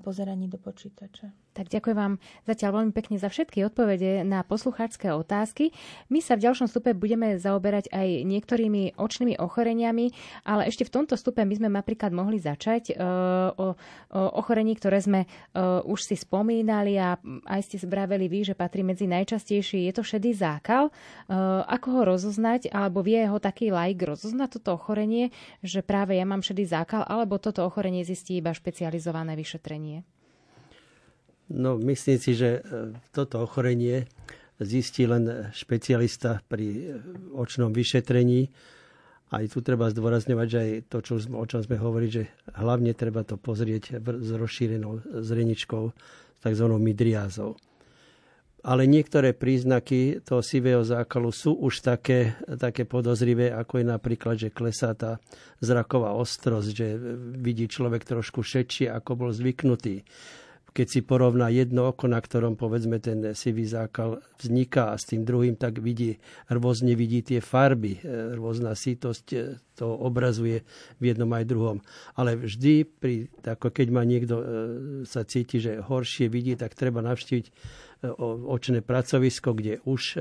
pozeraní 0.00 0.48
do 0.48 0.56
počítača. 0.56 1.28
Tak 1.52 1.68
ďakujem 1.68 1.96
vám 1.96 2.14
zatiaľ 2.48 2.80
veľmi 2.80 2.92
pekne 2.96 3.20
za 3.20 3.28
všetky 3.28 3.60
odpovede 3.68 4.24
na 4.24 4.40
poslucháčské 4.40 5.12
otázky. 5.12 5.68
My 6.08 6.24
sa 6.24 6.40
v 6.40 6.48
ďalšom 6.48 6.64
stupe 6.64 6.96
budeme 6.96 7.36
zaoberať 7.36 7.92
aj 7.92 8.24
niektorými 8.24 8.96
očnými 8.96 9.36
ochoreniami, 9.36 10.16
ale 10.48 10.72
ešte 10.72 10.88
v 10.88 10.94
tomto 10.96 11.12
stupe 11.20 11.44
my 11.44 11.52
sme 11.52 11.68
napríklad 11.68 12.08
mohli 12.08 12.40
začať 12.40 12.96
uh, 12.96 13.52
o, 13.52 13.76
o 13.76 14.20
ochorení, 14.40 14.72
ktoré 14.80 15.04
sme 15.04 15.28
uh, 15.28 15.84
už 15.84 16.08
si 16.08 16.16
spomínali 16.16 16.96
a 16.96 17.20
aj 17.44 17.60
ste 17.68 17.76
zbraveli 17.84 18.32
vy, 18.32 18.48
že 18.48 18.54
patrí 18.56 18.80
medzi 18.80 19.04
najčastejšie. 19.04 19.84
Je 19.84 19.92
to 19.92 20.00
šedý 20.00 20.32
zákal. 20.32 20.88
Uh, 20.88 21.68
ako 21.68 22.00
ho 22.00 22.02
rozoznať, 22.16 22.72
alebo 22.72 23.04
vie 23.04 23.20
ho 23.28 23.36
taký 23.36 23.68
laik 23.68 24.00
rozoznať 24.00 24.56
toto 24.56 24.80
ochorenie, 24.80 25.28
že 25.60 25.84
práve 25.84 26.16
ja 26.16 26.24
mám 26.24 26.40
šedý 26.40 26.64
zákal, 26.64 27.04
alebo 27.04 27.36
toto 27.36 27.60
ochorenie 27.60 28.08
zistí 28.08 28.40
iba 28.40 28.56
špecializované 28.56 29.36
vyšetrenie? 29.36 30.21
No, 31.50 31.78
myslím 31.78 32.18
si, 32.22 32.38
že 32.38 32.60
e, 32.60 32.94
toto 33.10 33.42
ochorenie 33.42 34.06
zistí 34.62 35.08
len 35.08 35.50
špecialista 35.50 36.40
pri 36.46 36.66
e, 36.70 36.80
očnom 37.34 37.74
vyšetrení. 37.74 38.52
Aj 39.32 39.44
tu 39.48 39.64
treba 39.64 39.88
zdôrazňovať, 39.88 40.46
že 40.46 40.58
aj 40.60 40.70
to, 40.92 40.98
čo, 41.00 41.14
o 41.32 41.44
čom 41.48 41.60
sme 41.64 41.80
hovorili, 41.80 42.12
že 42.12 42.24
hlavne 42.52 42.92
treba 42.92 43.24
to 43.24 43.40
pozrieť 43.40 43.98
s 43.98 44.30
rozšírenou 44.36 45.24
zreničkou, 45.24 45.84
s 45.88 46.42
tzv. 46.44 46.66
midriázou. 46.76 47.56
Ale 48.62 48.86
niektoré 48.86 49.34
príznaky 49.34 50.22
toho 50.22 50.38
sivého 50.38 50.86
zákalu 50.86 51.34
sú 51.34 51.58
už 51.58 51.82
také, 51.82 52.38
také 52.46 52.86
podozrivé, 52.86 53.50
ako 53.50 53.82
je 53.82 53.86
napríklad, 53.90 54.36
že 54.38 54.54
klesá 54.54 54.94
tá 54.94 55.18
zraková 55.58 56.14
ostrosť, 56.14 56.70
že 56.70 56.94
vidí 57.42 57.66
človek 57.66 58.06
trošku 58.06 58.46
šetšie, 58.46 58.86
ako 58.86 59.10
bol 59.18 59.30
zvyknutý 59.34 60.06
keď 60.72 60.86
si 60.88 61.00
porovná 61.04 61.52
jedno 61.52 61.92
oko, 61.92 62.08
na 62.08 62.16
ktorom 62.16 62.56
povedzme 62.56 62.96
ten 62.96 63.36
sivý 63.36 63.68
zákal 63.68 64.24
vzniká 64.40 64.96
a 64.96 64.96
s 64.96 65.04
tým 65.04 65.28
druhým, 65.28 65.54
tak 65.60 65.84
vidí, 65.84 66.16
rôzne 66.48 66.96
vidí 66.96 67.20
tie 67.20 67.44
farby, 67.44 68.00
e, 68.00 68.36
rôzna 68.40 68.72
sítosť 68.72 69.26
e, 69.36 69.38
to 69.76 69.86
obrazuje 69.88 70.64
v 70.96 71.12
jednom 71.12 71.28
aj 71.36 71.44
druhom. 71.44 71.78
Ale 72.16 72.40
vždy, 72.40 72.88
pri, 72.88 73.28
ako 73.44 73.68
keď 73.68 73.86
má 73.92 74.02
niekto 74.08 74.36
e, 74.40 74.44
sa 75.04 75.28
cíti, 75.28 75.60
že 75.60 75.84
horšie 75.84 76.32
vidí, 76.32 76.56
tak 76.56 76.72
treba 76.72 77.04
navštíviť 77.04 77.46
očné 78.50 78.82
pracovisko, 78.82 79.54
kde 79.54 79.78
už 79.86 80.18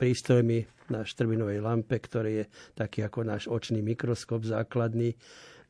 prístrojmi 0.00 0.64
na 0.88 1.04
štrbinovej 1.04 1.60
lampe, 1.60 2.00
ktorý 2.00 2.32
je 2.32 2.44
taký 2.72 3.04
ako 3.04 3.28
náš 3.28 3.44
očný 3.44 3.84
mikroskop 3.84 4.40
základný, 4.40 5.20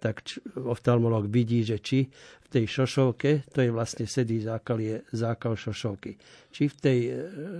tak 0.00 0.24
oftalmolog 0.56 1.28
vidí, 1.28 1.60
že 1.60 1.78
či 1.78 2.08
v 2.40 2.46
tej 2.48 2.64
šošovke, 2.66 3.52
to 3.52 3.62
je 3.62 3.70
vlastne 3.70 4.08
sedý 4.08 4.40
zákal, 4.42 4.80
je 4.80 4.96
zákal 5.14 5.54
šošovky. 5.54 6.16
Či 6.50 6.62
v 6.66 6.76
tej 6.80 6.98
e, 7.06 7.10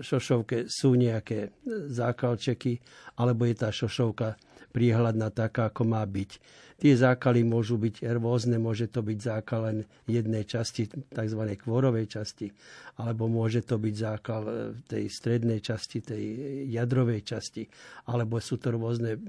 šošovke 0.03 0.67
sú 0.67 0.99
nejaké 0.99 1.55
zákalčeky, 1.93 2.81
alebo 3.21 3.47
je 3.47 3.55
tá 3.55 3.69
šošovka 3.71 4.35
priehľadná 4.71 5.29
taká, 5.35 5.69
ako 5.69 5.83
má 5.87 6.03
byť. 6.07 6.31
Tie 6.81 6.97
zákaly 6.97 7.45
môžu 7.45 7.77
byť 7.77 8.09
rôzne, 8.17 8.57
môže 8.57 8.89
to 8.89 9.05
byť 9.05 9.19
zákal 9.21 9.61
len 9.69 9.79
jednej 10.09 10.49
časti, 10.49 10.89
tzv. 10.89 11.41
kvorovej 11.61 12.09
časti, 12.09 12.49
alebo 12.97 13.29
môže 13.29 13.61
to 13.61 13.77
byť 13.77 13.95
zákal 14.01 14.43
e, 14.49 14.53
tej 14.89 15.05
strednej 15.13 15.61
časti, 15.61 16.01
tej 16.01 16.25
jadrovej 16.73 17.21
časti, 17.21 17.69
alebo 18.09 18.41
sú 18.41 18.57
to 18.57 18.73
rôzne, 18.73 19.21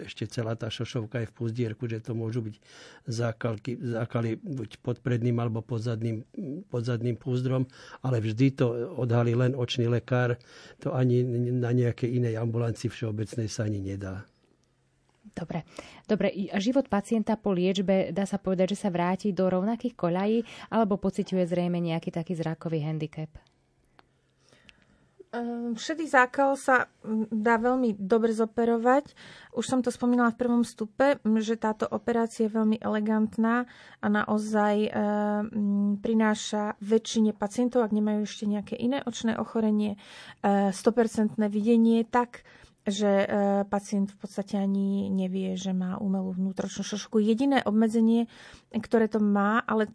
ešte 0.00 0.24
celá 0.32 0.56
tá 0.56 0.72
šošovka 0.72 1.20
je 1.20 1.28
v 1.28 1.36
puzdierku, 1.36 1.84
že 1.84 2.00
to 2.00 2.16
môžu 2.16 2.40
byť 2.40 2.56
zákalky, 3.04 3.76
zákaly 3.76 4.40
buď 4.40 4.80
pod 4.80 4.96
predným 5.04 5.36
alebo 5.36 5.60
pod 5.60 5.84
zadným, 5.84 6.24
pod 6.72 6.88
zadným 6.88 7.20
púzdrom, 7.20 7.68
ale 8.00 8.24
vždy 8.24 8.56
to 8.56 8.96
odhalí 8.96 9.36
len 9.36 9.52
očný 9.52 9.92
lekár, 9.92 10.40
to 10.80 10.96
ani 10.96 11.20
na 11.52 11.68
nejakej 11.68 12.16
inej 12.16 12.40
ambulancii 12.40 12.88
všeobecnej 12.88 13.52
sa 13.52 13.68
ani 13.68 13.84
nedá. 13.84 14.24
Dobre. 15.34 15.66
Dobre, 16.06 16.30
život 16.62 16.86
pacienta 16.86 17.34
po 17.34 17.50
liečbe, 17.50 18.14
dá 18.14 18.22
sa 18.22 18.38
povedať, 18.38 18.78
že 18.78 18.86
sa 18.86 18.94
vráti 18.94 19.34
do 19.34 19.50
rovnakých 19.50 19.98
koľají, 19.98 20.38
alebo 20.70 20.94
pociťuje 20.94 21.42
zrejme 21.42 21.82
nejaký 21.82 22.14
taký 22.14 22.38
zrakový 22.38 22.86
handicap? 22.86 23.34
Ehm, 25.34 25.74
šedý 25.74 26.06
zákal 26.06 26.54
sa 26.54 26.86
dá 27.34 27.58
veľmi 27.58 27.98
dobre 27.98 28.30
zoperovať. 28.30 29.18
Už 29.58 29.66
som 29.66 29.82
to 29.82 29.90
spomínala 29.90 30.30
v 30.30 30.38
prvom 30.46 30.62
stupe, 30.62 31.18
že 31.42 31.58
táto 31.58 31.90
operácia 31.90 32.46
je 32.46 32.54
veľmi 32.54 32.78
elegantná 32.78 33.66
a 33.98 34.06
naozaj 34.06 34.74
e, 34.86 34.90
prináša 35.98 36.78
väčšine 36.78 37.34
pacientov, 37.34 37.82
ak 37.82 37.90
nemajú 37.90 38.22
ešte 38.22 38.46
nejaké 38.46 38.74
iné 38.78 39.02
očné 39.02 39.34
ochorenie, 39.34 39.98
e, 40.46 40.70
100% 40.70 41.34
videnie, 41.50 42.06
tak 42.06 42.46
že 42.84 43.08
e, 43.08 43.26
pacient 43.64 44.12
v 44.12 44.18
podstate 44.20 44.60
ani 44.60 45.08
nevie, 45.08 45.56
že 45.56 45.72
má 45.72 45.96
umelú 45.96 46.36
vnútročnú 46.36 46.84
šošku. 46.84 47.16
Jediné 47.16 47.64
obmedzenie, 47.64 48.28
ktoré 48.76 49.08
to 49.08 49.24
má, 49.24 49.64
ale 49.64 49.88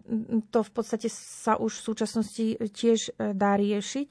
to 0.49 0.65
v 0.65 0.71
podstate 0.73 1.05
sa 1.09 1.53
už 1.53 1.69
v 1.69 1.85
súčasnosti 1.85 2.45
tiež 2.73 3.13
e, 3.13 3.37
dá 3.37 3.61
riešiť, 3.61 4.07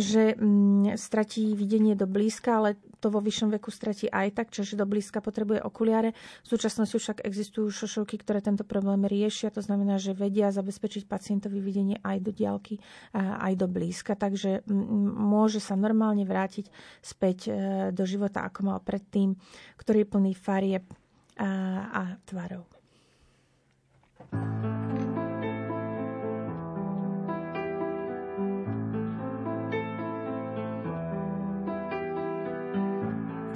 že 0.00 0.32
mm, 0.32 0.96
stratí 0.96 1.52
videnie 1.52 1.92
do 1.92 2.08
blízka, 2.08 2.56
ale 2.56 2.80
to 2.98 3.12
vo 3.12 3.22
vyššom 3.22 3.54
veku 3.54 3.70
stratí 3.70 4.10
aj 4.10 4.34
tak, 4.34 4.48
čiže 4.50 4.74
do 4.74 4.88
blízka 4.88 5.22
potrebuje 5.22 5.62
okuliare. 5.62 6.16
V 6.42 6.48
súčasnosti 6.48 6.96
však 6.98 7.22
existujú 7.22 7.70
šošovky, 7.70 8.18
ktoré 8.18 8.42
tento 8.42 8.66
problém 8.66 9.06
riešia, 9.06 9.54
to 9.54 9.62
znamená, 9.62 10.00
že 10.02 10.16
vedia 10.16 10.50
zabezpečiť 10.50 11.06
pacientovi 11.06 11.62
videnie 11.62 11.96
aj 12.02 12.18
do 12.24 12.30
diálky, 12.34 12.82
aj 13.14 13.52
do 13.54 13.70
blízka, 13.70 14.18
takže 14.18 14.66
môže 15.14 15.62
sa 15.62 15.78
normálne 15.78 16.26
vrátiť 16.26 16.66
späť 16.98 17.38
e, 17.46 17.50
do 17.94 18.02
života, 18.02 18.42
ako 18.42 18.66
mal 18.66 18.78
predtým, 18.82 19.38
ktorý 19.78 20.02
je 20.02 20.10
plný 20.10 20.32
farieb 20.34 20.84
a 21.38 22.18
tvarov. 22.26 22.66
thank 24.28 25.02
you 25.02 25.07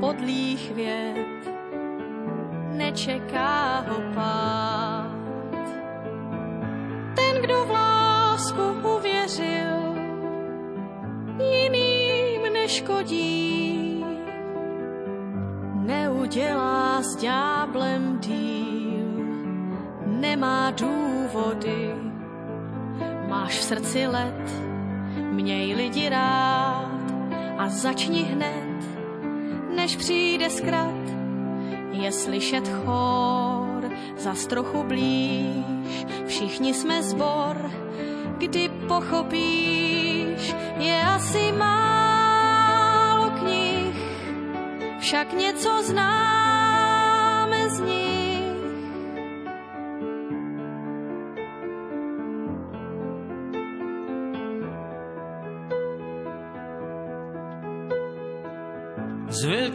podlých 0.00 0.72
vied, 0.74 1.40
nečeká 2.76 3.84
ho 3.88 3.98
pád. 4.14 5.10
Ten, 7.16 7.42
kdo 7.42 7.64
v 7.64 7.70
lásku 7.70 8.62
uvěřil, 8.96 9.94
jiným 11.38 12.52
neškodí, 12.52 14.04
neudělá 15.74 17.02
s 17.02 17.16
ďáblem 17.16 18.18
díl, 18.20 19.10
nemá 20.06 20.70
důvody. 20.70 21.94
Máš 23.28 23.58
v 23.58 23.62
srdci 23.62 24.06
let, 24.06 24.62
měj 25.30 25.74
lidi 25.74 26.08
rád 26.08 27.00
a 27.58 27.68
začni 27.68 28.22
hned 28.22 28.69
než 29.90 29.96
přijde 29.96 30.50
zkrat. 30.50 31.00
Je 31.92 32.12
slyšet 32.12 32.68
chor, 32.68 33.90
za 34.18 34.34
trochu 34.48 34.82
blíž, 34.82 36.06
všichni 36.26 36.74
jsme 36.74 37.02
zbor, 37.02 37.70
kdy 38.38 38.70
pochopíš, 38.88 40.54
je 40.78 41.02
asi 41.02 41.52
málo 41.52 43.30
knih, 43.30 43.96
však 45.00 45.32
něco 45.32 45.82
známe 45.82 46.49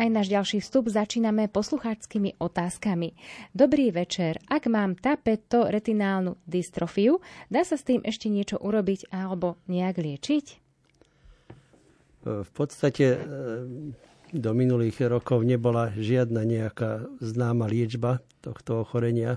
Aj 0.00 0.08
náš 0.08 0.32
ďalší 0.32 0.64
vstup 0.64 0.88
začíname 0.88 1.52
poslucháčskými 1.52 2.40
otázkami. 2.40 3.12
Dobrý 3.52 3.92
večer. 3.92 4.40
Ak 4.48 4.64
mám 4.64 4.96
tapeto 4.96 5.68
retinálnu 5.68 6.40
dystrofiu, 6.48 7.20
dá 7.52 7.68
sa 7.68 7.76
s 7.76 7.84
tým 7.84 8.00
ešte 8.00 8.32
niečo 8.32 8.56
urobiť 8.56 9.12
alebo 9.12 9.60
nejak 9.68 10.00
liečiť? 10.00 10.46
V 12.24 12.50
podstate 12.56 13.06
e, 13.12 13.18
do 14.32 14.50
minulých 14.56 15.04
rokov 15.04 15.44
nebola 15.44 15.92
žiadna 15.92 16.48
nejaká 16.48 17.04
známa 17.20 17.68
liečba 17.68 18.24
tohto 18.40 18.80
ochorenia. 18.80 19.36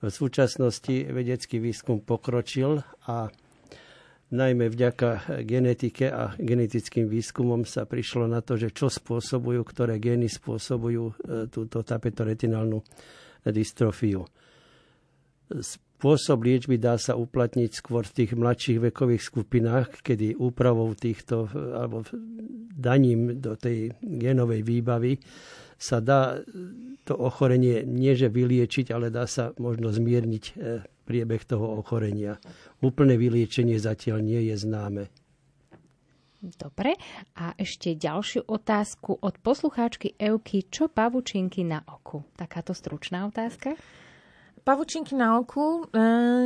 V 0.00 0.08
súčasnosti 0.08 1.12
vedecký 1.12 1.60
výskum 1.60 2.00
pokročil 2.00 2.80
a 3.04 3.28
najmä 4.32 4.72
vďaka 4.72 5.40
genetike 5.44 6.08
a 6.08 6.32
genetickým 6.40 7.06
výskumom 7.06 7.68
sa 7.68 7.84
prišlo 7.84 8.24
na 8.26 8.40
to, 8.40 8.56
že 8.56 8.72
čo 8.72 8.88
spôsobujú, 8.88 9.60
ktoré 9.62 10.00
gény 10.00 10.26
spôsobujú 10.26 11.04
e, 11.04 11.14
túto 11.52 11.84
tapetoretinálnu 11.84 12.80
dystrofiu. 13.44 14.24
Spôsob 15.52 16.42
liečby 16.42 16.80
dá 16.80 16.96
sa 16.96 17.14
uplatniť 17.14 17.70
skôr 17.76 18.08
v 18.08 18.24
tých 18.24 18.32
mladších 18.34 18.90
vekových 18.90 19.22
skupinách, 19.22 20.02
kedy 20.02 20.34
úpravou 20.40 20.90
týchto 20.96 21.46
alebo 21.52 22.02
daním 22.72 23.38
do 23.38 23.54
tej 23.54 23.92
genovej 24.00 24.64
výbavy 24.64 25.12
sa 25.78 26.00
dá 26.00 26.40
to 27.04 27.14
ochorenie 27.18 27.82
nie 27.82 28.14
že 28.14 28.30
vyliečiť, 28.30 28.94
ale 28.94 29.10
dá 29.10 29.26
sa 29.26 29.50
možno 29.58 29.90
zmierniť 29.90 30.44
e, 30.44 30.52
priebeh 31.04 31.42
toho 31.42 31.82
ochorenia. 31.82 32.38
Úplné 32.80 33.18
vyliečenie 33.18 33.76
zatiaľ 33.76 34.22
nie 34.22 34.52
je 34.52 34.56
známe. 34.56 35.04
Dobre. 36.42 36.98
A 37.38 37.54
ešte 37.54 37.94
ďalšiu 37.94 38.50
otázku 38.50 39.14
od 39.22 39.38
poslucháčky 39.38 40.18
Euky. 40.18 40.66
Čo 40.66 40.90
pavučinky 40.90 41.62
na 41.62 41.86
oku? 41.86 42.26
Takáto 42.34 42.74
stručná 42.74 43.30
otázka. 43.30 43.78
Pavučinky 44.66 45.14
na 45.14 45.38
oku 45.38 45.86
e, 45.86 45.98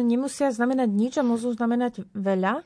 nemusia 0.04 0.52
znamenať 0.52 0.88
nič 0.92 1.12
a 1.16 1.24
môžu 1.24 1.52
znamenať 1.52 2.04
veľa. 2.12 2.60
E, 2.60 2.64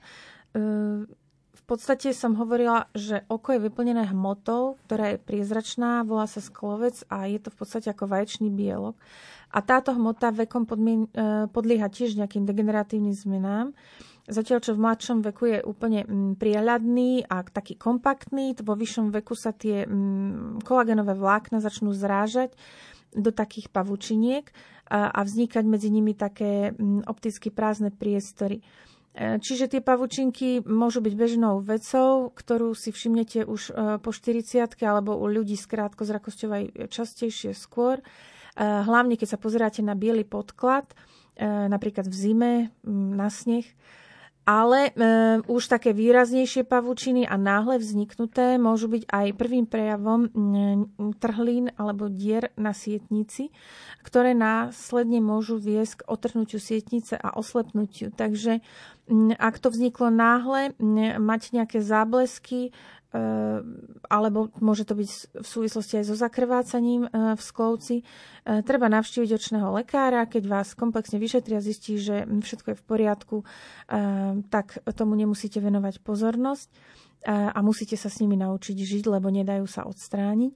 podstate 1.71 2.11
som 2.11 2.35
hovorila, 2.35 2.91
že 2.99 3.23
oko 3.31 3.55
je 3.55 3.71
vyplnené 3.71 4.11
hmotou, 4.11 4.75
ktorá 4.91 5.15
je 5.15 5.23
priezračná, 5.23 6.03
volá 6.03 6.27
sa 6.27 6.43
sklovec 6.43 7.07
a 7.07 7.31
je 7.31 7.39
to 7.39 7.55
v 7.55 7.59
podstate 7.63 7.87
ako 7.95 8.11
vaječný 8.11 8.51
bielok. 8.51 8.99
A 9.55 9.63
táto 9.63 9.95
hmota 9.95 10.35
vekom 10.35 10.67
podmien, 10.67 11.07
e, 11.15 11.47
podlieha 11.47 11.87
tiež 11.87 12.19
nejakým 12.19 12.43
degeneratívnym 12.43 13.15
zmenám. 13.15 13.71
Zatiaľ, 14.27 14.59
čo 14.63 14.75
v 14.75 14.83
mladšom 14.83 15.19
veku 15.31 15.45
je 15.47 15.59
úplne 15.63 16.07
mm, 16.07 16.43
priehľadný 16.43 17.31
a 17.31 17.47
taký 17.47 17.79
kompaktný, 17.79 18.59
vo 18.63 18.75
vyššom 18.75 19.15
veku 19.15 19.39
sa 19.39 19.55
tie 19.55 19.87
mm, 19.87 20.67
kolagenové 20.67 21.15
vlákna 21.15 21.63
začnú 21.63 21.95
zrážať 21.95 22.55
do 23.11 23.35
takých 23.35 23.75
pavučiniek 23.75 24.47
a 24.91 25.23
vznikať 25.23 25.65
medzi 25.67 25.87
nimi 25.87 26.19
také 26.19 26.75
mm, 26.75 27.07
opticky 27.07 27.55
prázdne 27.55 27.95
priestory. 27.95 28.59
E, 29.11 29.43
čiže 29.43 29.67
tie 29.67 29.83
pavučinky 29.83 30.63
môžu 30.63 31.03
byť 31.03 31.15
bežnou 31.19 31.59
vecou, 31.59 32.31
ktorú 32.31 32.79
si 32.79 32.95
všimnete 32.95 33.43
už 33.43 33.61
e, 33.71 33.73
po 33.99 34.11
40 34.15 34.71
alebo 34.87 35.19
u 35.19 35.27
ľudí 35.27 35.59
s 35.59 35.67
krátkozrakosťou 35.67 36.51
aj 36.51 36.65
častejšie 36.89 37.51
skôr. 37.53 37.99
Eh, 38.61 38.63
hlavne 38.63 39.15
keď 39.15 39.37
sa 39.37 39.39
pozeráte 39.41 39.81
na 39.81 39.95
biely 39.95 40.27
podklad, 40.27 40.87
napríklad 41.41 42.05
v 42.05 42.13
zime, 42.13 42.53
na 42.85 43.33
sneh, 43.33 43.65
ale 44.51 44.91
e, 44.91 44.93
už 45.47 45.71
také 45.71 45.95
výraznejšie 45.95 46.67
pavučiny 46.67 47.23
a 47.23 47.39
náhle 47.39 47.79
vzniknuté 47.79 48.59
môžu 48.59 48.91
byť 48.91 49.07
aj 49.07 49.27
prvým 49.39 49.63
prejavom 49.71 50.27
trhlín 51.23 51.71
alebo 51.79 52.11
dier 52.11 52.51
na 52.59 52.75
sietnici, 52.75 53.55
ktoré 54.03 54.35
následne 54.35 55.23
môžu 55.23 55.55
viesť 55.63 56.03
k 56.03 56.07
otrhnutiu 56.11 56.59
sietnice 56.59 57.15
a 57.15 57.31
oslepnutiu. 57.39 58.11
Takže 58.11 58.59
ak 59.39 59.55
to 59.63 59.71
vzniklo 59.71 60.11
náhle, 60.11 60.75
mať 61.19 61.55
nejaké 61.55 61.79
záblesky, 61.79 62.75
alebo 64.07 64.55
môže 64.63 64.87
to 64.87 64.95
byť 64.95 65.11
v 65.43 65.47
súvislosti 65.47 65.99
aj 65.99 66.05
so 66.07 66.15
zakrvácaním 66.15 67.11
ehm, 67.11 67.35
v 67.35 67.43
sklovci. 67.43 67.97
Ehm, 68.47 68.63
treba 68.63 68.87
navštíviť 68.87 69.31
očného 69.35 69.75
lekára, 69.75 70.31
keď 70.31 70.47
vás 70.47 70.79
komplexne 70.79 71.19
vyšetria, 71.19 71.59
zistí, 71.59 71.99
že 71.99 72.23
všetko 72.27 72.75
je 72.75 72.79
v 72.79 72.85
poriadku, 72.87 73.37
tak 74.51 74.79
tomu 74.95 75.19
nemusíte 75.19 75.59
venovať 75.59 75.99
pozornosť 76.07 76.69
a 77.27 77.59
musíte 77.61 77.99
sa 77.99 78.09
s 78.09 78.23
nimi 78.23 78.39
naučiť 78.39 78.77
žiť, 78.79 79.05
lebo 79.11 79.29
nedajú 79.29 79.67
sa 79.67 79.85
odstrániť. 79.85 80.55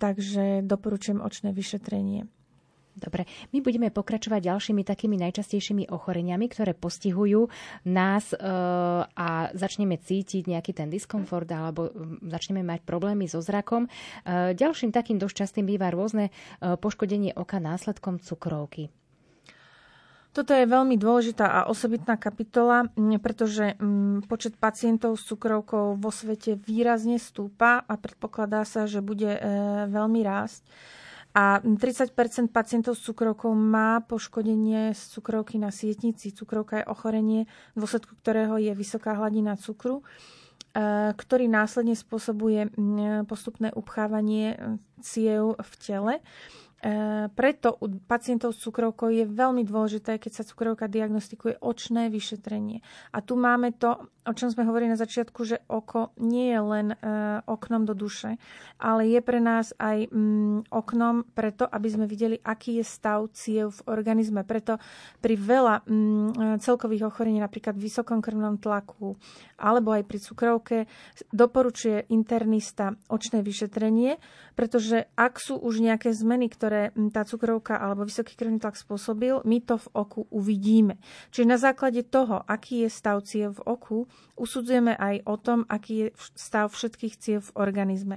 Takže 0.00 0.64
doporučujem 0.64 1.20
očné 1.20 1.52
vyšetrenie. 1.52 2.39
Dobre, 3.00 3.24
my 3.56 3.64
budeme 3.64 3.88
pokračovať 3.88 4.52
ďalšími 4.52 4.84
takými 4.84 5.16
najčastejšími 5.16 5.88
ochoreniami, 5.88 6.52
ktoré 6.52 6.76
postihujú 6.76 7.48
nás 7.88 8.36
e, 8.36 8.38
a 9.08 9.28
začneme 9.56 9.96
cítiť 9.96 10.44
nejaký 10.44 10.76
ten 10.76 10.92
diskomfort 10.92 11.48
alebo 11.48 11.88
začneme 12.20 12.60
mať 12.60 12.84
problémy 12.84 13.24
so 13.24 13.40
zrakom. 13.40 13.88
E, 13.88 14.52
ďalším 14.52 14.92
takým 14.92 15.16
dosť 15.16 15.48
častým 15.48 15.64
býva 15.64 15.88
rôzne 15.88 16.28
e, 16.28 16.76
poškodenie 16.76 17.32
oka 17.32 17.56
následkom 17.56 18.20
cukrovky. 18.20 18.92
Toto 20.30 20.54
je 20.54 20.62
veľmi 20.62 20.94
dôležitá 20.94 21.42
a 21.42 21.60
osobitná 21.66 22.14
kapitola, 22.14 22.86
pretože 23.18 23.74
počet 24.30 24.54
pacientov 24.54 25.18
s 25.18 25.26
cukrovkou 25.26 25.98
vo 25.98 26.10
svete 26.14 26.54
výrazne 26.54 27.18
stúpa 27.18 27.82
a 27.82 27.98
predpokladá 27.98 28.62
sa, 28.62 28.86
že 28.86 29.02
bude 29.02 29.26
veľmi 29.90 30.22
rásť. 30.22 30.62
A 31.30 31.62
30% 31.62 32.50
pacientov 32.50 32.98
s 32.98 33.06
cukrovkou 33.06 33.54
má 33.54 34.02
poškodenie 34.02 34.90
z 34.98 35.02
cukrovky 35.14 35.62
na 35.62 35.70
sietnici. 35.70 36.34
Cukrovka 36.34 36.82
je 36.82 36.90
ochorenie, 36.90 37.40
v 37.78 37.86
dôsledku 37.86 38.18
ktorého 38.18 38.58
je 38.58 38.74
vysoká 38.74 39.14
hladina 39.14 39.54
cukru, 39.54 40.02
e, 40.02 40.04
ktorý 41.14 41.46
následne 41.46 41.94
spôsobuje 41.94 42.74
postupné 43.30 43.70
upchávanie 43.70 44.58
ciev 44.98 45.54
v 45.54 45.72
tele 45.78 46.14
preto 47.36 47.76
u 47.76 47.92
pacientov 48.08 48.56
s 48.56 48.64
cukrovkou 48.64 49.12
je 49.12 49.28
veľmi 49.28 49.68
dôležité, 49.68 50.16
keď 50.16 50.40
sa 50.40 50.48
cukrovka 50.48 50.88
diagnostikuje, 50.88 51.60
očné 51.60 52.08
vyšetrenie. 52.08 52.80
A 53.12 53.20
tu 53.20 53.36
máme 53.36 53.76
to, 53.76 54.08
o 54.24 54.32
čom 54.32 54.48
sme 54.48 54.64
hovorili 54.64 54.88
na 54.88 55.00
začiatku, 55.00 55.40
že 55.44 55.60
oko 55.68 56.16
nie 56.16 56.48
je 56.48 56.60
len 56.60 56.86
e, 56.92 56.96
oknom 57.44 57.84
do 57.84 57.92
duše, 57.92 58.40
ale 58.80 59.12
je 59.12 59.20
pre 59.20 59.44
nás 59.44 59.76
aj 59.76 60.08
mm, 60.08 60.72
oknom 60.72 61.28
preto, 61.36 61.68
aby 61.68 61.88
sme 61.92 62.08
videli, 62.08 62.40
aký 62.40 62.80
je 62.80 62.84
stav 62.88 63.28
ciev 63.36 63.76
v 63.84 63.92
organizme. 63.92 64.40
Preto 64.48 64.80
pri 65.20 65.36
veľa 65.36 65.84
mm, 65.84 66.64
celkových 66.64 67.12
ochorení, 67.12 67.44
napríklad 67.44 67.76
vysokom 67.76 68.24
krvnom 68.24 68.56
tlaku 68.56 69.20
alebo 69.60 69.92
aj 69.92 70.08
pri 70.08 70.18
cukrovke, 70.22 70.76
doporučuje 71.28 72.08
internista 72.08 72.96
očné 73.12 73.44
vyšetrenie, 73.44 74.16
pretože 74.56 75.12
ak 75.12 75.36
sú 75.36 75.60
už 75.60 75.84
nejaké 75.84 76.16
zmeny, 76.16 76.48
ktoré 76.48 76.69
ktoré 76.70 76.94
tá 77.10 77.26
cukrovka 77.26 77.74
alebo 77.82 78.06
vysoký 78.06 78.38
krvný 78.38 78.62
tlak 78.62 78.78
spôsobil, 78.78 79.42
my 79.42 79.58
to 79.58 79.74
v 79.74 79.90
oku 79.90 80.30
uvidíme. 80.30 81.02
Čiže 81.34 81.50
na 81.50 81.58
základe 81.58 82.06
toho, 82.06 82.46
aký 82.46 82.86
je 82.86 82.90
stav 82.94 83.26
ciev 83.26 83.58
v 83.58 83.66
oku, 83.66 83.98
usudzujeme 84.38 84.94
aj 84.94 85.26
o 85.26 85.34
tom, 85.34 85.66
aký 85.66 86.06
je 86.06 86.06
stav 86.38 86.70
všetkých 86.70 87.14
ciev 87.18 87.42
v 87.50 87.58
organizme. 87.58 88.16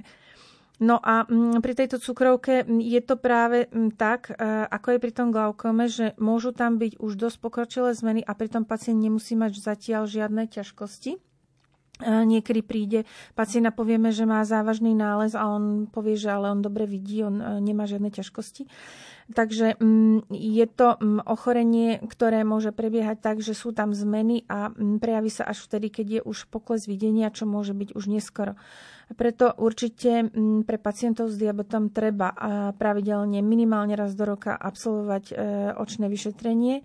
No 0.78 1.02
a 1.02 1.26
pri 1.58 1.72
tejto 1.74 1.98
cukrovke 1.98 2.62
je 2.66 3.00
to 3.02 3.18
práve 3.18 3.66
tak, 3.98 4.30
e, 4.30 4.38
ako 4.70 4.94
je 4.94 5.02
pri 5.02 5.12
tom 5.14 5.28
glaukome, 5.34 5.90
že 5.90 6.14
môžu 6.18 6.54
tam 6.54 6.78
byť 6.78 6.98
už 6.98 7.14
dosť 7.18 7.36
pokročilé 7.42 7.90
zmeny 7.94 8.22
a 8.22 8.38
pritom 8.38 8.62
pacient 8.62 8.98
nemusí 8.98 9.34
mať 9.34 9.58
zatiaľ 9.58 10.06
žiadne 10.06 10.46
ťažkosti. 10.46 11.33
Niekedy 12.02 12.66
príde 12.66 13.06
pacient 13.38 13.70
a 13.70 13.72
povieme, 13.72 14.10
že 14.10 14.26
má 14.26 14.42
závažný 14.42 14.98
nález 14.98 15.38
a 15.38 15.46
on 15.46 15.86
povie, 15.86 16.18
že 16.18 16.26
ale 16.26 16.50
on 16.50 16.58
dobre 16.58 16.90
vidí, 16.90 17.22
on 17.22 17.38
e, 17.38 17.62
nemá 17.62 17.86
žiadne 17.86 18.10
ťažkosti. 18.10 18.66
Takže 19.32 19.80
mm, 19.80 20.28
je 20.28 20.66
to 20.68 21.00
mm, 21.00 21.24
ochorenie, 21.24 21.96
ktoré 22.04 22.44
môže 22.44 22.76
prebiehať 22.76 23.24
tak, 23.24 23.36
že 23.40 23.56
sú 23.56 23.72
tam 23.72 23.96
zmeny 23.96 24.44
a 24.52 24.68
mm, 24.68 25.00
prejaví 25.00 25.32
sa 25.32 25.48
až 25.48 25.64
vtedy, 25.64 25.88
keď 25.88 26.06
je 26.08 26.20
už 26.28 26.52
pokles 26.52 26.84
videnia, 26.84 27.32
čo 27.32 27.48
môže 27.48 27.72
byť 27.72 27.96
už 27.96 28.04
neskoro. 28.12 28.60
Preto 29.16 29.52
určite 29.60 30.32
pre 30.64 30.80
pacientov 30.80 31.28
s 31.28 31.36
diabetom 31.36 31.92
treba 31.92 32.32
pravidelne 32.72 33.44
minimálne 33.44 33.92
raz 34.00 34.16
do 34.16 34.24
roka 34.24 34.56
absolvovať 34.56 35.24
e, 35.28 35.34
očné 35.76 36.08
vyšetrenie 36.08 36.80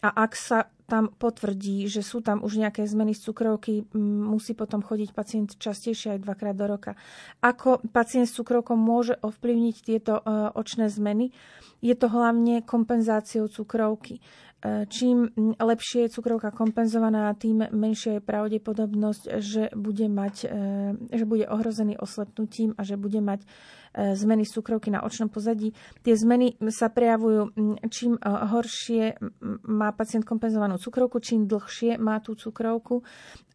a 0.00 0.08
ak 0.08 0.32
sa 0.32 0.72
tam 0.88 1.12
potvrdí, 1.12 1.84
že 1.84 2.00
sú 2.00 2.24
tam 2.24 2.40
už 2.40 2.64
nejaké 2.64 2.88
zmeny 2.88 3.12
z 3.12 3.28
cukrovky, 3.28 3.84
musí 4.24 4.56
potom 4.56 4.80
chodiť 4.80 5.12
pacient 5.12 5.48
častejšie 5.60 6.16
aj 6.16 6.24
dvakrát 6.24 6.56
do 6.56 6.64
roka. 6.64 6.96
Ako 7.44 7.84
pacient 7.92 8.24
s 8.24 8.32
cukrovkou 8.32 8.72
môže 8.72 9.20
ovplyvniť 9.20 9.76
tieto 9.84 10.16
e, 10.16 10.22
očné 10.56 10.88
zmeny? 10.88 11.36
Je 11.78 11.94
to 11.94 12.10
hlavne 12.10 12.62
kompenzáciou 12.62 13.46
cukrovky. 13.46 14.18
E, 14.18 14.86
čím 14.90 15.30
lepšie 15.58 16.06
je 16.06 16.14
cukrovka 16.14 16.50
kompenzovaná, 16.50 17.30
tým 17.38 17.70
menšia 17.70 18.18
je 18.18 18.26
pravdepodobnosť, 18.26 19.22
že 19.38 19.70
bude, 19.74 20.10
mať, 20.10 20.36
e, 20.44 21.16
že 21.16 21.24
bude 21.24 21.46
ohrozený 21.46 21.94
oslepnutím 21.98 22.74
a 22.74 22.82
že 22.82 22.98
bude 22.98 23.22
mať 23.22 23.46
E, 23.94 24.16
zmeny 24.16 24.44
cukrovky 24.44 24.90
na 24.90 25.02
očnom 25.02 25.32
pozadí. 25.32 25.72
Tie 26.04 26.14
zmeny 26.14 26.60
sa 26.68 26.92
prejavujú, 26.92 27.56
čím 27.88 28.20
horšie 28.22 29.16
má 29.64 29.90
pacient 29.96 30.28
kompenzovanú 30.28 30.76
cukrovku, 30.76 31.18
čím 31.18 31.48
dlhšie 31.48 31.96
má 31.96 32.20
tú 32.20 32.36
cukrovku 32.36 33.00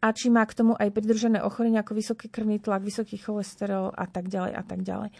a 0.02 0.10
či 0.10 0.28
má 0.28 0.42
k 0.44 0.56
tomu 0.58 0.72
aj 0.74 0.90
pridružené 0.90 1.38
ochorenie 1.40 1.78
ako 1.78 1.94
vysoký 1.94 2.26
krvný 2.28 2.58
tlak, 2.58 2.82
vysoký 2.82 3.16
cholesterol 3.16 3.94
a 3.94 4.04
tak 4.10 4.26
ďalej 4.26 4.52
a 4.52 4.62
tak 4.66 4.82
ďalej. 4.82 5.10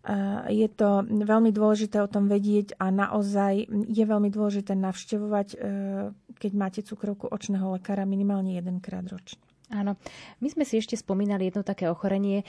E, 0.00 0.16
je 0.54 0.68
to 0.72 1.04
veľmi 1.04 1.50
dôležité 1.52 2.00
o 2.00 2.08
tom 2.08 2.26
vedieť 2.26 2.78
a 2.80 2.88
naozaj 2.88 3.68
je 3.70 4.04
veľmi 4.04 4.32
dôležité 4.32 4.72
navštevovať, 4.76 5.48
keď 6.40 6.52
máte 6.56 6.80
cukrovku 6.80 7.28
očného 7.28 7.76
lekára 7.76 8.08
minimálne 8.08 8.56
jedenkrát 8.56 9.04
ročne. 9.06 9.40
Áno. 9.70 9.94
My 10.42 10.48
sme 10.50 10.66
si 10.66 10.82
ešte 10.82 10.98
spomínali 10.98 11.46
jedno 11.46 11.62
také 11.62 11.86
ochorenie, 11.86 12.42
e, 12.42 12.44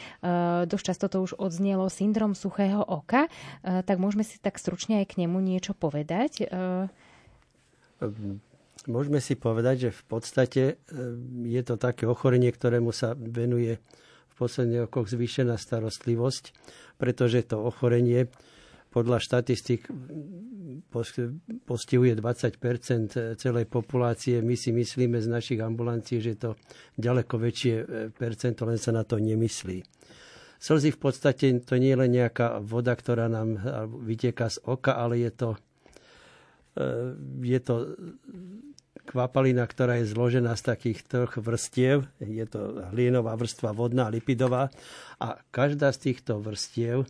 dosť 0.66 0.86
často 0.90 1.06
to 1.06 1.18
už 1.22 1.38
odznelo, 1.38 1.86
syndrom 1.86 2.34
suchého 2.34 2.82
oka, 2.82 3.30
e, 3.62 3.86
tak 3.86 4.02
môžeme 4.02 4.26
si 4.26 4.42
tak 4.42 4.58
stručne 4.58 5.06
aj 5.06 5.14
k 5.14 5.18
nemu 5.26 5.38
niečo 5.38 5.78
povedať. 5.78 6.50
E, 6.50 6.90
môžeme 8.90 9.22
si 9.22 9.38
povedať, 9.38 9.76
že 9.78 9.90
v 9.94 10.04
podstate 10.10 10.62
je 11.46 11.62
to 11.62 11.78
také 11.78 12.10
ochorenie, 12.10 12.50
ktorému 12.50 12.90
sa 12.90 13.14
venuje 13.14 13.78
posledných 14.42 14.90
rokoch 14.90 15.14
zvýšená 15.14 15.54
starostlivosť, 15.62 16.44
pretože 16.98 17.46
to 17.46 17.62
ochorenie 17.62 18.26
podľa 18.92 19.24
štatistik 19.24 19.88
postihuje 21.64 22.18
20% 22.20 23.40
celej 23.40 23.66
populácie. 23.72 24.44
My 24.44 24.60
si 24.60 24.76
myslíme 24.76 25.22
z 25.22 25.32
našich 25.32 25.64
ambulancií, 25.64 26.20
že 26.20 26.36
to 26.36 26.60
ďaleko 27.00 27.40
väčšie 27.40 27.76
e, 27.80 27.84
percento, 28.12 28.68
len 28.68 28.76
sa 28.76 28.92
na 28.92 29.08
to 29.08 29.16
nemyslí. 29.16 29.80
Slzy 30.62 30.92
v 30.94 31.00
podstate 31.00 31.48
to 31.64 31.80
nie 31.80 31.96
je 31.96 32.02
len 32.04 32.12
nejaká 32.12 32.60
voda, 32.62 32.94
ktorá 32.94 33.32
nám 33.32 33.58
vyteká 34.06 34.52
z 34.52 34.62
oka, 34.68 34.94
ale 35.00 35.24
je 35.24 35.32
to, 35.34 35.50
e, 36.76 36.88
je 37.48 37.60
to 37.64 37.76
kvapalina, 39.08 39.66
ktorá 39.66 40.00
je 40.02 40.12
zložená 40.12 40.54
z 40.58 40.64
takých 40.76 41.00
troch 41.08 41.34
vrstiev. 41.40 42.06
Je 42.22 42.46
to 42.46 42.86
hlienová 42.94 43.34
vrstva, 43.38 43.74
vodná, 43.74 44.08
lipidová. 44.12 44.70
A 45.18 45.42
každá 45.50 45.90
z 45.96 46.12
týchto 46.12 46.40
vrstiev 46.40 47.10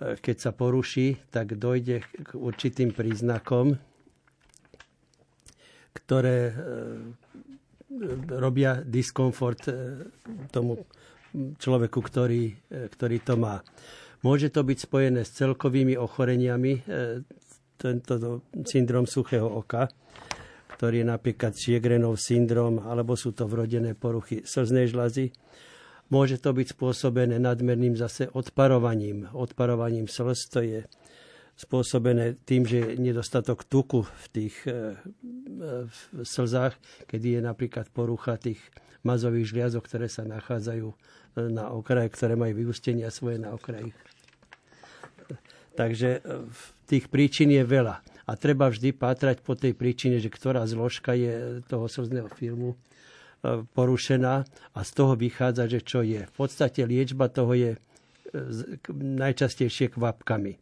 keď 0.00 0.36
sa 0.40 0.50
poruší, 0.50 1.20
tak 1.30 1.54
dojde 1.60 2.02
k 2.02 2.30
určitým 2.34 2.96
príznakom, 2.96 3.76
ktoré 5.92 6.38
e, 6.50 6.54
robia 8.32 8.80
diskomfort 8.80 9.68
e, 9.68 9.72
tomu 10.48 10.80
človeku, 11.32 12.00
ktorý, 12.00 12.42
e, 12.50 12.88
ktorý 12.88 13.16
to 13.20 13.34
má. 13.36 13.60
Môže 14.24 14.48
to 14.48 14.64
byť 14.64 14.78
spojené 14.86 15.26
s 15.26 15.34
celkovými 15.34 15.98
ochoreniami, 15.98 16.86
tento 17.74 18.46
syndrom 18.62 19.02
suchého 19.02 19.50
oka, 19.50 19.90
ktorý 20.82 21.06
je 21.06 21.12
napríklad 21.14 21.54
Sjegrenov 21.54 22.18
syndrom, 22.18 22.82
alebo 22.82 23.14
sú 23.14 23.30
to 23.30 23.46
vrodené 23.46 23.94
poruchy 23.94 24.42
slznej 24.42 24.90
žlazy 24.90 25.30
Môže 26.12 26.36
to 26.36 26.52
byť 26.52 26.76
spôsobené 26.76 27.40
nadmerným 27.40 27.96
zase 27.96 28.28
odparovaním. 28.36 29.32
Odparovaním 29.32 30.12
slz 30.12 30.40
to 30.52 30.60
je 30.60 30.84
spôsobené 31.56 32.36
tým, 32.44 32.68
že 32.68 32.84
je 32.84 33.00
nedostatok 33.00 33.64
tuku 33.64 34.04
v 34.04 34.26
tých 34.28 34.56
e, 34.68 35.00
v 35.88 35.96
slzách, 36.20 36.76
kedy 37.08 37.38
je 37.38 37.40
napríklad 37.40 37.88
porucha 37.88 38.36
tých 38.36 38.60
mazových 39.08 39.56
žliazok, 39.56 39.88
ktoré 39.88 40.12
sa 40.12 40.28
nachádzajú 40.28 40.84
e, 40.92 40.96
na 41.48 41.72
okraji, 41.72 42.12
ktoré 42.12 42.36
majú 42.36 42.60
vyústenia 42.60 43.08
svoje 43.08 43.40
na 43.40 43.56
okraji. 43.56 43.96
Takže 45.80 46.20
e, 46.20 46.44
tých 46.84 47.08
príčin 47.08 47.48
je 47.56 47.64
veľa. 47.64 48.04
A 48.26 48.38
treba 48.38 48.70
vždy 48.70 48.94
pátrať 48.94 49.42
po 49.42 49.58
tej 49.58 49.74
príčine, 49.74 50.22
že 50.22 50.30
ktorá 50.30 50.62
zložka 50.68 51.16
je 51.18 51.64
toho 51.66 51.90
slzného 51.90 52.30
filmu 52.32 52.78
porušená 53.74 54.46
a 54.74 54.80
z 54.86 54.90
toho 54.94 55.18
vychádza, 55.18 55.66
že 55.66 55.80
čo 55.82 56.00
je. 56.06 56.22
V 56.30 56.34
podstate 56.34 56.86
liečba 56.86 57.26
toho 57.26 57.52
je 57.58 57.70
e, 57.74 57.78
najčastejšie 58.94 59.98
kvapkami. 59.98 60.54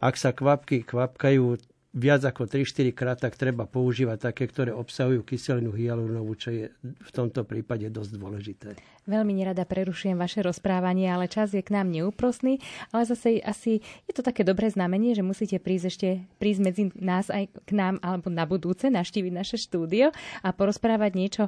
Ak 0.00 0.16
sa 0.16 0.32
kvapky 0.32 0.84
kvapkajú 0.84 1.60
viac 1.94 2.26
ako 2.26 2.50
3-4 2.50 2.90
krát, 2.90 3.18
tak 3.22 3.38
treba 3.38 3.70
používať 3.70 4.34
také, 4.34 4.50
ktoré 4.50 4.74
obsahujú 4.74 5.22
kyselinu 5.22 5.70
hyaluronovú, 5.70 6.34
čo 6.34 6.50
je 6.50 6.66
v 6.82 7.10
tomto 7.14 7.46
prípade 7.46 7.86
dosť 7.86 8.10
dôležité. 8.18 8.70
Veľmi 9.04 9.36
nerada 9.36 9.68
prerušujem 9.68 10.16
vaše 10.16 10.40
rozprávanie, 10.40 11.12
ale 11.12 11.28
čas 11.28 11.52
je 11.52 11.60
k 11.60 11.76
nám 11.76 11.92
neúprosný, 11.92 12.56
ale 12.88 13.04
zase 13.04 13.36
asi 13.44 13.84
je 14.08 14.12
to 14.16 14.24
také 14.24 14.48
dobré 14.48 14.72
znamenie, 14.72 15.12
že 15.12 15.20
musíte 15.20 15.60
prísť 15.60 15.86
ešte 15.92 16.08
prísť 16.40 16.60
medzi 16.64 16.84
nás 16.96 17.28
aj 17.28 17.52
k 17.68 17.70
nám 17.76 18.00
alebo 18.00 18.32
na 18.32 18.48
budúce, 18.48 18.88
naštíviť 18.88 19.32
naše 19.36 19.60
štúdio 19.60 20.08
a 20.40 20.48
porozprávať 20.56 21.12
niečo 21.20 21.44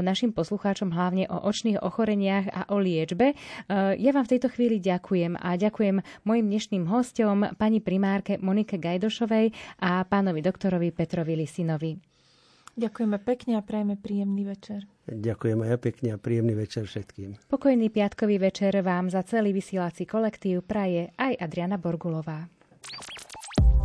našim 0.00 0.30
poslucháčom 0.30 0.94
hlavne 0.94 1.26
o 1.26 1.42
očných 1.42 1.82
ochoreniach 1.82 2.46
a 2.54 2.70
o 2.70 2.78
liečbe. 2.78 3.34
Ja 3.98 4.10
vám 4.14 4.22
v 4.22 4.32
tejto 4.38 4.54
chvíli 4.54 4.78
ďakujem 4.78 5.34
a 5.42 5.58
ďakujem 5.58 6.06
mojim 6.22 6.46
dnešným 6.46 6.86
hostom, 6.86 7.50
pani 7.58 7.82
primárke 7.82 8.38
Monike 8.38 8.78
Gajdošovej 8.78 9.50
a 9.82 10.06
pánovi 10.06 10.38
doktorovi 10.38 10.94
Petrovi 10.94 11.34
Lisinovi. 11.34 11.98
Ďakujeme 12.72 13.18
pekne 13.20 13.58
a 13.58 13.62
prajeme 13.66 14.00
príjemný 14.00 14.48
večer. 14.48 14.88
Ďakujem 15.10 15.58
aj 15.60 15.68
ja 15.68 15.78
pekne 15.82 16.08
a 16.14 16.16
príjemný 16.16 16.54
večer 16.56 16.88
všetkým. 16.88 17.50
Pokojný 17.50 17.90
piatkový 17.90 18.38
večer 18.40 18.72
vám 18.80 19.10
za 19.10 19.20
celý 19.26 19.52
vysielací 19.52 20.08
kolektív 20.08 20.64
praje 20.64 21.12
aj 21.18 21.36
Adriana 21.36 21.76
Borgulová. 21.76 22.48